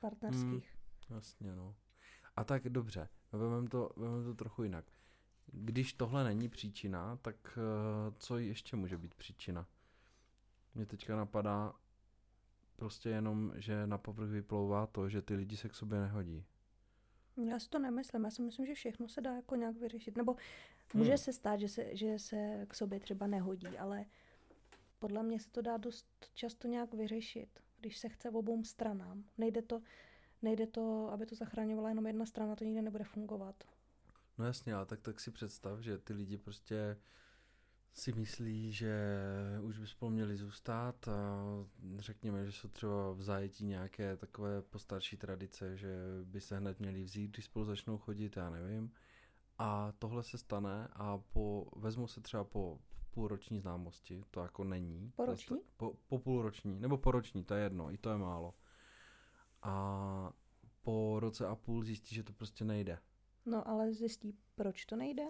partnerských. 0.00 0.44
Hmm, 0.44 0.71
jasně, 1.14 1.54
no. 1.54 1.74
A 2.36 2.44
tak 2.44 2.68
dobře, 2.68 3.08
vezmeme 3.32 3.68
to, 3.68 3.90
vezmeme 3.96 4.24
to 4.24 4.34
trochu 4.34 4.62
jinak. 4.62 4.84
Když 5.46 5.92
tohle 5.92 6.24
není 6.24 6.48
příčina, 6.48 7.16
tak 7.16 7.36
uh, 7.58 8.14
co 8.18 8.38
ještě 8.38 8.76
může 8.76 8.98
být 8.98 9.14
příčina? 9.14 9.66
Mně 10.74 10.86
teďka 10.86 11.16
napadá 11.16 11.74
prostě 12.76 13.08
jenom, 13.08 13.52
že 13.56 13.86
na 13.86 13.98
povrch 13.98 14.30
vyplouvá 14.30 14.86
to, 14.86 15.08
že 15.08 15.22
ty 15.22 15.34
lidi 15.34 15.56
se 15.56 15.68
k 15.68 15.74
sobě 15.74 16.00
nehodí. 16.00 16.44
Já 17.44 17.58
si 17.58 17.68
to 17.68 17.78
nemyslím. 17.78 18.24
Já 18.24 18.30
si 18.30 18.42
myslím, 18.42 18.66
že 18.66 18.74
všechno 18.74 19.08
se 19.08 19.20
dá 19.20 19.34
jako 19.34 19.56
nějak 19.56 19.76
vyřešit. 19.76 20.16
Nebo 20.16 20.36
Může 20.94 21.10
Hmm. 21.10 21.18
se 21.18 21.32
stát, 21.32 21.60
že 21.60 21.68
se, 21.68 21.96
že 21.96 22.18
se 22.18 22.66
k 22.68 22.74
sobě 22.74 23.00
třeba 23.00 23.26
nehodí, 23.26 23.66
ale 23.78 24.04
podle 24.98 25.22
mě 25.22 25.40
se 25.40 25.50
to 25.50 25.62
dá 25.62 25.76
dost 25.76 26.06
často 26.34 26.68
nějak 26.68 26.94
vyřešit, 26.94 27.60
když 27.80 27.98
se 27.98 28.08
chce 28.08 28.30
obou 28.30 28.64
stranám. 28.64 29.24
Nejde 29.38 29.62
to, 29.62 29.82
nejde 30.42 30.66
to, 30.66 31.08
aby 31.12 31.26
to 31.26 31.34
zachraňovala 31.34 31.88
jenom 31.88 32.06
jedna 32.06 32.26
strana, 32.26 32.56
to 32.56 32.64
nikdy 32.64 32.82
nebude 32.82 33.04
fungovat. 33.04 33.64
No 34.38 34.44
jasně, 34.44 34.74
ale 34.74 34.86
tak, 34.86 35.00
tak 35.00 35.20
si 35.20 35.30
představ, 35.30 35.80
že 35.80 35.98
ty 35.98 36.12
lidi 36.12 36.38
prostě 36.38 36.96
si 37.94 38.12
myslí, 38.12 38.72
že 38.72 38.94
už 39.62 39.78
by 39.78 39.86
spolu 39.86 40.10
měli 40.10 40.36
zůstat 40.36 41.08
a 41.08 41.42
řekněme, 41.98 42.46
že 42.46 42.52
jsou 42.52 42.68
třeba 42.68 43.12
v 43.12 43.22
zajetí 43.22 43.66
nějaké 43.66 44.16
takové 44.16 44.62
postarší 44.62 45.16
tradice, 45.16 45.76
že 45.76 45.94
by 46.24 46.40
se 46.40 46.56
hned 46.58 46.80
měli 46.80 47.02
vzít, 47.02 47.30
když 47.30 47.44
spolu 47.44 47.64
začnou 47.64 47.98
chodit, 47.98 48.36
já 48.36 48.50
nevím. 48.50 48.92
A 49.58 49.92
tohle 49.98 50.22
se 50.22 50.38
stane 50.38 50.88
a 50.92 51.18
po, 51.18 51.66
vezmu 51.76 52.06
se 52.06 52.20
třeba 52.20 52.44
po 52.44 52.78
půlroční 53.10 53.60
známosti, 53.60 54.24
to 54.30 54.40
jako 54.40 54.64
není. 54.64 55.12
Po 55.16 55.22
To 55.22 55.22
je 55.22 55.26
roční? 55.34 55.56
sta- 55.56 55.66
Po, 55.76 55.92
po 56.06 56.18
půlroční, 56.18 56.80
nebo 56.80 56.98
po 56.98 57.10
roční, 57.10 57.44
to 57.44 57.54
je 57.54 57.62
jedno, 57.62 57.92
i 57.92 57.98
to 57.98 58.10
je 58.10 58.18
málo. 58.18 58.54
A 59.62 60.32
po 60.82 61.20
roce 61.20 61.46
a 61.46 61.54
půl 61.56 61.84
zjistí, 61.84 62.14
že 62.14 62.22
to 62.22 62.32
prostě 62.32 62.64
nejde. 62.64 62.98
No 63.46 63.68
ale 63.68 63.92
zjistí, 63.94 64.34
proč 64.54 64.84
to 64.84 64.96
nejde? 64.96 65.22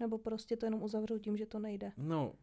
Nebo 0.00 0.18
prostě 0.18 0.56
to 0.56 0.66
jenom 0.66 0.82
uzavřou 0.82 1.18
tím, 1.18 1.36
že 1.36 1.46
to 1.46 1.58
nejde. 1.58 1.92
No, 1.96 2.34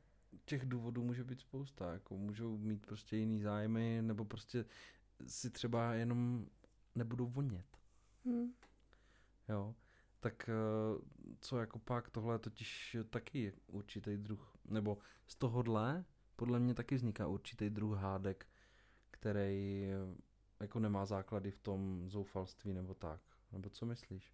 těch 0.45 0.65
důvodů 0.65 1.03
může 1.03 1.23
být 1.23 1.39
spousta, 1.39 1.93
jako 1.93 2.17
můžou 2.17 2.57
mít 2.57 2.85
prostě 2.85 3.17
jiný 3.17 3.41
zájmy, 3.41 3.99
nebo 4.01 4.25
prostě 4.25 4.65
si 5.27 5.49
třeba 5.49 5.93
jenom 5.93 6.47
nebudou 6.95 7.27
vonět, 7.27 7.65
Hm. 8.25 8.51
jo. 9.49 9.75
Tak 10.19 10.49
eh, 10.49 10.53
co 11.39 11.57
jako 11.59 11.79
pak, 11.79 12.09
tohle 12.09 12.35
je 12.35 12.39
totiž 12.39 12.97
taky 13.09 13.53
určitý 13.67 14.17
druh, 14.17 14.55
nebo 14.65 14.97
z 15.27 15.35
tohohle 15.35 16.05
podle 16.35 16.59
mě 16.59 16.73
taky 16.73 16.95
vzniká 16.95 17.27
určitý 17.27 17.69
druh 17.69 17.97
hádek, 17.97 18.47
který 19.11 19.87
jako 20.59 20.79
nemá 20.79 21.05
základy 21.05 21.51
v 21.51 21.59
tom 21.59 22.09
zoufalství 22.09 22.73
nebo 22.73 22.93
tak. 22.93 23.21
Nebo 23.51 23.69
co 23.69 23.85
myslíš? 23.85 24.33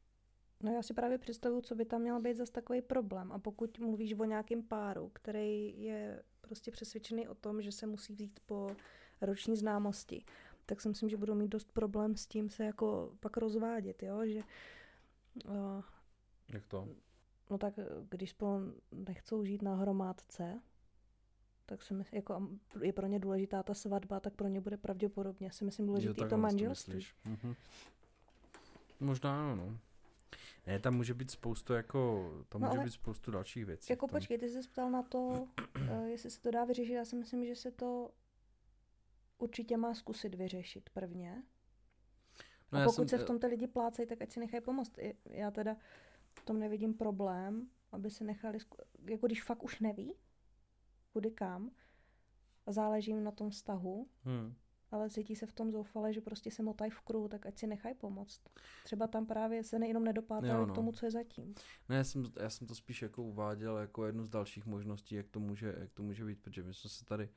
No 0.64 0.72
já 0.72 0.82
si 0.82 0.94
právě 0.94 1.18
představuju, 1.18 1.62
co 1.62 1.76
by 1.76 1.86
tam 1.86 2.02
měl 2.02 2.22
být 2.22 2.38
zase 2.38 2.52
takový 2.52 2.82
problém. 2.82 3.32
A 3.32 3.40
pokud 3.40 3.80
mluvíš 3.80 4.14
o 4.20 4.26
nějakém 4.26 4.64
páru, 4.64 5.10
který 5.14 5.82
je 5.84 6.24
prostě 6.42 6.72
přesvědčený 6.72 7.28
o 7.28 7.36
tom, 7.36 7.62
že 7.62 7.72
se 7.72 7.88
musí 7.88 8.14
vzít 8.14 8.40
po 8.46 8.76
roční 9.22 9.56
známosti, 9.56 10.26
tak 10.66 10.82
si 10.82 10.90
myslím, 10.90 11.10
že 11.10 11.18
budou 11.18 11.36
mít 11.36 11.48
dost 11.48 11.72
problém 11.72 12.16
s 12.16 12.28
tím 12.28 12.50
se 12.50 12.66
jako 12.66 13.14
pak 13.20 13.38
rozvádět, 13.38 14.04
jo, 14.04 14.26
že 14.26 14.44
uh, 15.46 15.84
Jak 16.54 16.68
to? 16.68 16.88
no 17.50 17.58
tak 17.58 17.80
eh, 17.80 17.86
když 18.10 18.30
spolu 18.30 18.74
nechcou 18.92 19.46
žít 19.46 19.62
na 19.62 19.76
hromádce, 19.76 20.62
tak 21.74 21.82
si 21.84 21.94
myslím, 21.94 22.16
jako 22.18 22.48
je 22.82 22.94
pro 22.94 23.08
ně 23.08 23.20
důležitá 23.20 23.64
ta 23.64 23.74
svatba, 23.74 24.20
tak 24.20 24.34
pro 24.36 24.48
ně 24.48 24.62
bude 24.62 24.78
pravděpodobně, 24.78 25.52
si 25.52 25.66
myslím, 25.66 25.86
důležitý 25.86 26.12
i 26.22 26.24
to 26.24 26.30
to 26.30 26.38
manželství. 26.38 26.96
myslíš. 26.96 27.16
Mhm. 27.26 27.56
Možná 29.00 29.40
ano, 29.52 29.56
no. 29.56 29.78
Ne, 30.68 30.80
tam 30.80 30.96
může 30.96 31.14
být 31.14 31.32
spoustu 31.32 31.74
jako, 31.74 32.30
tam 32.50 32.62
No 32.62 32.68
může 32.68 32.78
ale- 32.78 32.86
být 32.86 32.92
spoustu 32.92 33.32
dalších 33.32 33.66
věcí. 33.66 33.94
Jako 33.94 34.08
počkej, 34.08 34.38
ty 34.38 34.50
jsi 34.50 34.64
se 34.64 34.70
ptal 34.70 34.92
na 34.92 35.04
to, 35.04 35.48
eh, 35.76 36.10
jestli 36.10 36.30
se 36.32 36.42
to 36.42 36.52
dá 36.52 36.66
vyřešit. 36.66 36.94
Já 36.94 37.06
si 37.06 37.16
myslím, 37.16 37.46
že 37.46 37.56
se 37.56 37.72
to 37.72 38.12
určitě 39.38 39.78
má 39.78 39.94
zkusit 39.94 40.36
vyřešit 40.36 40.90
prvně. 40.90 41.44
No, 42.72 42.80
a 42.80 42.86
pokud 42.86 43.10
jsem- 43.10 43.20
se 43.20 43.24
v 43.24 43.28
tom 43.28 43.40
ty 43.40 43.48
lidi 43.48 43.68
plácejí, 43.68 44.08
tak 44.08 44.22
ať 44.22 44.32
si 44.32 44.40
nechají 44.40 44.62
pomoct. 44.64 44.92
Já 45.30 45.52
teda 45.52 45.78
v 46.40 46.46
tom 46.46 46.60
nevidím 46.60 46.94
problém, 46.94 47.70
aby 47.92 48.10
se 48.12 48.24
nechali, 48.24 48.58
jako 49.06 49.28
když 49.28 49.44
fakt 49.44 49.64
už 49.64 49.80
neví, 49.80 50.16
kudy 51.14 51.32
kam, 51.32 51.72
a 52.66 52.72
záleží 52.72 53.12
jim 53.12 53.24
na 53.24 53.32
tom 53.32 53.50
vztahu, 53.50 54.08
Hm. 54.26 54.54
ale 54.92 55.10
cítí 55.10 55.36
se 55.36 55.46
v 55.46 55.52
tom 55.52 55.72
zoufale, 55.72 56.14
že 56.14 56.22
prostě 56.22 56.52
se 56.52 56.64
motají 56.64 56.92
v 56.92 57.02
kruhu, 57.02 57.28
tak 57.28 57.46
ať 57.46 57.58
si 57.58 57.68
nechají 57.68 57.96
pomoct. 57.96 58.42
Třeba 58.84 59.08
tam 59.08 59.26
právě 59.26 59.64
se 59.64 59.80
nejenom 59.80 60.04
nedopátrali 60.04 60.60
Jo, 60.60 60.66
k 60.66 60.68
no. 60.70 60.76
tomu, 60.76 60.92
co 60.92 61.06
je 61.06 61.12
zatím. 61.12 61.56
Ne, 61.90 61.96
já 61.96 62.04
jsem, 62.04 62.24
já 62.40 62.50
jsem 62.50 62.68
to 62.68 62.76
spíš 62.76 63.02
jako 63.02 63.24
uváděl 63.24 63.78
jako 63.78 64.06
jednu 64.06 64.24
z 64.26 64.30
dalších 64.30 64.66
možností, 64.66 65.16
jak 65.16 65.30
to 65.30 65.40
může, 65.40 65.76
jak 65.80 65.92
to 65.94 66.04
může 66.04 66.26
být, 66.26 66.40
protože 66.42 66.64
my 66.64 66.74
jsme 66.74 66.90
se 66.90 67.06
tady 67.06 67.30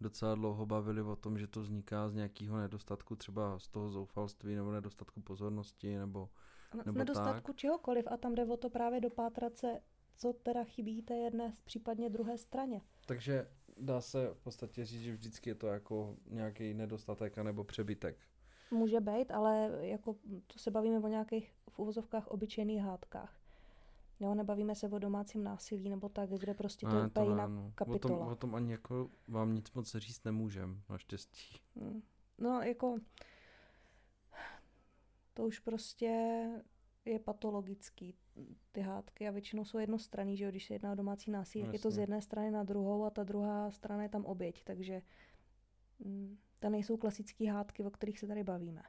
docela 0.00 0.34
dlouho 0.34 0.66
bavili 0.66 1.02
o 1.02 1.16
tom, 1.16 1.38
že 1.38 1.46
to 1.46 1.60
vzniká 1.60 2.08
z 2.08 2.14
nějakého 2.14 2.58
nedostatku, 2.58 3.16
třeba 3.16 3.58
z 3.58 3.68
toho 3.68 3.90
zoufalství 3.90 4.54
nebo 4.54 4.72
nedostatku 4.72 5.20
pozornosti, 5.20 5.96
nebo 5.98 6.28
No, 6.74 6.82
Nebo 6.86 6.98
nedostatku 6.98 7.52
čehokoliv 7.52 8.04
a 8.10 8.16
tam 8.16 8.34
jde 8.34 8.44
o 8.44 8.56
to 8.56 8.70
právě 8.70 9.00
dopátrat 9.00 9.56
se, 9.58 9.80
co 10.20 10.32
teda 10.32 10.64
chybí 10.64 11.02
té 11.02 11.16
jedné, 11.16 11.54
případně 11.64 12.10
druhé 12.10 12.38
straně. 12.38 12.80
Takže 13.06 13.46
dá 13.76 14.00
se 14.00 14.30
v 14.34 14.40
podstatě 14.40 14.84
říct, 14.84 15.02
že 15.02 15.12
vždycky 15.12 15.50
je 15.50 15.54
to 15.54 15.66
jako 15.66 16.16
nějaký 16.26 16.74
nedostatek 16.74 17.38
anebo 17.38 17.64
přebytek. 17.64 18.18
Může 18.70 19.00
být, 19.00 19.30
ale 19.30 19.70
jako 19.80 20.16
to 20.46 20.58
se 20.58 20.70
bavíme 20.70 20.98
o 20.98 21.08
nějakých 21.08 21.54
v 21.70 21.78
uvozovkách 21.78 22.28
obyčejných 22.28 22.80
hádkách. 22.80 23.40
Jo, 24.20 24.34
nebavíme 24.34 24.74
se 24.74 24.88
o 24.88 24.98
domácím 24.98 25.44
násilí 25.44 25.90
nebo 25.90 26.08
tak, 26.08 26.30
kde 26.30 26.54
prostě 26.54 26.86
to 26.86 26.96
je 26.96 27.06
úplně 27.06 27.28
jiná 27.28 27.46
no. 27.46 27.60
O 27.60 27.62
tom, 27.62 27.72
kapitola. 27.74 28.26
o 28.26 28.34
tom 28.34 28.54
ani 28.54 28.72
jako 28.72 29.10
vám 29.28 29.54
nic 29.54 29.72
moc 29.72 29.96
říct 29.96 30.24
nemůžem, 30.24 30.82
naštěstí. 30.90 31.60
Mm. 31.74 32.02
No, 32.38 32.62
jako 32.62 32.98
to 35.34 35.46
už 35.46 35.58
prostě 35.58 36.46
je 37.12 37.18
patologický, 37.18 38.14
ty 38.72 38.80
hádky 38.80 39.28
a 39.28 39.30
většinou 39.30 39.64
jsou 39.64 39.78
jednostranný, 39.78 40.36
že 40.36 40.44
jo, 40.44 40.50
když 40.50 40.66
se 40.66 40.74
jedná 40.74 40.92
o 40.92 40.94
domácí 40.94 41.30
násilí, 41.30 41.64
tak 41.64 41.72
je 41.72 41.78
to 41.78 41.90
z 41.90 41.98
jedné 41.98 42.22
strany 42.22 42.50
na 42.50 42.62
druhou 42.62 43.04
a 43.04 43.10
ta 43.10 43.24
druhá 43.24 43.70
strana 43.70 44.02
je 44.02 44.08
tam 44.08 44.24
oběť, 44.24 44.64
takže 44.64 45.02
mm, 45.98 46.38
to 46.58 46.70
nejsou 46.70 46.96
klasické 46.96 47.52
hádky, 47.52 47.84
o 47.84 47.90
kterých 47.90 48.18
se 48.18 48.26
tady 48.26 48.44
bavíme. 48.44 48.82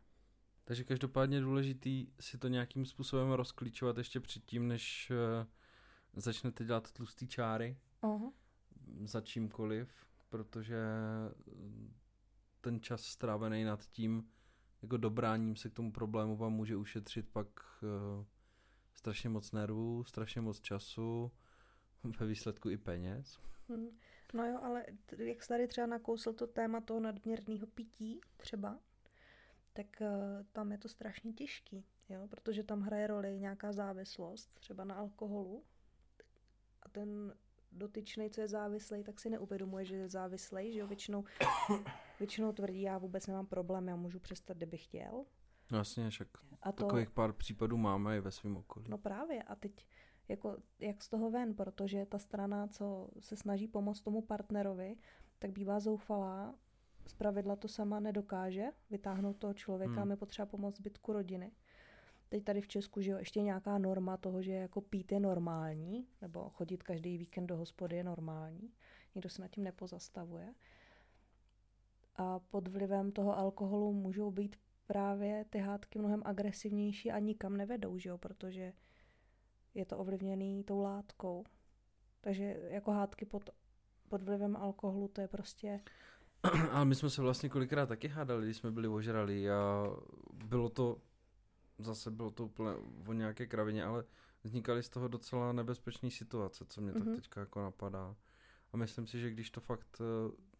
Takže 0.64 0.84
každopádně 0.84 1.38
je 1.38 1.42
důležitý 1.42 2.08
si 2.20 2.38
to 2.38 2.48
nějakým 2.48 2.86
způsobem 2.86 3.32
rozklíčovat 3.32 3.98
ještě 3.98 4.20
předtím, 4.20 4.68
než 4.68 5.12
eh, 5.12 5.48
začnete 6.14 6.66
dělat 6.66 6.92
tlustý 6.92 7.28
čáry 7.28 7.78
Aha. 8.02 8.32
za 9.04 9.22
čímkoliv, 9.22 10.06
protože 10.30 10.78
eh, 10.78 11.54
ten 12.62 12.82
čas 12.82 13.04
strávený 13.04 13.64
nad 13.64 13.86
tím, 13.86 14.30
jako 14.82 14.98
dobráním 14.98 15.56
se 15.56 15.70
k 15.70 15.74
tomu 15.74 15.92
problému 15.92 16.38
vám 16.38 16.54
může 16.54 16.76
ušetřit 16.76 17.30
pak 17.30 17.48
uh, 17.82 18.26
strašně 18.94 19.30
moc 19.30 19.52
nervů, 19.52 20.04
strašně 20.04 20.42
moc 20.42 20.62
času, 20.62 21.32
ve 22.20 22.26
výsledku 22.26 22.70
i 22.70 22.78
peněz. 22.78 23.40
Hm. 23.70 23.98
No 24.34 24.46
jo, 24.46 24.60
ale 24.64 24.86
jak 25.18 25.44
jsi 25.44 25.50
tady 25.50 25.68
třeba 25.68 25.88
nakousl 25.88 26.34
to 26.34 26.48
téma 26.48 26.82
toho 26.82 27.00
nadměrného 27.00 27.68
pití 27.68 28.22
třeba, 28.38 28.80
tak 29.74 29.88
uh, 30.02 30.08
tam 30.52 30.72
je 30.72 30.78
to 30.78 30.90
strašně 30.90 31.34
těžký, 31.34 31.86
jo, 32.10 32.28
protože 32.28 32.64
tam 32.64 32.82
hraje 32.82 33.08
roli 33.08 33.40
nějaká 33.40 33.72
závislost, 33.72 34.60
třeba 34.60 34.84
na 34.84 34.96
alkoholu 34.96 35.64
a 36.84 36.90
ten 36.90 37.34
dotyčný, 37.72 38.30
co 38.30 38.42
je 38.42 38.48
závislý, 38.48 39.04
tak 39.04 39.20
si 39.20 39.30
neuvědomuje, 39.30 39.86
že 39.86 39.96
je 39.96 40.10
závislý, 40.10 40.74
že 40.74 40.80
jo, 40.80 40.88
většinou, 40.88 41.24
většinou 42.22 42.52
tvrdí, 42.52 42.82
já 42.82 42.98
vůbec 42.98 43.28
nemám 43.28 43.46
problém, 43.46 43.88
já 43.88 43.96
můžu 43.96 44.20
přestat, 44.20 44.58
kdybych 44.58 44.84
chtěl. 44.84 45.26
No 45.72 45.78
Jasně, 45.78 46.10
však 46.10 46.28
A 46.62 46.72
to, 46.72 46.84
takových 46.84 47.10
pár 47.10 47.34
případů 47.34 47.78
máme 47.78 48.18
i 48.18 48.20
ve 48.20 48.32
svém 48.32 48.58
okolí. 48.58 48.86
No 48.90 48.98
právě 48.98 49.44
a 49.44 49.56
teď 49.56 49.86
jako 50.28 50.58
jak 50.80 51.04
z 51.04 51.10
toho 51.10 51.32
ven, 51.32 51.54
protože 51.56 52.06
ta 52.06 52.20
strana, 52.20 52.68
co 52.68 53.10
se 53.20 53.36
snaží 53.36 53.68
pomoct 53.68 54.02
tomu 54.02 54.22
partnerovi, 54.22 54.96
tak 55.40 55.52
bývá 55.52 55.80
zoufalá, 55.80 56.56
zpravidla 57.08 57.56
to 57.56 57.68
sama 57.68 58.00
nedokáže 58.00 58.66
vytáhnout 58.90 59.38
toho 59.38 59.54
člověka, 59.54 60.02
Hmm. 60.02 60.12
je 60.12 60.18
potřeba 60.18 60.46
pomoct 60.46 60.78
zbytku 60.78 61.14
rodiny. 61.14 61.52
Teď 62.30 62.44
tady 62.44 62.62
v 62.62 62.68
Česku, 62.68 63.02
že 63.02 63.12
jo, 63.12 63.18
ještě 63.18 63.42
nějaká 63.42 63.78
norma 63.78 64.18
toho, 64.18 64.42
že 64.42 64.52
jako 64.52 64.82
pít 64.82 65.12
je 65.12 65.20
normální, 65.20 66.08
nebo 66.22 66.50
chodit 66.50 66.84
každý 66.84 67.18
víkend 67.18 67.48
do 67.48 67.58
hospody 67.58 67.96
je 67.96 68.04
normální. 68.04 68.74
Nikdo 69.16 69.30
se 69.30 69.42
nad 69.42 69.48
tím 69.48 69.64
nepozastavuje. 69.64 70.54
A 72.22 72.40
pod 72.40 72.68
vlivem 72.68 73.12
toho 73.12 73.38
alkoholu 73.38 73.94
můžou 73.94 74.32
být 74.32 74.56
právě 74.88 75.46
ty 75.50 75.58
hádky 75.60 76.00
mnohem 76.00 76.22
agresivnější 76.26 77.12
a 77.12 77.20
nikam 77.20 77.58
nevedou, 77.58 77.98
že 77.98 78.10
jo, 78.10 78.18
protože 78.18 78.74
je 79.74 79.86
to 79.86 79.98
ovlivněný 79.98 80.64
tou 80.64 80.80
látkou. 80.80 81.44
Takže 82.22 82.44
jako 82.70 82.92
hádky 82.92 83.26
pod, 83.26 83.50
pod 84.10 84.22
vlivem 84.22 84.56
alkoholu 84.56 85.08
to 85.08 85.22
je 85.22 85.28
prostě, 85.28 85.82
Ale 86.72 86.86
my 86.86 86.96
jsme 86.96 87.10
se 87.10 87.22
vlastně 87.22 87.50
kolikrát 87.50 87.86
taky 87.86 88.08
hádali, 88.08 88.46
když 88.46 88.58
jsme 88.58 88.72
byli 88.72 88.88
ožralí 88.88 89.50
a 89.50 89.86
bylo 90.34 90.70
to, 90.70 91.02
zase 91.78 92.12
bylo 92.12 92.32
to 92.32 92.46
úplně 92.46 92.72
o 93.08 93.14
nějaké 93.14 93.48
kravině, 93.48 93.84
ale 93.84 94.04
vznikaly 94.44 94.84
z 94.84 94.90
toho 94.90 95.08
docela 95.08 95.54
nebezpečné 95.54 96.10
situace, 96.12 96.66
co 96.66 96.82
mě 96.82 96.94
tak 96.94 97.04
Mhm. 97.04 97.16
teďka 97.16 97.40
jako 97.40 97.62
napadá. 97.62 98.16
A 98.74 98.78
myslím 98.78 99.08
si, 99.08 99.20
že 99.20 99.30
když 99.30 99.52
to 99.52 99.62
fakt 99.62 100.02
eh, 100.02 100.51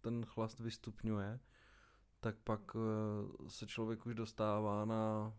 ten 0.00 0.24
chlast 0.24 0.60
vystupňuje, 0.60 1.40
tak 2.20 2.36
pak 2.44 2.60
eh, 2.76 3.50
se 3.50 3.66
člověk 3.66 4.06
už 4.06 4.14
dostává 4.14 4.84
na, 4.84 5.32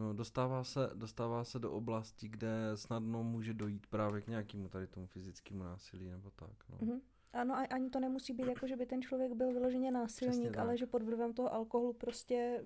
No, 0.00 0.12
dostává 0.12 0.64
se, 0.64 0.90
dostává 0.94 1.44
se 1.44 1.58
do 1.58 1.72
oblasti, 1.72 2.28
kde 2.28 2.70
snadno 2.74 3.22
může 3.22 3.54
dojít 3.54 3.86
právě 3.86 4.22
k 4.22 4.26
nějakému 4.26 4.68
tady 4.68 4.86
tomu 4.86 5.06
fyzickému 5.06 5.62
násilí 5.62 6.10
nebo 6.10 6.30
tak. 6.30 6.68
No. 6.68 6.78
Mm-hmm. 6.78 7.00
Ano, 7.32 7.54
a 7.54 7.58
ani 7.58 7.90
to 7.90 8.00
nemusí 8.00 8.32
být 8.32 8.46
jako, 8.46 8.66
že 8.66 8.76
by 8.76 8.86
ten 8.86 9.02
člověk 9.02 9.32
byl 9.32 9.52
vyloženě 9.52 9.90
násilník, 9.90 10.56
ale 10.56 10.76
že 10.76 10.86
pod 10.86 11.02
vlivem 11.02 11.32
toho 11.32 11.54
alkoholu 11.54 11.92
prostě 11.92 12.64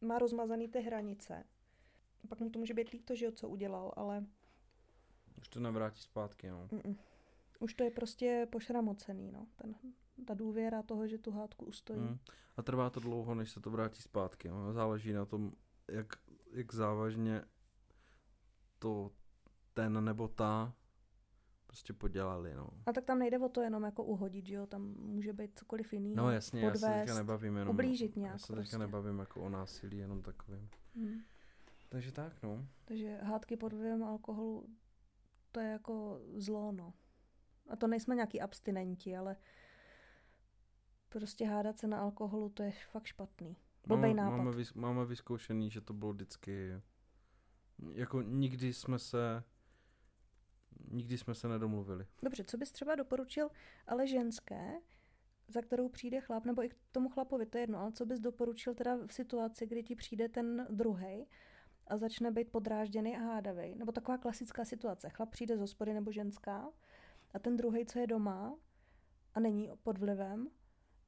má 0.00 0.18
rozmazaný 0.18 0.68
ty 0.68 0.80
hranice. 0.80 1.44
Pak 2.28 2.40
mu 2.40 2.50
to 2.50 2.58
může 2.58 2.74
být 2.74 2.90
líto, 2.90 3.14
že 3.14 3.24
jo, 3.24 3.32
co 3.32 3.48
udělal, 3.48 3.92
ale... 3.96 4.24
Už 5.38 5.48
to 5.48 5.60
nevrátí 5.60 6.02
zpátky, 6.02 6.50
no. 6.50 6.68
Mm-mm. 6.72 6.96
Už 7.60 7.74
to 7.74 7.84
je 7.84 7.90
prostě 7.90 8.48
pošramocený, 8.50 9.32
no. 9.32 9.46
Ten, 9.56 9.74
ta 10.26 10.34
důvěra 10.34 10.82
toho, 10.82 11.06
že 11.06 11.18
tu 11.18 11.30
hádku 11.30 11.64
ustojí. 11.64 12.00
Mm. 12.00 12.18
A 12.56 12.62
trvá 12.62 12.90
to 12.90 13.00
dlouho, 13.00 13.34
než 13.34 13.50
se 13.50 13.60
to 13.60 13.70
vrátí 13.70 14.02
zpátky. 14.02 14.48
No. 14.48 14.72
Záleží 14.72 15.12
na 15.12 15.24
tom, 15.24 15.52
jak, 15.88 16.06
jak 16.52 16.74
závažně 16.74 17.42
to 18.78 19.10
ten 19.74 20.04
nebo 20.04 20.28
ta 20.28 20.74
prostě 21.66 21.92
podělali, 21.92 22.54
no. 22.54 22.68
A 22.86 22.92
tak 22.92 23.04
tam 23.04 23.18
nejde 23.18 23.38
o 23.38 23.48
to 23.48 23.60
jenom 23.60 23.82
jako 23.82 24.04
uhodit, 24.04 24.46
že 24.46 24.54
jo, 24.54 24.66
tam 24.66 24.82
může 24.98 25.32
být 25.32 25.58
cokoliv 25.58 25.92
jiný. 25.92 26.14
No 26.14 26.30
jasně, 26.30 26.62
podvést, 26.62 26.82
já 26.82 26.92
se 26.92 26.98
teďka 26.98 27.14
nebavím 27.14 27.56
jenom, 27.56 27.74
ublížit 27.74 28.16
nějak 28.16 28.34
Já 28.34 28.38
se 28.38 28.46
teďka 28.46 28.54
prostě. 28.54 28.78
nebavím 28.78 29.18
jako 29.18 29.42
o 29.42 29.48
násilí, 29.48 29.96
jenom 29.96 30.22
takovým. 30.22 30.68
Hmm. 30.94 31.20
Takže 31.88 32.12
tak, 32.12 32.42
no. 32.42 32.66
Takže 32.84 33.18
hádky 33.22 33.56
pod 33.56 33.72
vlivem 33.72 34.04
alkoholu, 34.04 34.68
to 35.52 35.60
je 35.60 35.70
jako 35.70 36.20
zlo, 36.36 36.72
no. 36.72 36.94
A 37.68 37.76
to 37.76 37.86
nejsme 37.86 38.14
nějaký 38.14 38.40
abstinenti, 38.40 39.16
ale 39.16 39.36
prostě 41.14 41.46
hádat 41.46 41.78
se 41.78 41.86
na 41.86 42.00
alkoholu, 42.00 42.48
to 42.48 42.62
je 42.62 42.72
fakt 42.90 43.06
špatný. 43.06 43.56
Blbej 43.86 44.14
nápad. 44.14 44.36
Máme, 44.36 44.50
vys- 44.50 44.74
máme 44.74 45.04
vyzkoušený, 45.04 45.70
že 45.70 45.80
to 45.80 45.92
bylo 45.92 46.12
vždycky, 46.12 46.82
jako 47.92 48.22
nikdy 48.22 48.72
jsme 48.72 48.98
se 48.98 49.42
nikdy 50.90 51.18
jsme 51.18 51.34
se 51.34 51.48
nedomluvili. 51.48 52.06
Dobře, 52.22 52.44
co 52.44 52.56
bys 52.56 52.72
třeba 52.72 52.94
doporučil, 52.94 53.48
ale 53.86 54.06
ženské, 54.06 54.80
za 55.48 55.62
kterou 55.62 55.88
přijde 55.88 56.20
chlap, 56.20 56.44
nebo 56.44 56.64
i 56.64 56.68
k 56.68 56.76
tomu 56.92 57.08
chlapovi, 57.08 57.46
to 57.46 57.58
je 57.58 57.62
jedno, 57.62 57.78
ale 57.78 57.92
co 57.92 58.06
bys 58.06 58.20
doporučil 58.20 58.74
teda 58.74 58.96
v 59.06 59.12
situaci, 59.12 59.66
kdy 59.66 59.82
ti 59.82 59.96
přijde 59.96 60.28
ten 60.28 60.66
druhý 60.70 61.26
a 61.86 61.96
začne 61.98 62.30
být 62.30 62.50
podrážděný 62.50 63.16
a 63.16 63.20
hádavý, 63.20 63.74
nebo 63.74 63.92
taková 63.92 64.18
klasická 64.18 64.64
situace. 64.64 65.08
Chlap 65.10 65.30
přijde 65.30 65.56
z 65.56 65.60
hospody 65.60 65.94
nebo 65.94 66.12
ženská 66.12 66.68
a 67.34 67.38
ten 67.38 67.56
druhý, 67.56 67.86
co 67.86 67.98
je 67.98 68.06
doma 68.06 68.56
a 69.34 69.40
není 69.40 69.70
pod 69.82 69.98
vlivem, 69.98 70.48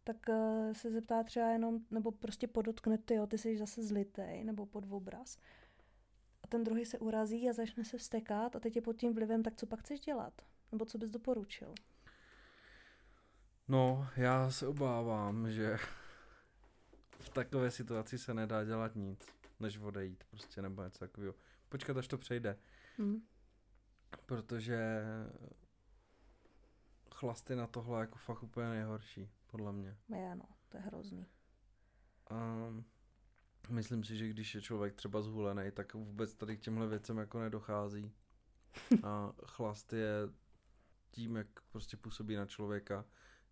tak 0.07 0.17
uh, 0.29 0.73
se 0.73 0.91
zeptá 0.91 1.23
třeba 1.23 1.47
jenom, 1.47 1.81
nebo 1.91 2.13
prostě 2.13 2.49
podotkne, 2.49 2.99
ty, 2.99 3.15
jo, 3.15 3.27
ty 3.27 3.39
jsi 3.39 3.59
zase 3.59 3.83
zlitej, 3.83 4.45
nebo 4.45 4.67
pod 4.67 4.85
obraz 4.91 5.39
a 6.43 6.47
ten 6.47 6.65
druhý 6.65 6.85
se 6.85 6.99
urazí 6.99 7.49
a 7.49 7.53
začne 7.53 7.85
se 7.85 7.99
vstekat 7.99 8.57
a 8.57 8.61
teď 8.61 8.77
je 8.77 8.83
pod 8.83 8.97
tím 8.97 9.15
vlivem, 9.15 9.43
tak 9.43 9.57
co 9.57 9.67
pak 9.67 9.81
chceš 9.81 10.01
dělat? 10.01 10.43
Nebo 10.73 10.85
co 10.85 10.99
bys 10.99 11.11
doporučil? 11.11 11.75
No, 13.69 14.09
já 14.17 14.51
se 14.51 14.67
obávám, 14.67 15.51
že 15.51 15.77
v 17.19 17.29
takové 17.29 17.71
situaci 17.71 18.19
se 18.19 18.35
nedá 18.35 18.65
dělat 18.65 18.97
nic, 18.97 19.27
než 19.61 19.79
odejít 19.79 20.25
prostě 20.31 20.63
nebo 20.63 20.85
něco 20.85 20.99
takového. 20.99 21.35
Počkat, 21.69 21.97
až 21.97 22.09
to 22.09 22.19
přejde. 22.19 22.59
Hmm. 22.99 23.23
Protože 24.27 25.03
chlasty 27.19 27.57
na 27.57 27.67
tohle 27.67 28.01
jako 28.01 28.19
fakt 28.19 28.43
úplně 28.43 28.69
nejhorší, 28.69 29.31
podle 29.47 29.73
mě. 29.73 29.97
Je, 30.09 30.35
no, 30.35 30.45
to 30.69 30.77
je 30.77 30.83
hrozný. 30.83 31.27
Um, 32.31 32.85
Myslím 33.69 34.05
si, 34.05 34.17
že 34.17 34.29
když 34.29 34.55
je 34.55 34.63
člověk 34.63 34.95
třeba 34.95 35.23
zhulený, 35.23 35.71
tak 35.71 35.95
vůbec 35.95 36.35
tady 36.35 36.57
k 36.57 36.61
těmhle 36.61 36.87
věcem 36.87 37.19
jako 37.19 37.41
nedochází. 37.41 38.13
A 39.03 39.33
chlast 39.47 39.93
je 39.93 40.13
tím, 41.11 41.37
jak 41.37 41.47
prostě 41.73 41.97
působí 41.97 42.37
na 42.37 42.47
člověka, 42.47 43.05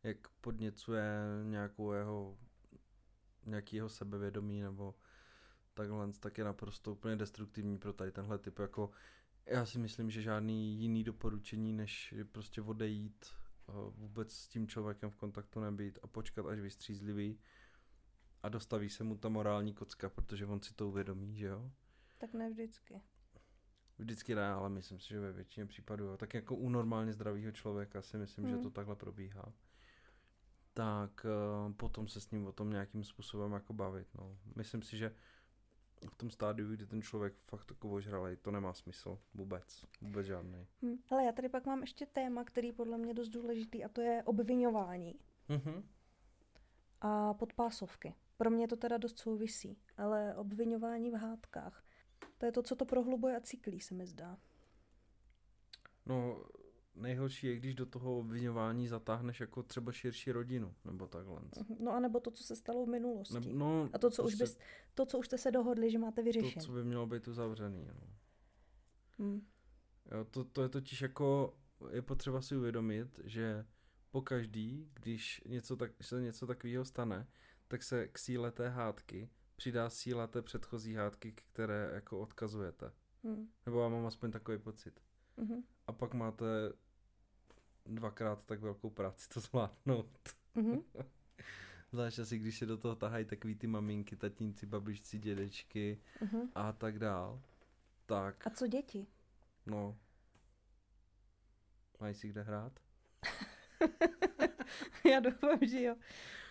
jak 0.02 0.28
podněcuje 0.28 1.04
nějakou 1.44 1.92
jeho, 1.92 2.38
nějaký 3.46 3.76
jeho 3.76 3.88
sebevědomí 3.88 4.62
nebo 4.62 4.94
takhle, 5.74 6.12
tak 6.20 6.38
je 6.38 6.44
naprosto 6.44 6.92
úplně 6.92 7.16
destruktivní 7.16 7.78
pro 7.78 7.92
tady 7.92 8.12
tenhle 8.12 8.38
typ. 8.38 8.58
Jako, 8.58 8.90
já 9.46 9.66
si 9.66 9.78
myslím, 9.78 10.10
že 10.10 10.22
žádný 10.22 10.74
jiný 10.74 11.04
doporučení, 11.04 11.72
než 11.72 12.14
prostě 12.32 12.62
odejít, 12.62 13.26
vůbec 13.90 14.32
s 14.32 14.48
tím 14.48 14.68
člověkem 14.68 15.10
v 15.10 15.16
kontaktu 15.16 15.60
nebýt 15.60 15.98
a 16.02 16.06
počkat, 16.06 16.46
až 16.46 16.60
vystřízlivý, 16.60 17.38
a 18.44 18.48
dostaví 18.48 18.90
se 18.90 19.04
mu 19.04 19.16
ta 19.16 19.28
morální 19.28 19.74
kocka, 19.74 20.08
protože 20.08 20.46
on 20.46 20.62
si 20.62 20.74
to 20.74 20.88
uvědomí, 20.88 21.36
že 21.36 21.46
jo? 21.46 21.70
Tak 22.18 22.32
ne 22.32 22.50
vždycky. 22.50 23.00
Vždycky 23.98 24.34
ne, 24.34 24.48
ale 24.48 24.68
myslím 24.68 25.00
si, 25.00 25.08
že 25.08 25.20
ve 25.20 25.32
většině 25.32 25.66
případů, 25.66 26.04
jo. 26.04 26.16
tak 26.16 26.34
jako 26.34 26.56
u 26.56 26.68
normálně 26.68 27.12
zdravého 27.12 27.52
člověka 27.52 28.02
si 28.02 28.16
myslím, 28.16 28.44
hmm. 28.44 28.56
že 28.56 28.62
to 28.62 28.70
takhle 28.70 28.96
probíhá. 28.96 29.52
Tak 30.74 31.26
uh, 31.66 31.72
potom 31.72 32.08
se 32.08 32.20
s 32.20 32.30
ním 32.30 32.46
o 32.46 32.52
tom 32.52 32.70
nějakým 32.70 33.04
způsobem 33.04 33.52
jako 33.52 33.72
bavit. 33.72 34.14
No. 34.14 34.38
Myslím 34.56 34.82
si, 34.82 34.98
že 34.98 35.14
v 36.08 36.14
tom 36.14 36.30
stádiu, 36.30 36.68
kdy 36.68 36.86
ten 36.86 37.02
člověk 37.02 37.34
fakt 37.46 37.64
takovou 37.64 38.00
žralej, 38.00 38.36
to 38.36 38.50
nemá 38.50 38.72
smysl 38.72 39.18
vůbec, 39.34 39.84
vůbec 40.00 40.26
žádný. 40.26 40.66
Hmm. 40.82 40.98
Ale 41.10 41.24
já 41.24 41.32
tady 41.32 41.48
pak 41.48 41.66
mám 41.66 41.80
ještě 41.80 42.06
téma, 42.06 42.44
který 42.44 42.72
podle 42.72 42.98
mě 42.98 43.14
dost 43.14 43.28
důležitý 43.28 43.84
a 43.84 43.88
to 43.88 44.00
je 44.00 44.22
obvinování. 44.22 45.14
Mm-hmm. 45.48 45.82
A 47.00 47.34
podpásovky. 47.34 48.14
Pro 48.36 48.50
mě 48.50 48.68
to 48.68 48.76
teda 48.76 48.96
dost 48.96 49.18
souvisí, 49.18 49.78
ale 49.96 50.36
obvinování 50.36 51.10
v 51.10 51.14
hádkách, 51.14 51.84
to 52.38 52.46
je 52.46 52.52
to, 52.52 52.62
co 52.62 52.76
to 52.76 52.84
prohlubuje 52.84 53.36
a 53.36 53.40
cyklí, 53.40 53.80
se 53.80 53.94
mi 53.94 54.06
zdá. 54.06 54.38
No, 56.06 56.44
nejhorší 56.94 57.46
je, 57.46 57.56
když 57.56 57.74
do 57.74 57.86
toho 57.86 58.18
obvinování 58.18 58.88
zatáhneš 58.88 59.40
jako 59.40 59.62
třeba 59.62 59.92
širší 59.92 60.32
rodinu, 60.32 60.74
nebo 60.84 61.06
takhle. 61.06 61.40
No 61.78 61.92
a 61.92 62.00
nebo 62.00 62.20
to, 62.20 62.30
co 62.30 62.42
se 62.42 62.56
stalo 62.56 62.86
v 62.86 62.88
minulosti. 62.88 63.34
Ne, 63.34 63.46
no, 63.52 63.90
a 63.92 63.98
to 63.98 64.10
co, 64.10 64.22
prostě, 64.22 64.44
už 64.44 64.50
bys, 64.50 64.58
to, 64.94 65.06
co 65.06 65.18
už 65.18 65.26
jste 65.26 65.38
se 65.38 65.50
dohodli, 65.50 65.90
že 65.90 65.98
máte 65.98 66.22
vyřešit. 66.22 66.54
To, 66.54 66.60
co 66.60 66.72
by 66.72 66.84
mělo 66.84 67.06
být 67.06 67.28
uzavřený. 67.28 67.86
No. 67.86 68.06
Hmm. 69.18 69.46
Jo, 70.12 70.24
to, 70.24 70.44
to 70.44 70.62
je 70.62 70.68
totiž 70.68 71.02
jako, 71.02 71.56
je 71.90 72.02
potřeba 72.02 72.42
si 72.42 72.56
uvědomit, 72.56 73.20
že 73.24 73.66
po 74.10 74.22
každý, 74.22 74.90
když 74.94 75.42
něco 75.46 75.76
tak, 75.76 75.92
se 76.02 76.20
něco 76.20 76.46
takového 76.46 76.84
stane, 76.84 77.26
tak 77.68 77.82
se 77.82 78.08
k 78.08 78.18
síle 78.18 78.52
té 78.52 78.68
hádky 78.68 79.30
přidá 79.56 79.90
síla 79.90 80.26
té 80.26 80.42
předchozí 80.42 80.94
hádky, 80.94 81.32
které 81.32 81.90
jako 81.94 82.20
odkazujete. 82.20 82.92
Hmm. 83.24 83.48
Nebo 83.66 83.82
já 83.82 83.88
mám 83.88 84.06
aspoň 84.06 84.30
takový 84.30 84.58
pocit. 84.58 85.00
Mm-hmm. 85.38 85.62
A 85.86 85.92
pak 85.92 86.14
máte 86.14 86.46
dvakrát 87.86 88.44
tak 88.44 88.60
velkou 88.60 88.90
práci 88.90 89.28
to 89.28 89.40
zvládnout. 89.40 90.18
Mm-hmm. 90.56 90.82
Zvlášť 91.92 92.18
asi, 92.18 92.38
když 92.38 92.58
se 92.58 92.66
do 92.66 92.78
toho 92.78 92.96
tahají 92.96 93.24
takový 93.24 93.54
ty 93.54 93.66
maminky, 93.66 94.16
tatínci, 94.16 94.66
babičci, 94.66 95.18
dědečky 95.18 96.00
mm-hmm. 96.20 96.48
a 96.54 96.72
tak 96.72 96.98
dál. 96.98 97.42
Tak. 98.06 98.46
A 98.46 98.50
co 98.50 98.66
děti? 98.66 99.06
No. 99.66 99.98
Mají 102.00 102.14
si 102.14 102.28
kde 102.28 102.42
hrát? 102.42 102.80
já 105.10 105.20
doufám, 105.20 105.58
že 105.62 105.82
jo. 105.82 105.96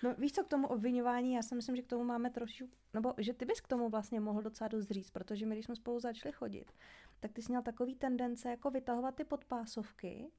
No 0.04 0.16
víš 0.16 0.32
co 0.32 0.44
k 0.44 0.48
tomu 0.48 0.68
obvinování, 0.68 1.34
já 1.34 1.42
si 1.42 1.56
myslím, 1.56 1.76
že 1.76 1.82
k 1.82 1.88
tomu 1.88 2.04
máme 2.04 2.30
trošku, 2.30 2.70
nebo 2.94 3.14
že 3.18 3.34
ty 3.34 3.46
bys 3.46 3.62
k 3.62 3.68
tomu 3.68 3.90
vlastně 3.90 4.20
mohl 4.20 4.42
docela 4.42 4.68
dost 4.68 4.92
říct, 4.92 5.12
protože 5.12 5.46
my, 5.46 5.56
když 5.56 5.66
jsme 5.66 5.76
spolu 5.76 6.00
začali 6.00 6.34
chodit, 6.34 6.74
tak 7.20 7.32
ty 7.32 7.42
jsi 7.42 7.52
měl 7.52 7.62
takový 7.62 7.96
tendence 7.96 8.50
jako 8.50 8.72
vytahovat 8.72 9.16
ty 9.16 9.24
podpásovky 9.24 10.32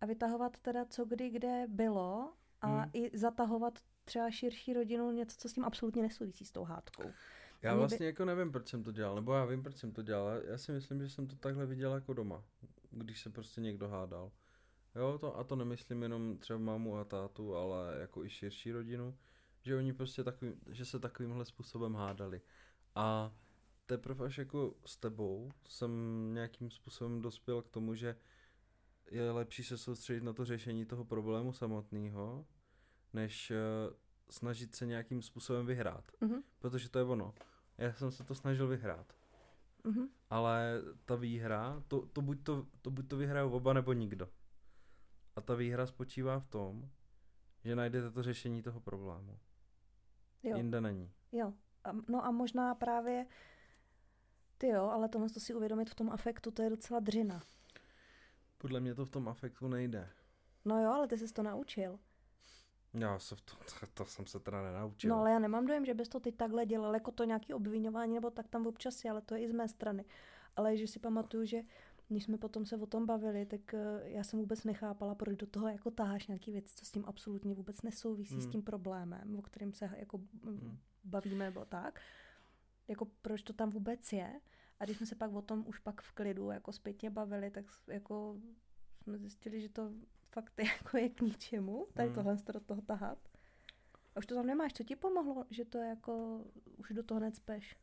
a 0.00 0.06
vytahovat 0.06 0.58
teda 0.58 0.84
co 0.84 1.04
kdy 1.04 1.30
kde 1.30 1.66
bylo 1.68 2.32
a 2.60 2.66
hmm. 2.66 2.90
i 2.92 3.18
zatahovat 3.18 3.78
třeba 4.04 4.30
širší 4.30 4.72
rodinu 4.72 5.10
něco, 5.10 5.36
co 5.36 5.48
s 5.48 5.52
tím 5.52 5.64
absolutně 5.64 6.02
nesouvisí 6.02 6.44
s 6.44 6.52
tou 6.52 6.64
hádkou. 6.64 7.12
Já 7.62 7.74
vlastně 7.74 7.98
by... 7.98 8.04
jako 8.04 8.24
nevím, 8.24 8.52
proč 8.52 8.68
jsem 8.68 8.84
to 8.84 8.92
dělal, 8.92 9.14
nebo 9.14 9.32
já 9.32 9.44
vím, 9.44 9.62
proč 9.62 9.76
jsem 9.76 9.92
to 9.92 10.02
dělal. 10.02 10.36
Já 10.44 10.58
si 10.58 10.72
myslím, 10.72 11.02
že 11.02 11.08
jsem 11.08 11.26
to 11.26 11.36
takhle 11.36 11.66
viděl 11.66 11.94
jako 11.94 12.14
doma, 12.14 12.44
když 12.90 13.20
se 13.20 13.30
prostě 13.30 13.60
někdo 13.60 13.88
hádal. 13.88 14.32
Jo, 14.94 15.18
to, 15.18 15.36
a 15.36 15.44
to 15.44 15.56
nemyslím 15.56 16.02
jenom 16.02 16.38
třeba 16.38 16.58
mámu 16.58 16.96
a 16.96 17.04
tátu, 17.04 17.56
ale 17.56 17.96
jako 18.00 18.24
i 18.24 18.30
širší 18.30 18.72
rodinu, 18.72 19.18
že 19.62 19.76
oni 19.76 19.92
prostě 19.92 20.24
takový, 20.24 20.52
že 20.66 20.84
se 20.84 20.98
takovýmhle 20.98 21.44
způsobem 21.44 21.94
hádali. 21.94 22.40
A 22.94 23.32
teprve 23.86 24.26
až 24.26 24.38
jako 24.38 24.74
s 24.86 24.96
tebou 24.96 25.50
jsem 25.68 25.90
nějakým 26.34 26.70
způsobem 26.70 27.22
dospěl 27.22 27.62
k 27.62 27.68
tomu, 27.68 27.94
že 27.94 28.16
je 29.10 29.30
lepší 29.30 29.64
se 29.64 29.78
soustředit 29.78 30.22
na 30.22 30.32
to 30.32 30.44
řešení 30.44 30.84
toho 30.84 31.04
problému 31.04 31.52
samotného, 31.52 32.46
než 33.12 33.50
uh, 33.50 33.94
snažit 34.30 34.74
se 34.74 34.86
nějakým 34.86 35.22
způsobem 35.22 35.66
vyhrát. 35.66 36.12
Mm-hmm. 36.22 36.42
Protože 36.58 36.88
to 36.88 36.98
je 36.98 37.04
ono. 37.04 37.34
Já 37.78 37.92
jsem 37.92 38.10
se 38.10 38.24
to 38.24 38.34
snažil 38.34 38.68
vyhrát. 38.68 39.12
Mm-hmm. 39.84 40.08
Ale 40.30 40.80
ta 41.04 41.14
výhra, 41.14 41.82
to, 41.88 42.06
to, 42.06 42.22
buď 42.22 42.42
to, 42.42 42.66
to 42.82 42.90
buď 42.90 43.08
to 43.08 43.16
vyhrajou 43.16 43.50
oba 43.50 43.72
nebo 43.72 43.92
nikdo. 43.92 44.28
A 45.36 45.40
ta 45.40 45.54
výhra 45.54 45.86
spočívá 45.86 46.38
v 46.38 46.46
tom, 46.46 46.90
že 47.64 47.76
najdete 47.76 48.10
to 48.10 48.22
řešení 48.22 48.62
toho 48.62 48.80
problému. 48.80 49.38
Jo. 50.42 50.56
Jinde 50.56 50.80
není. 50.80 51.12
Jo. 51.32 51.52
A, 51.84 51.92
no 52.08 52.24
a 52.24 52.30
možná 52.30 52.74
právě 52.74 53.26
Ty 54.58 54.68
jo, 54.68 54.84
ale 54.84 55.08
tohle 55.08 55.30
to 55.30 55.40
si 55.40 55.54
uvědomit 55.54 55.90
v 55.90 55.94
tom 55.94 56.10
afektu, 56.10 56.50
to 56.50 56.62
je 56.62 56.70
docela 56.70 57.00
dřina. 57.00 57.42
Podle 58.58 58.80
mě 58.80 58.94
to 58.94 59.04
v 59.04 59.10
tom 59.10 59.28
afektu 59.28 59.68
nejde. 59.68 60.10
No 60.64 60.82
jo, 60.82 60.90
ale 60.90 61.08
ty 61.08 61.18
jsi 61.18 61.32
to 61.32 61.42
naučil. 61.42 61.98
Já 62.94 63.18
se 63.18 63.36
to, 63.36 63.56
to, 63.56 63.86
to 63.94 64.04
jsem 64.04 64.26
se 64.26 64.40
teda 64.40 64.62
nenaučil. 64.62 65.10
No 65.10 65.16
ale 65.16 65.30
já 65.30 65.38
nemám 65.38 65.66
dojem, 65.66 65.84
že 65.84 65.94
bys 65.94 66.08
to 66.08 66.20
teď 66.20 66.36
takhle 66.36 66.66
dělal, 66.66 66.94
jako 66.94 67.10
to 67.10 67.24
nějaký 67.24 67.54
obvinování, 67.54 68.14
nebo 68.14 68.30
tak 68.30 68.48
tam 68.48 68.66
občas 68.66 69.04
je, 69.04 69.10
ale 69.10 69.20
to 69.20 69.34
je 69.34 69.42
i 69.42 69.48
z 69.48 69.52
mé 69.52 69.68
strany. 69.68 70.04
Ale 70.56 70.76
že 70.76 70.86
si 70.86 70.98
pamatuju, 70.98 71.44
že 71.44 71.62
když 72.08 72.24
jsme 72.24 72.38
potom 72.38 72.66
se 72.66 72.76
o 72.76 72.86
tom 72.86 73.06
bavili, 73.06 73.46
tak 73.46 73.74
eh, 73.74 74.00
já 74.04 74.24
jsem 74.24 74.38
vůbec 74.38 74.64
nechápala, 74.64 75.14
proč 75.14 75.36
do 75.36 75.46
toho 75.46 75.68
jako 75.68 75.90
táháš 75.90 76.26
nějaký 76.26 76.52
věc, 76.52 76.72
co 76.74 76.84
s 76.84 76.90
tím 76.90 77.04
absolutně 77.06 77.54
vůbec 77.54 77.82
nesouvisí, 77.82 78.34
hmm. 78.34 78.42
s 78.42 78.46
tím 78.46 78.62
problémem, 78.62 79.38
o 79.38 79.42
kterém 79.42 79.72
se 79.72 79.90
jako 79.96 80.20
hmm. 80.44 80.78
bavíme, 81.04 81.44
nebo 81.44 81.64
tak. 81.64 82.00
Jako 82.88 83.08
proč 83.22 83.42
to 83.42 83.52
tam 83.52 83.70
vůbec 83.70 84.12
je. 84.12 84.40
A 84.80 84.84
když 84.84 84.96
jsme 84.96 85.06
se 85.06 85.14
pak 85.14 85.32
o 85.32 85.42
tom 85.42 85.64
už 85.66 85.78
pak 85.78 86.02
v 86.02 86.12
klidu 86.12 86.50
jako 86.50 86.72
zpětně 86.72 87.10
bavili, 87.10 87.50
tak 87.50 87.64
jako 87.86 88.36
jsme 89.02 89.18
zjistili, 89.18 89.60
že 89.60 89.68
to 89.68 89.92
fakt 90.30 90.52
jako 90.58 90.96
je 90.96 91.08
k 91.08 91.20
ničemu, 91.20 91.86
tady 91.94 92.08
hmm. 92.08 92.14
tohle 92.14 92.36
do 92.52 92.60
toho 92.60 92.82
tahat. 92.82 93.18
A 94.14 94.18
už 94.18 94.26
to 94.26 94.34
tam 94.34 94.46
nemáš, 94.46 94.72
co 94.72 94.84
ti 94.84 94.96
pomohlo, 94.96 95.44
že 95.50 95.64
to 95.64 95.78
jako 95.78 96.44
už 96.76 96.88
do 96.90 97.02
toho 97.02 97.20
necpeš? 97.20 97.76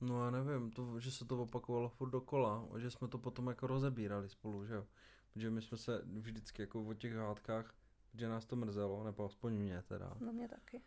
No 0.00 0.24
já 0.24 0.30
nevím, 0.30 0.70
to, 0.70 1.00
že 1.00 1.10
se 1.10 1.24
to 1.24 1.42
opakovalo 1.42 1.88
furt 1.88 2.10
dokola, 2.10 2.68
že 2.78 2.90
jsme 2.90 3.08
to 3.08 3.18
potom 3.18 3.46
jako 3.46 3.66
rozebírali 3.66 4.28
spolu, 4.28 4.66
že 4.66 4.74
jo. 4.74 4.86
Protože 5.32 5.50
my 5.50 5.62
jsme 5.62 5.76
se 5.78 6.02
vždycky 6.04 6.62
jako 6.62 6.84
o 6.84 6.94
těch 6.94 7.14
hádkách, 7.14 7.74
že 8.14 8.28
nás 8.28 8.46
to 8.46 8.56
mrzelo, 8.56 9.04
nebo 9.04 9.24
aspoň 9.24 9.52
mě 9.52 9.82
teda. 9.82 10.16
No 10.20 10.32
mě 10.32 10.48
taky. 10.48 10.82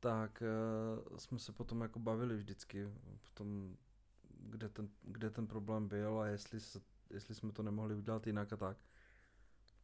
Tak 0.00 0.42
uh, 1.10 1.16
jsme 1.16 1.38
se 1.38 1.52
potom 1.52 1.80
jako 1.80 1.98
bavili 1.98 2.36
vždycky 2.36 2.88
tom, 3.34 3.76
kde 4.42 4.68
ten, 4.68 4.88
kde 5.02 5.30
ten 5.30 5.46
problém 5.46 5.88
byl 5.88 6.20
a 6.20 6.26
jestli, 6.26 6.60
se, 6.60 6.80
jestli 7.10 7.34
jsme 7.34 7.52
to 7.52 7.62
nemohli 7.62 7.94
udělat 7.94 8.26
jinak 8.26 8.52
a 8.52 8.56
tak. 8.56 8.76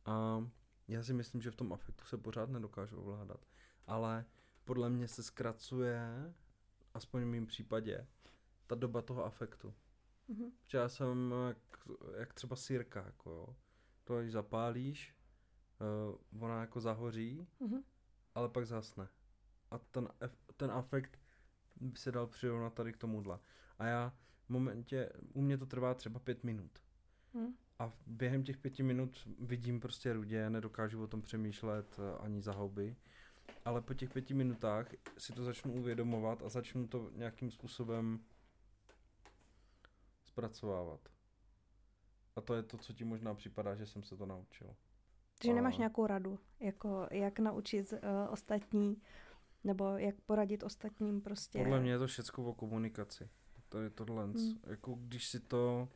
A 0.04 0.46
já 0.88 1.02
si 1.02 1.14
myslím, 1.14 1.42
že 1.42 1.50
v 1.50 1.56
tom 1.56 1.72
afektu 1.72 2.04
se 2.04 2.18
pořád 2.18 2.50
nedokážu 2.50 2.96
ovládat. 3.00 3.46
Ale 3.86 4.24
podle 4.64 4.90
mě 4.90 5.08
se 5.08 5.22
zkracuje, 5.22 6.34
aspoň 6.94 7.22
v 7.22 7.26
mém 7.26 7.46
případě, 7.46 8.06
ta 8.66 8.74
doba 8.74 9.02
toho 9.02 9.24
afektu. 9.24 9.74
Mm-hmm. 10.28 10.50
Protože 10.62 10.78
já 10.78 10.88
jsem 10.88 11.34
jak, 11.48 11.58
jak 12.18 12.34
třeba 12.34 12.56
sírka, 12.56 13.04
jako 13.04 13.30
jo. 13.30 13.56
To, 14.04 14.20
když 14.20 14.32
zapálíš, 14.32 15.16
uh, 16.32 16.42
ona 16.42 16.60
jako 16.60 16.80
zahoří, 16.80 17.46
mm-hmm. 17.60 17.82
ale 18.34 18.48
pak 18.48 18.66
zasne. 18.66 19.08
A 19.70 19.78
ten, 19.78 20.08
ten 20.56 20.70
afekt 20.70 21.20
by 21.76 21.98
se 21.98 22.12
dal 22.12 22.26
přirovnat 22.26 22.74
tady 22.74 22.92
k 22.92 22.96
tomuhle. 22.96 23.38
A 23.78 23.86
já 23.86 24.12
momentě, 24.48 25.12
u 25.32 25.40
mě 25.40 25.58
to 25.58 25.66
trvá 25.66 25.94
třeba 25.94 26.20
pět 26.20 26.44
minut. 26.44 26.70
Mm. 27.34 27.54
A 27.78 27.92
během 28.06 28.42
těch 28.44 28.56
pěti 28.56 28.82
minut 28.82 29.28
vidím 29.38 29.80
prostě 29.80 30.12
rudě, 30.12 30.50
nedokážu 30.50 31.02
o 31.02 31.06
tom 31.06 31.22
přemýšlet 31.22 31.98
eh, 31.98 32.18
ani 32.18 32.42
za 32.42 32.52
houby. 32.52 32.96
Ale 33.64 33.80
po 33.80 33.94
těch 33.94 34.12
pěti 34.12 34.34
minutách 34.34 34.88
si 35.18 35.32
to 35.32 35.44
začnu 35.44 35.72
uvědomovat 35.72 36.42
a 36.42 36.48
začnu 36.48 36.88
to 36.88 37.10
nějakým 37.14 37.50
způsobem 37.50 38.20
zpracovávat. 40.24 41.00
A 42.36 42.40
to 42.40 42.54
je 42.54 42.62
to, 42.62 42.78
co 42.78 42.92
ti 42.92 43.04
možná 43.04 43.34
připadá, 43.34 43.74
že 43.74 43.86
jsem 43.86 44.02
se 44.02 44.16
to 44.16 44.26
naučil. 44.26 44.76
Takže 45.38 45.52
a... 45.52 45.54
nemáš 45.54 45.76
nějakou 45.76 46.06
radu, 46.06 46.38
jako 46.60 47.08
jak 47.10 47.38
naučit 47.38 47.92
uh, 47.92 47.98
ostatní, 48.30 49.02
nebo 49.64 49.84
jak 49.84 50.20
poradit 50.20 50.62
ostatním 50.62 51.20
prostě? 51.20 51.58
Podle 51.58 51.80
mě 51.80 51.90
je 51.90 51.98
to 51.98 52.06
všechno 52.06 52.44
o 52.44 52.54
komunikaci. 52.54 53.28
To 53.68 53.78
je 53.78 53.90
tohle. 53.90 54.24
Hmm. 54.24 54.58
Jako 54.66 54.94
když 54.94 55.28
si 55.28 55.40
to, 55.40 55.88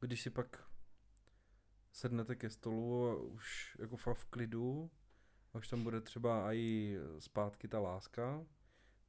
když 0.00 0.22
si 0.22 0.30
pak 0.30 0.64
sednete 1.92 2.36
ke 2.36 2.50
stolu 2.50 3.08
a 3.08 3.22
už 3.22 3.76
jako 3.80 3.96
fakt 3.96 4.16
v 4.16 4.24
klidu, 4.24 4.90
a 5.54 5.58
už 5.58 5.68
tam 5.68 5.82
bude 5.82 6.00
třeba 6.00 6.52
i 6.52 6.96
zpátky 7.18 7.68
ta 7.68 7.78
láska, 7.78 8.46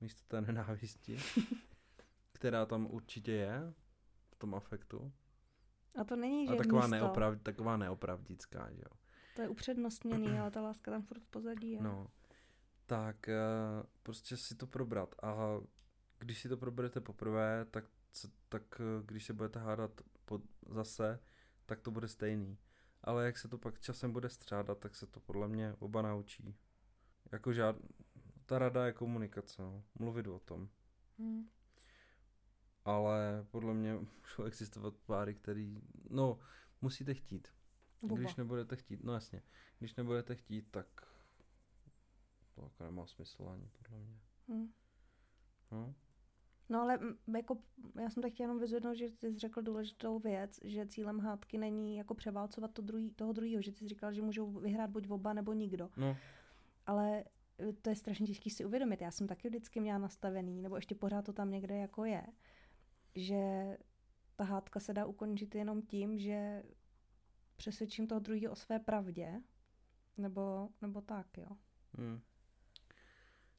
místo 0.02 0.22
té 0.28 0.42
nenávisti, 0.42 1.18
která 2.32 2.66
tam 2.66 2.88
určitě 2.92 3.32
je, 3.32 3.74
tom 4.40 4.56
afektu. 4.56 5.12
A 5.96 6.04
to 6.04 6.16
není, 6.16 6.48
že 6.48 6.54
A 6.54 6.58
taková, 6.58 6.88
neoprav, 6.88 7.40
taková 7.44 7.78
neopravdická, 7.78 8.72
že 8.72 8.82
jo. 8.82 8.98
To 9.36 9.42
je 9.42 9.50
upřednostněný, 9.50 10.28
ale 10.40 10.52
ta 10.52 10.62
láska 10.62 10.92
tam 10.92 11.02
furt 11.02 11.20
v 11.20 11.28
pozadí 11.28 11.72
je. 11.72 11.82
No, 11.82 12.08
tak 12.86 13.16
uh, 13.28 13.88
prostě 14.04 14.38
si 14.38 14.56
to 14.56 14.68
probrat. 14.68 15.16
A 15.24 15.60
když 16.20 16.42
si 16.42 16.50
to 16.50 16.58
proberete 16.58 17.02
poprvé, 17.02 17.66
tak, 17.72 17.86
tak 18.50 18.80
uh, 18.80 19.06
když 19.06 19.26
se 19.26 19.34
budete 19.34 19.60
hádat 19.60 20.02
pod, 20.26 20.42
zase, 20.70 21.20
tak 21.66 21.82
to 21.82 21.92
bude 21.92 22.08
stejný. 22.08 22.58
Ale 23.02 23.26
jak 23.26 23.38
se 23.38 23.48
to 23.48 23.58
pak 23.58 23.80
časem 23.80 24.12
bude 24.12 24.30
střádat, 24.30 24.80
tak 24.80 24.96
se 24.96 25.08
to 25.08 25.20
podle 25.20 25.48
mě 25.48 25.76
oba 25.80 26.02
naučí. 26.02 26.56
Jako 27.32 27.54
žád... 27.54 27.76
Ta 28.46 28.60
rada 28.60 28.86
je 28.86 28.94
komunikace, 28.94 29.62
no. 29.62 29.84
mluvit 30.00 30.28
o 30.28 30.40
tom. 30.40 30.70
Hmm 31.20 31.50
ale 32.90 33.46
podle 33.52 33.74
mě 33.74 33.94
můžou 34.22 34.44
existovat 34.44 34.94
páry, 34.98 35.36
který, 35.36 35.82
no, 36.10 36.40
musíte 36.82 37.14
chtít. 37.14 37.48
Buba. 38.02 38.22
Když 38.22 38.36
nebudete 38.36 38.76
chtít, 38.76 39.04
no 39.04 39.14
jasně, 39.14 39.42
když 39.80 39.96
nebudete 39.96 40.36
chtít, 40.36 40.72
tak 40.72 40.88
to 42.56 42.64
jako 42.64 42.84
nemá 42.84 43.06
smysl 43.06 43.50
ani 43.50 43.68
podle 43.68 44.00
mě. 44.00 44.20
Hmm. 44.48 44.74
No. 45.72 45.96
No 46.70 46.82
ale 46.82 47.00
jako, 47.38 47.58
já 48.02 48.10
jsem 48.10 48.24
tak 48.24 48.34
chtěla 48.34 48.46
jenom 48.46 48.60
vyzvednout, 48.60 48.94
že 48.96 49.10
ty 49.10 49.32
jsi 49.32 49.40
řekl 49.40 49.62
důležitou 49.62 50.20
věc, 50.20 50.60
že 50.64 50.88
cílem 50.88 51.20
hádky 51.20 51.58
není 51.58 51.98
jako 51.98 52.14
převálcovat 52.14 52.74
to 52.74 52.82
druhý, 52.82 53.12
toho 53.12 53.34
druhého, 53.34 53.62
že 53.62 53.72
ty 53.72 53.78
jsi 53.78 53.88
říkal, 53.88 54.14
že 54.14 54.22
můžou 54.22 54.52
vyhrát 54.52 54.90
buď 54.90 55.10
oba 55.10 55.34
nebo 55.34 55.54
nikdo. 55.54 55.90
No. 55.98 56.18
Ale 56.86 57.24
e, 57.60 57.74
to 57.74 57.90
je 57.90 57.96
strašně 57.96 58.28
těžké 58.28 58.50
si 58.50 58.66
uvědomit. 58.66 59.02
Já 59.02 59.12
jsem 59.12 59.28
taky 59.28 59.50
vždycky 59.50 59.80
měla 59.80 59.98
nastavený, 59.98 60.62
nebo 60.62 60.76
ještě 60.76 60.96
pořád 60.96 61.26
to 61.26 61.34
tam 61.34 61.52
někde 61.52 61.78
jako 61.78 62.06
je, 62.06 62.24
že 63.16 63.78
ta 64.36 64.44
hádka 64.44 64.80
se 64.80 64.94
dá 64.94 65.06
ukončit 65.06 65.56
jenom 65.56 65.82
tím, 65.82 66.20
že 66.20 66.64
přesvědčím 67.56 68.08
toho 68.08 68.20
druhého 68.20 68.54
o 68.54 68.56
své 68.56 68.80
pravdě, 68.80 69.42
nebo, 70.18 70.70
nebo 70.82 71.02
tak, 71.02 71.38
jo. 71.38 71.48
Hmm. 71.94 72.22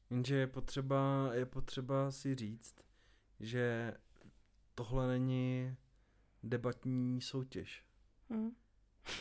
Jenže 0.09 0.35
je 0.35 0.47
potřeba, 0.47 1.29
je 1.33 1.45
potřeba 1.45 2.11
si 2.11 2.35
říct, 2.35 2.75
že 3.41 3.93
tohle 4.75 5.07
není 5.07 5.77
debatní 6.43 7.21
soutěž. 7.21 7.85
Hmm. 8.29 8.51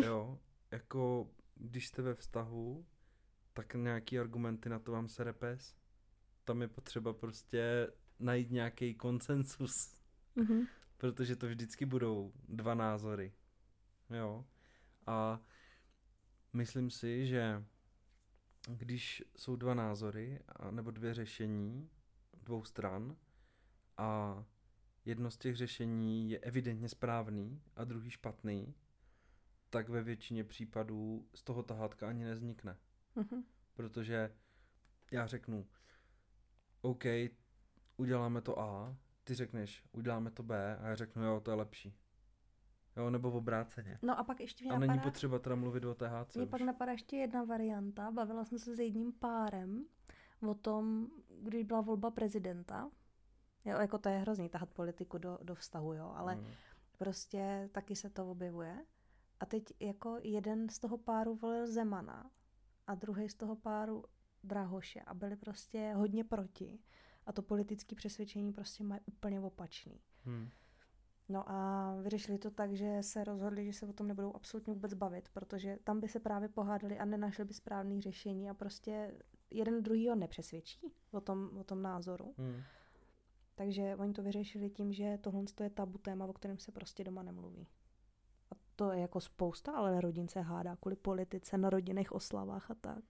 Jo, 0.05 0.39
jako 0.71 1.31
když 1.55 1.89
jste 1.89 2.03
ve 2.03 2.15
vztahu, 2.15 2.87
tak 3.53 3.75
nějaký 3.75 4.19
argumenty 4.19 4.69
na 4.69 4.79
to 4.79 4.93
vám 4.93 5.09
se 5.09 5.25
repes. 5.25 5.77
Tam 6.45 6.63
je 6.63 6.69
potřeba 6.69 7.13
prostě 7.13 7.93
najít 8.19 8.51
nějaký 8.51 8.95
konsensus. 8.95 9.73
Mm-hmm. 10.37 10.69
Protože 10.97 11.37
to 11.37 11.47
vždycky 11.47 11.87
budou 11.87 12.33
dva 12.49 12.75
názory. 12.75 13.33
Jo. 14.11 14.47
A 15.07 15.41
myslím 16.53 16.91
si, 16.91 17.27
že 17.27 17.65
když 18.69 19.23
jsou 19.37 19.57
dva 19.57 19.75
názory 19.75 20.41
a, 20.49 20.71
nebo 20.71 20.91
dvě 20.91 21.15
řešení 21.15 21.91
dvou 22.35 22.65
stran 22.65 23.17
a 24.01 24.45
jedno 25.05 25.31
z 25.31 25.37
těch 25.37 25.57
řešení 25.57 26.31
je 26.31 26.39
evidentně 26.39 26.89
správný 26.89 27.63
a 27.77 27.85
druhý 27.85 28.11
špatný, 28.11 28.75
tak 29.71 29.89
ve 29.89 30.03
většině 30.03 30.45
případů 30.45 31.29
z 31.35 31.43
toho 31.43 31.63
tahátka 31.63 32.09
ani 32.09 32.25
neznikne. 32.25 32.77
Mm-hmm. 33.17 33.43
Protože 33.75 34.37
já 35.13 35.27
řeknu, 35.27 35.67
OK, 36.83 37.05
uděláme 37.97 38.41
to 38.41 38.61
A, 38.61 38.97
ty 39.25 39.35
řekneš, 39.35 39.85
uděláme 39.93 40.31
to 40.31 40.43
B 40.43 40.77
a 40.77 40.89
já 40.89 40.95
řeknu, 40.95 41.25
jo, 41.25 41.41
to 41.41 41.51
je 41.51 41.55
lepší. 41.55 41.95
Jo, 42.97 43.11
nebo 43.11 43.31
v 43.31 43.37
obráceně. 43.37 43.99
No 44.03 44.19
a 44.19 44.25
pak 44.25 44.41
ještě 44.41 44.65
mě 44.65 44.71
A 44.71 44.75
napadá, 44.75 44.93
není 44.93 45.03
potřeba 45.03 45.39
teda 45.39 45.57
mluvit 45.57 45.85
o 45.85 45.95
THC 45.95 46.35
Mě 46.35 46.45
už. 46.45 46.51
pak 46.51 46.61
napadá 46.61 46.93
ještě 46.93 47.17
jedna 47.17 47.45
varianta. 47.45 48.11
Bavila 48.11 48.45
jsem 48.45 48.59
se 48.59 48.77
s 48.77 48.79
jedním 48.79 49.13
párem 49.13 49.85
o 50.49 50.55
tom, 50.55 51.09
když 51.43 51.65
byla 51.65 51.81
volba 51.81 52.11
prezidenta. 52.11 52.91
Jo, 53.65 53.79
jako 53.81 53.99
to 53.99 54.09
je 54.09 54.19
hrozný 54.19 54.49
tahat 54.49 54.71
politiku 54.71 55.19
do, 55.19 55.39
do 55.43 55.55
vztahu, 55.55 55.93
jo, 55.93 56.13
ale 56.17 56.35
hmm. 56.35 56.47
prostě 56.99 57.69
taky 57.73 57.97
se 57.97 58.11
to 58.11 58.31
objevuje. 58.31 58.85
A 59.41 59.47
teď 59.47 59.63
jako 59.81 60.19
jeden 60.23 60.69
z 60.69 60.79
toho 60.79 60.99
páru 60.99 61.35
volil 61.37 61.67
Zemana 61.67 62.31
a 62.87 62.95
druhý 62.95 63.29
z 63.29 63.35
toho 63.35 63.57
páru 63.57 64.05
Drahoše 64.45 65.01
a 65.01 65.15
byli 65.15 65.37
prostě 65.37 65.93
hodně 65.97 66.25
proti 66.25 66.79
a 67.27 67.33
to 67.33 67.43
politické 67.43 67.95
přesvědčení 67.95 68.53
prostě 68.53 68.85
mají 68.85 69.01
úplně 69.07 69.41
opačný. 69.41 70.01
Hmm. 70.25 70.49
No 71.29 71.51
a 71.51 71.95
vyřešili 72.03 72.39
to 72.39 72.51
tak, 72.51 72.73
že 72.73 72.99
se 73.01 73.25
rozhodli, 73.25 73.67
že 73.67 73.73
se 73.73 73.87
o 73.87 73.93
tom 73.93 74.09
nebudou 74.09 74.35
absolutně 74.35 74.73
vůbec 74.73 74.95
bavit, 74.95 75.29
protože 75.29 75.79
tam 75.85 76.01
by 76.01 76.09
se 76.09 76.21
právě 76.21 76.49
pohádali 76.49 76.99
a 76.99 77.05
nenašli 77.05 77.45
by 77.45 77.55
správný 77.55 78.01
řešení 78.01 78.51
a 78.51 78.55
prostě 78.55 79.15
jeden 79.51 79.83
druhýho 79.83 80.15
nepřesvědčí 80.15 80.93
o 81.11 81.21
tom, 81.21 81.59
o 81.59 81.65
tom 81.65 81.83
názoru. 81.83 82.35
Hmm. 82.39 82.63
Takže 83.61 83.97
oni 83.97 84.13
to 84.13 84.23
vyřešili 84.23 84.71
tím, 84.71 84.93
že 84.93 85.19
tohle 85.21 85.45
je 85.63 85.71
tabu 85.71 85.99
téma, 85.99 86.27
o 86.27 86.33
kterém 86.33 86.59
se 86.59 86.73
prostě 86.73 87.05
doma 87.05 87.23
nemluví. 87.23 87.67
A 88.51 88.55
to 88.77 88.93
je 88.93 89.01
jako 89.01 89.21
spousta, 89.21 89.73
ale 89.73 90.01
rodin 90.01 90.29
se 90.29 90.41
hádá 90.41 90.77
kvůli 90.77 90.97
politice, 90.97 91.59
na 91.59 91.71
rodinných 91.71 92.13
oslavách 92.13 92.71
a 92.71 92.75
tak. 92.75 93.05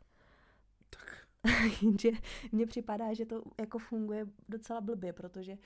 Tak. 0.90 1.26
Jenže 1.82 2.10
mně 2.52 2.66
připadá, 2.66 3.14
že 3.14 3.26
to 3.26 3.42
jako 3.60 3.78
funguje 3.78 4.26
docela 4.48 4.80
blbě, 4.80 5.12
protože 5.12 5.58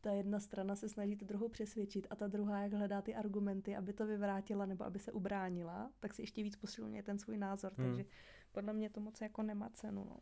ta 0.00 0.12
jedna 0.12 0.40
strana 0.40 0.76
se 0.76 0.88
snaží 0.88 1.16
tu 1.16 1.24
druhou 1.24 1.48
přesvědčit 1.48 2.06
a 2.10 2.16
ta 2.16 2.26
druhá, 2.26 2.62
jak 2.62 2.72
hledá 2.72 3.02
ty 3.02 3.14
argumenty, 3.14 3.76
aby 3.76 3.92
to 3.92 4.06
vyvrátila 4.06 4.66
nebo 4.66 4.84
aby 4.84 4.98
se 4.98 5.12
ubránila, 5.12 5.90
tak 6.00 6.14
si 6.14 6.22
ještě 6.22 6.42
víc 6.42 6.56
posilňuje 6.56 7.02
ten 7.02 7.18
svůj 7.18 7.38
názor. 7.38 7.72
Hmm. 7.76 7.86
Takže 7.86 8.04
podle 8.52 8.72
mě 8.72 8.90
to 8.90 9.00
moc 9.00 9.20
jako 9.20 9.42
nemá 9.42 9.70
cenu. 9.70 10.04
No. 10.04 10.16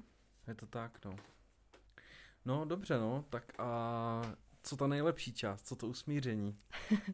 Je 0.46 0.54
to 0.54 0.66
tak, 0.66 1.04
no. 1.04 1.16
No, 2.44 2.64
dobře, 2.64 2.98
no, 2.98 3.24
tak 3.30 3.60
a 3.60 4.22
co 4.62 4.76
ta 4.76 4.86
nejlepší 4.86 5.32
část, 5.32 5.66
co 5.66 5.76
to 5.76 5.88
usmíření? 5.88 6.58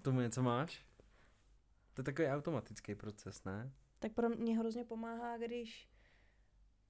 Tomu 0.02 0.20
něco 0.20 0.42
máš? 0.42 0.86
To 1.94 2.00
je 2.00 2.04
takový 2.04 2.28
automatický 2.28 2.94
proces, 2.94 3.44
ne? 3.44 3.72
Tak 3.98 4.12
pro 4.12 4.28
mě 4.28 4.58
hrozně 4.58 4.84
pomáhá, 4.84 5.38
když 5.38 5.90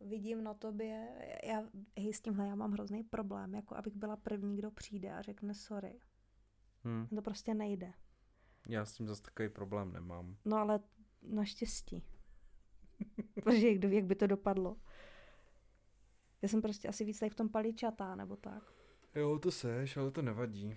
vidím 0.00 0.44
na 0.44 0.54
tobě, 0.54 1.08
já 1.44 1.62
hej, 1.98 2.12
s 2.12 2.20
tímhle 2.20 2.46
já 2.46 2.54
mám 2.54 2.72
hrozný 2.72 3.02
problém, 3.02 3.54
jako 3.54 3.76
abych 3.76 3.96
byla 3.96 4.16
první, 4.16 4.56
kdo 4.56 4.70
přijde 4.70 5.12
a 5.12 5.22
řekne 5.22 5.54
sorry. 5.54 6.00
Hm. 6.84 7.06
To 7.14 7.22
prostě 7.22 7.54
nejde. 7.54 7.92
Já 8.68 8.84
s 8.84 8.92
tím 8.92 9.08
zase 9.08 9.22
takový 9.22 9.48
problém 9.48 9.92
nemám. 9.92 10.36
No 10.44 10.56
ale 10.56 10.80
naštěstí. 11.22 12.02
Protože 13.44 13.68
jak, 13.68 13.84
jak 13.84 14.04
by 14.04 14.14
to 14.14 14.26
dopadlo. 14.26 14.76
Já 16.44 16.48
jsem 16.48 16.62
prostě 16.62 16.88
asi 16.88 17.04
víc 17.04 17.18
tady 17.18 17.30
v 17.30 17.34
tom 17.34 17.48
paličatá, 17.48 18.14
nebo 18.16 18.36
tak. 18.36 18.72
Jo, 19.14 19.38
to 19.38 19.50
seš, 19.50 19.96
ale 19.96 20.10
to 20.10 20.22
nevadí. 20.22 20.76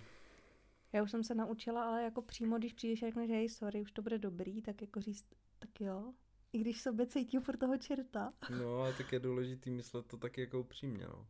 Já 0.92 1.02
už 1.02 1.10
jsem 1.10 1.24
se 1.24 1.34
naučila, 1.34 1.84
ale 1.88 2.02
jako 2.02 2.22
přímo, 2.22 2.58
když 2.58 2.72
přijdeš 2.72 3.02
a 3.02 3.06
řekneš, 3.06 3.30
hej, 3.30 3.48
sorry, 3.48 3.82
už 3.82 3.92
to 3.92 4.02
bude 4.02 4.18
dobrý, 4.18 4.62
tak 4.62 4.80
jako 4.82 5.00
říct, 5.00 5.24
tak 5.58 5.80
jo. 5.80 6.12
I 6.52 6.58
když 6.58 6.82
sobě 6.82 7.06
cítím 7.06 7.42
pro 7.42 7.56
toho 7.56 7.76
čerta. 7.76 8.30
No, 8.58 8.76
ale 8.80 8.92
tak 8.94 9.12
je 9.12 9.18
důležitý 9.20 9.70
myslet 9.70 10.06
to 10.06 10.16
taky 10.16 10.40
jako 10.40 10.60
upřímně, 10.60 11.06
no. 11.06 11.28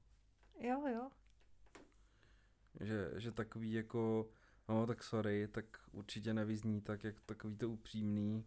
Jo, 0.61 0.87
jo. 0.87 1.11
Že, 2.81 3.11
že 3.17 3.33
takový 3.33 3.73
jako, 3.73 4.31
no 4.69 4.87
tak 4.87 5.05
sorry, 5.05 5.49
tak 5.49 5.65
určitě 5.93 6.35
nevyzní 6.35 6.81
tak, 6.81 7.05
jak 7.05 7.21
takový 7.21 7.57
to 7.57 7.71
upřímný, 7.71 8.45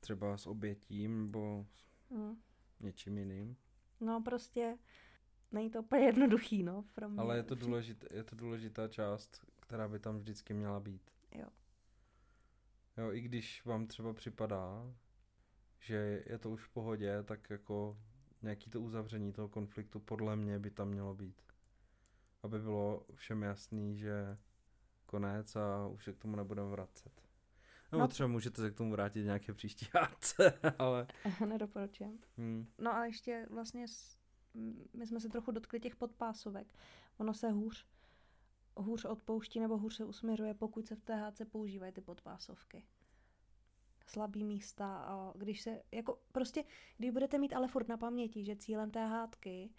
třeba 0.00 0.36
s 0.36 0.46
obětím 0.46 1.22
nebo 1.26 1.66
Hm. 2.10 2.36
něčím 2.80 3.18
jiným. 3.18 3.56
No 4.00 4.22
prostě 4.22 4.78
není 5.52 5.70
to 5.70 5.80
úplně 5.80 6.04
jednoduchý, 6.04 6.62
no. 6.62 6.84
Pro 6.94 7.08
mě. 7.08 7.20
Ale 7.20 7.36
je 7.36 7.42
to, 7.42 7.54
důležit, 7.54 8.04
je 8.12 8.24
to 8.24 8.36
důležitá 8.36 8.88
část, 8.88 9.46
která 9.60 9.88
by 9.88 9.98
tam 9.98 10.18
vždycky 10.18 10.54
měla 10.54 10.80
být. 10.80 11.10
Jo. 11.32 11.46
Jo, 12.96 13.12
i 13.12 13.20
když 13.20 13.64
vám 13.64 13.86
třeba 13.86 14.14
připadá, 14.14 14.94
že 15.78 16.22
je 16.26 16.38
to 16.38 16.50
už 16.50 16.64
v 16.64 16.68
pohodě, 16.68 17.22
tak 17.22 17.50
jako 17.50 17.98
nějaký 18.42 18.70
to 18.70 18.80
uzavření 18.80 19.32
toho 19.32 19.48
konfliktu 19.48 20.00
podle 20.00 20.36
mě 20.36 20.58
by 20.58 20.70
tam 20.70 20.88
mělo 20.88 21.14
být. 21.14 21.42
Aby 22.42 22.58
bylo 22.58 23.06
všem 23.14 23.42
jasný, 23.42 23.98
že 23.98 24.38
konec 25.06 25.56
a 25.56 25.86
už 25.86 26.04
se 26.04 26.12
k 26.12 26.18
tomu 26.18 26.36
nebudeme 26.36 26.70
vracet. 26.70 27.27
Nebo 27.92 28.00
No. 28.02 28.08
třeba 28.08 28.26
můžete 28.26 28.62
se 28.62 28.70
k 28.70 28.74
tomu 28.74 28.90
vrátit 28.92 29.22
nějaké 29.24 29.52
příští 29.54 29.86
hádce, 29.94 30.58
ale... 30.78 31.06
Nedoporučujem. 31.46 32.18
Hm, 32.38 32.66
No 32.78 32.94
a 32.94 33.04
ještě 33.04 33.46
vlastně 33.50 33.86
my 34.94 35.06
jsme 35.06 35.20
se 35.20 35.28
trochu 35.28 35.50
dotkli 35.50 35.80
těch 35.80 35.96
podpásovek. 35.96 36.74
Ono 37.18 37.34
se 37.34 37.50
hůř, 37.50 37.86
hůř 38.76 39.04
odpouští 39.04 39.60
nebo 39.60 39.78
hůř 39.78 39.94
se 39.96 40.04
usměřuje, 40.04 40.54
pokud 40.54 40.86
se 40.86 40.96
v 40.96 41.02
té 41.02 41.14
hádce 41.16 41.44
používají 41.44 41.92
ty 41.92 42.00
podpásovky. 42.00 42.84
Slabý 44.06 44.44
místa 44.44 44.96
a 44.98 45.32
když 45.36 45.60
se, 45.62 45.82
jako 45.92 46.18
prostě, 46.32 46.64
když 46.98 47.10
budete 47.10 47.38
mít 47.38 47.52
ale 47.54 47.68
furt 47.68 47.88
na 47.88 47.96
paměti, 47.96 48.44
že 48.44 48.56
cílem 48.56 48.90
té 48.90 49.06
hádky, 49.06 49.70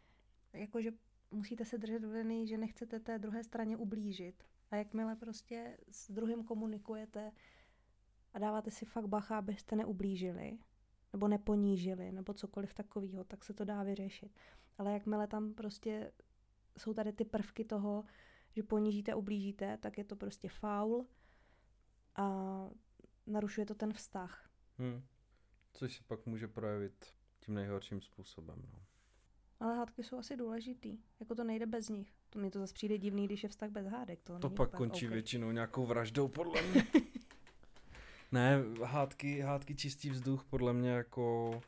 jakože 0.53 0.91
musíte 1.31 1.65
se 1.65 1.77
držet 1.77 2.03
v 2.03 2.11
linii, 2.11 2.47
že 2.47 2.57
nechcete 2.57 2.99
té 2.99 3.19
druhé 3.19 3.43
straně 3.43 3.77
ublížit. 3.77 4.43
A 4.71 4.75
jakmile 4.75 5.15
prostě 5.15 5.77
s 5.91 6.11
druhým 6.11 6.43
komunikujete 6.43 7.31
a 8.33 8.39
dáváte 8.39 8.71
si 8.71 8.85
fakt 8.85 9.07
bacha, 9.07 9.37
abyste 9.37 9.75
neublížili, 9.75 10.57
nebo 11.13 11.27
neponížili, 11.27 12.11
nebo 12.11 12.33
cokoliv 12.33 12.73
takového, 12.73 13.23
tak 13.23 13.43
se 13.43 13.53
to 13.53 13.65
dá 13.65 13.83
vyřešit. 13.83 14.31
Ale 14.77 14.93
jakmile 14.93 15.27
tam 15.27 15.53
prostě 15.53 16.11
jsou 16.77 16.93
tady 16.93 17.13
ty 17.13 17.25
prvky 17.25 17.65
toho, 17.65 18.03
že 18.55 18.63
ponížíte, 18.63 19.15
ublížíte, 19.15 19.77
tak 19.77 19.97
je 19.97 20.03
to 20.03 20.15
prostě 20.15 20.49
faul 20.49 21.07
a 22.15 22.25
narušuje 23.27 23.65
to 23.65 23.75
ten 23.75 23.93
vztah. 23.93 24.49
hm. 24.79 25.01
Což 25.73 25.97
se 25.97 26.03
pak 26.07 26.25
může 26.25 26.47
projevit 26.47 27.05
tím 27.39 27.53
nejhorším 27.53 28.01
způsobem. 28.01 28.61
No. 28.73 28.79
Ale 29.59 29.75
hádky 29.77 30.03
jsou 30.03 30.17
asi 30.17 30.37
důležitý. 30.37 30.97
Jako 31.19 31.35
to 31.35 31.43
nejde 31.43 31.65
bez 31.65 31.89
nich. 31.89 32.13
To 32.29 32.39
mně 32.39 32.51
to 32.51 32.59
zase 32.59 32.73
přijde 32.73 32.97
divný, 32.97 33.25
když 33.25 33.43
je 33.43 33.49
vztah 33.49 33.69
bez 33.69 33.87
hádek. 33.87 34.21
To, 34.23 34.39
To 34.39 34.47
není 34.47 34.55
pak 34.55 34.75
končí 34.75 35.05
OK. 35.07 35.11
většinou 35.13 35.51
nějakou 35.51 35.85
vraždou, 35.85 36.27
podle 36.27 36.61
mě. 36.61 36.83
ne, 38.31 38.63
hádky, 38.83 39.39
hádky 39.39 39.75
čistý 39.75 40.09
vzduch, 40.09 40.43
podle 40.43 40.73
mě 40.73 40.89
jako... 40.89 41.61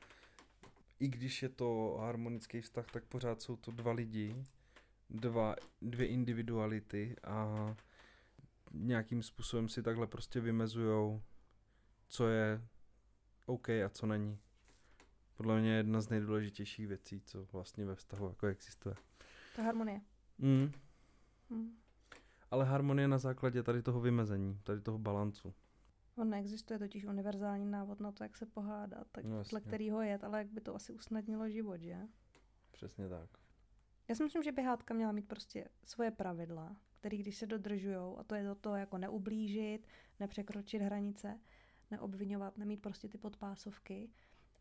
I 0.99 1.07
když 1.07 1.43
je 1.43 1.49
to 1.49 1.97
harmonický 2.01 2.61
vztah, 2.61 2.91
tak 2.91 3.03
pořád 3.03 3.41
jsou 3.41 3.55
to 3.55 3.71
dva 3.71 3.91
lidi, 3.91 4.43
dva, 5.09 5.55
dvě 5.81 6.07
individuality 6.07 7.15
a 7.23 7.75
nějakým 8.71 9.23
způsobem 9.23 9.69
si 9.69 9.83
takhle 9.83 10.07
prostě 10.07 10.39
vymezujou, 10.39 11.21
co 12.09 12.27
je 12.27 12.61
OK 13.45 13.69
a 13.69 13.89
co 13.89 14.05
není. 14.05 14.39
Podle 15.37 15.59
mě 15.59 15.69
je 15.69 15.77
jedna 15.77 16.01
z 16.01 16.09
nejdůležitějších 16.09 16.87
věcí, 16.87 17.21
co 17.21 17.47
vlastně 17.51 17.85
ve 17.85 17.95
vztahu 17.95 18.27
jako 18.27 18.47
existuje. 18.47 18.95
Ta 19.55 19.63
harmonie. 19.63 20.01
Mm. 20.37 20.71
Hm. 21.49 21.77
Ale 22.51 22.65
harmonie 22.65 23.07
na 23.07 23.17
základě 23.17 23.63
tady 23.63 23.81
toho 23.81 24.01
vymezení, 24.01 24.59
tady 24.63 24.81
toho 24.81 24.97
balancu. 24.97 25.53
On 26.15 26.29
neexistuje 26.29 26.79
totiž 26.79 27.05
univerzální 27.05 27.65
návod 27.65 27.99
na 27.99 28.11
to, 28.11 28.23
jak 28.23 28.37
se 28.37 28.45
pohádat, 28.45 29.07
tak 29.11 29.25
No 29.25 29.43
dle 29.51 29.61
kterýho 29.61 30.01
jet, 30.01 30.23
ale 30.23 30.37
jak 30.37 30.47
by 30.47 30.61
to 30.61 30.75
asi 30.75 30.93
usnadnilo 30.93 31.49
život, 31.49 31.77
že? 31.77 32.07
Přesně 32.71 33.09
tak. 33.09 33.29
Já 34.07 34.15
si 34.15 34.23
myslím, 34.23 34.43
že 34.43 34.51
by 34.51 34.63
hádka 34.63 34.93
měla 34.93 35.11
mít 35.11 35.27
prostě 35.27 35.67
svoje 35.83 36.11
pravidla, 36.11 36.75
které 36.99 37.17
když 37.17 37.37
se 37.37 37.45
dodržujou, 37.45 38.17
a 38.17 38.23
to 38.23 38.35
je 38.35 38.43
to, 38.43 38.55
to 38.55 38.75
jako 38.75 38.97
neublížit, 38.97 39.87
nepřekročit 40.19 40.81
hranice, 40.81 41.39
neobvinovat, 41.91 42.57
nemít 42.57 42.81
prostě 42.81 43.07
ty 43.07 43.17
podpásovky 43.17 44.09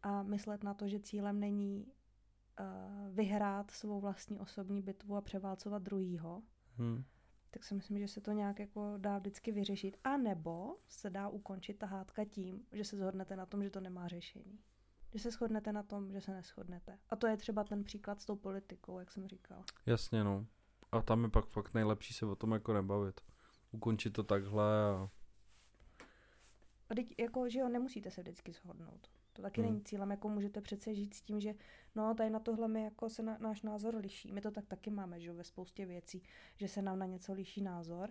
a 0.02 0.22
myslet 0.22 0.64
na 0.64 0.74
to, 0.74 0.88
že 0.88 1.00
cílem 1.00 1.40
není 1.40 1.86
uh, 1.86 3.14
vyhrát 3.14 3.70
svou 3.70 4.00
vlastní 4.00 4.40
osobní 4.40 4.82
bitvu 4.82 5.16
a 5.16 5.20
převálcovat 5.20 5.82
druhýho, 5.82 6.42
Hm. 6.78 7.04
Tak 7.50 7.64
si 7.64 7.74
myslím, 7.74 7.98
že 7.98 8.08
se 8.08 8.20
to 8.20 8.32
nějak 8.32 8.58
jako 8.58 8.94
dá 8.96 9.18
vždycky 9.18 9.52
vyřešit. 9.52 9.96
A 10.04 10.16
nebo 10.16 10.76
se 10.88 11.10
dá 11.10 11.28
ukončit 11.28 11.74
ta 11.74 11.86
hádka 11.86 12.24
tím, 12.24 12.66
že 12.72 12.84
se 12.84 12.96
shodnete 12.96 13.36
na 13.36 13.46
tom, 13.46 13.64
že 13.64 13.70
to 13.70 13.80
nemá 13.80 14.08
řešení. 14.08 14.60
Že 15.12 15.18
se 15.18 15.30
shodnete 15.30 15.72
na 15.72 15.82
tom, 15.82 16.12
že 16.12 16.20
se 16.20 16.32
neschodnete. 16.32 16.98
A 17.10 17.16
to 17.16 17.26
je 17.26 17.36
třeba 17.36 17.64
ten 17.64 17.84
příklad 17.84 18.20
s 18.20 18.26
tou 18.26 18.36
politikou, 18.36 18.98
jak 18.98 19.12
jsem 19.12 19.28
říkal. 19.28 19.64
Jasně, 19.86 20.24
no. 20.24 20.46
A 20.92 21.02
tam 21.02 21.24
je 21.24 21.30
pak 21.30 21.46
fakt 21.46 21.74
nejlepší 21.74 22.14
se 22.14 22.26
o 22.26 22.36
tom 22.36 22.52
jako 22.52 22.72
nebavit. 22.72 23.20
Ukončit 23.72 24.10
to 24.10 24.22
takhle 24.22 24.84
a... 24.84 25.10
A 26.90 26.94
teď, 26.94 27.14
jako, 27.18 27.48
že 27.48 27.58
jo, 27.58 27.68
nemusíte 27.68 28.10
se 28.10 28.22
vždycky 28.22 28.52
shodnout. 28.52 29.10
To 29.32 29.42
taky 29.42 29.60
Hmm. 29.60 29.70
není 29.70 29.84
cílem, 29.84 30.10
jako 30.10 30.28
můžete 30.28 30.60
přece 30.60 30.94
žít 30.94 31.14
s 31.14 31.22
tím, 31.22 31.40
že 31.40 31.54
no, 31.94 32.14
tady 32.14 32.30
na 32.30 32.40
tohle 32.40 32.68
my 32.68 32.84
jako 32.84 33.10
se 33.10 33.22
na, 33.22 33.38
náš 33.40 33.62
názor 33.62 33.94
liší. 33.94 34.32
My 34.32 34.40
to 34.40 34.50
tak 34.50 34.66
taky 34.66 34.90
máme, 34.90 35.20
že 35.20 35.32
ve 35.32 35.44
spoustě 35.44 35.86
věcí, 35.86 36.22
že 36.56 36.68
se 36.68 36.82
nám 36.82 36.98
na 36.98 37.06
něco 37.06 37.32
liší 37.32 37.62
názor 37.62 38.10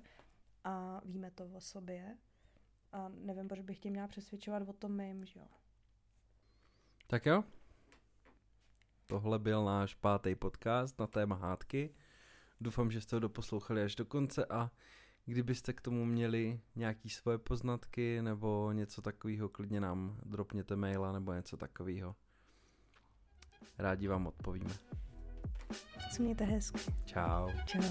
a 0.63 1.01
víme 1.05 1.31
to 1.31 1.45
o 1.45 1.61
sobě. 1.61 2.17
A 2.91 3.09
nevím, 3.09 3.47
proč 3.47 3.61
bych 3.61 3.79
tě 3.79 3.89
měla 3.89 4.07
přesvědčovat 4.07 4.69
o 4.69 4.73
tom 4.73 4.97
mým, 4.97 5.25
že 5.25 5.39
jo. 5.39 5.45
Tak 7.07 7.25
jo. 7.25 7.43
Tohle 9.07 9.39
byl 9.39 9.65
náš 9.65 9.95
pátý 9.95 10.35
podcast 10.35 10.99
na 10.99 11.07
téma 11.07 11.35
hádky. 11.35 11.93
Doufám, 12.61 12.91
že 12.91 13.01
jste 13.01 13.15
ho 13.15 13.19
doposlouchali 13.19 13.83
až 13.83 13.95
do 13.95 14.05
konce 14.05 14.45
a 14.45 14.71
kdybyste 15.29 15.73
k 15.73 15.81
tomu 15.81 16.05
měli 16.05 16.59
nějaký 16.75 17.09
svoje 17.09 17.37
poznatky 17.37 18.21
nebo 18.21 18.71
něco 18.71 19.01
takového, 19.01 19.49
klidně 19.49 19.81
nám 19.81 20.19
dropněte 20.25 20.75
maila 20.75 21.11
nebo 21.11 21.33
něco 21.33 21.57
takového. 21.57 22.15
Rádi 23.77 24.07
vám 24.07 24.27
odpovíme. 24.27 24.73
Smějte 26.11 26.43
hezky. 26.45 26.79
Ciao. 27.05 27.49
Čau. 27.65 27.81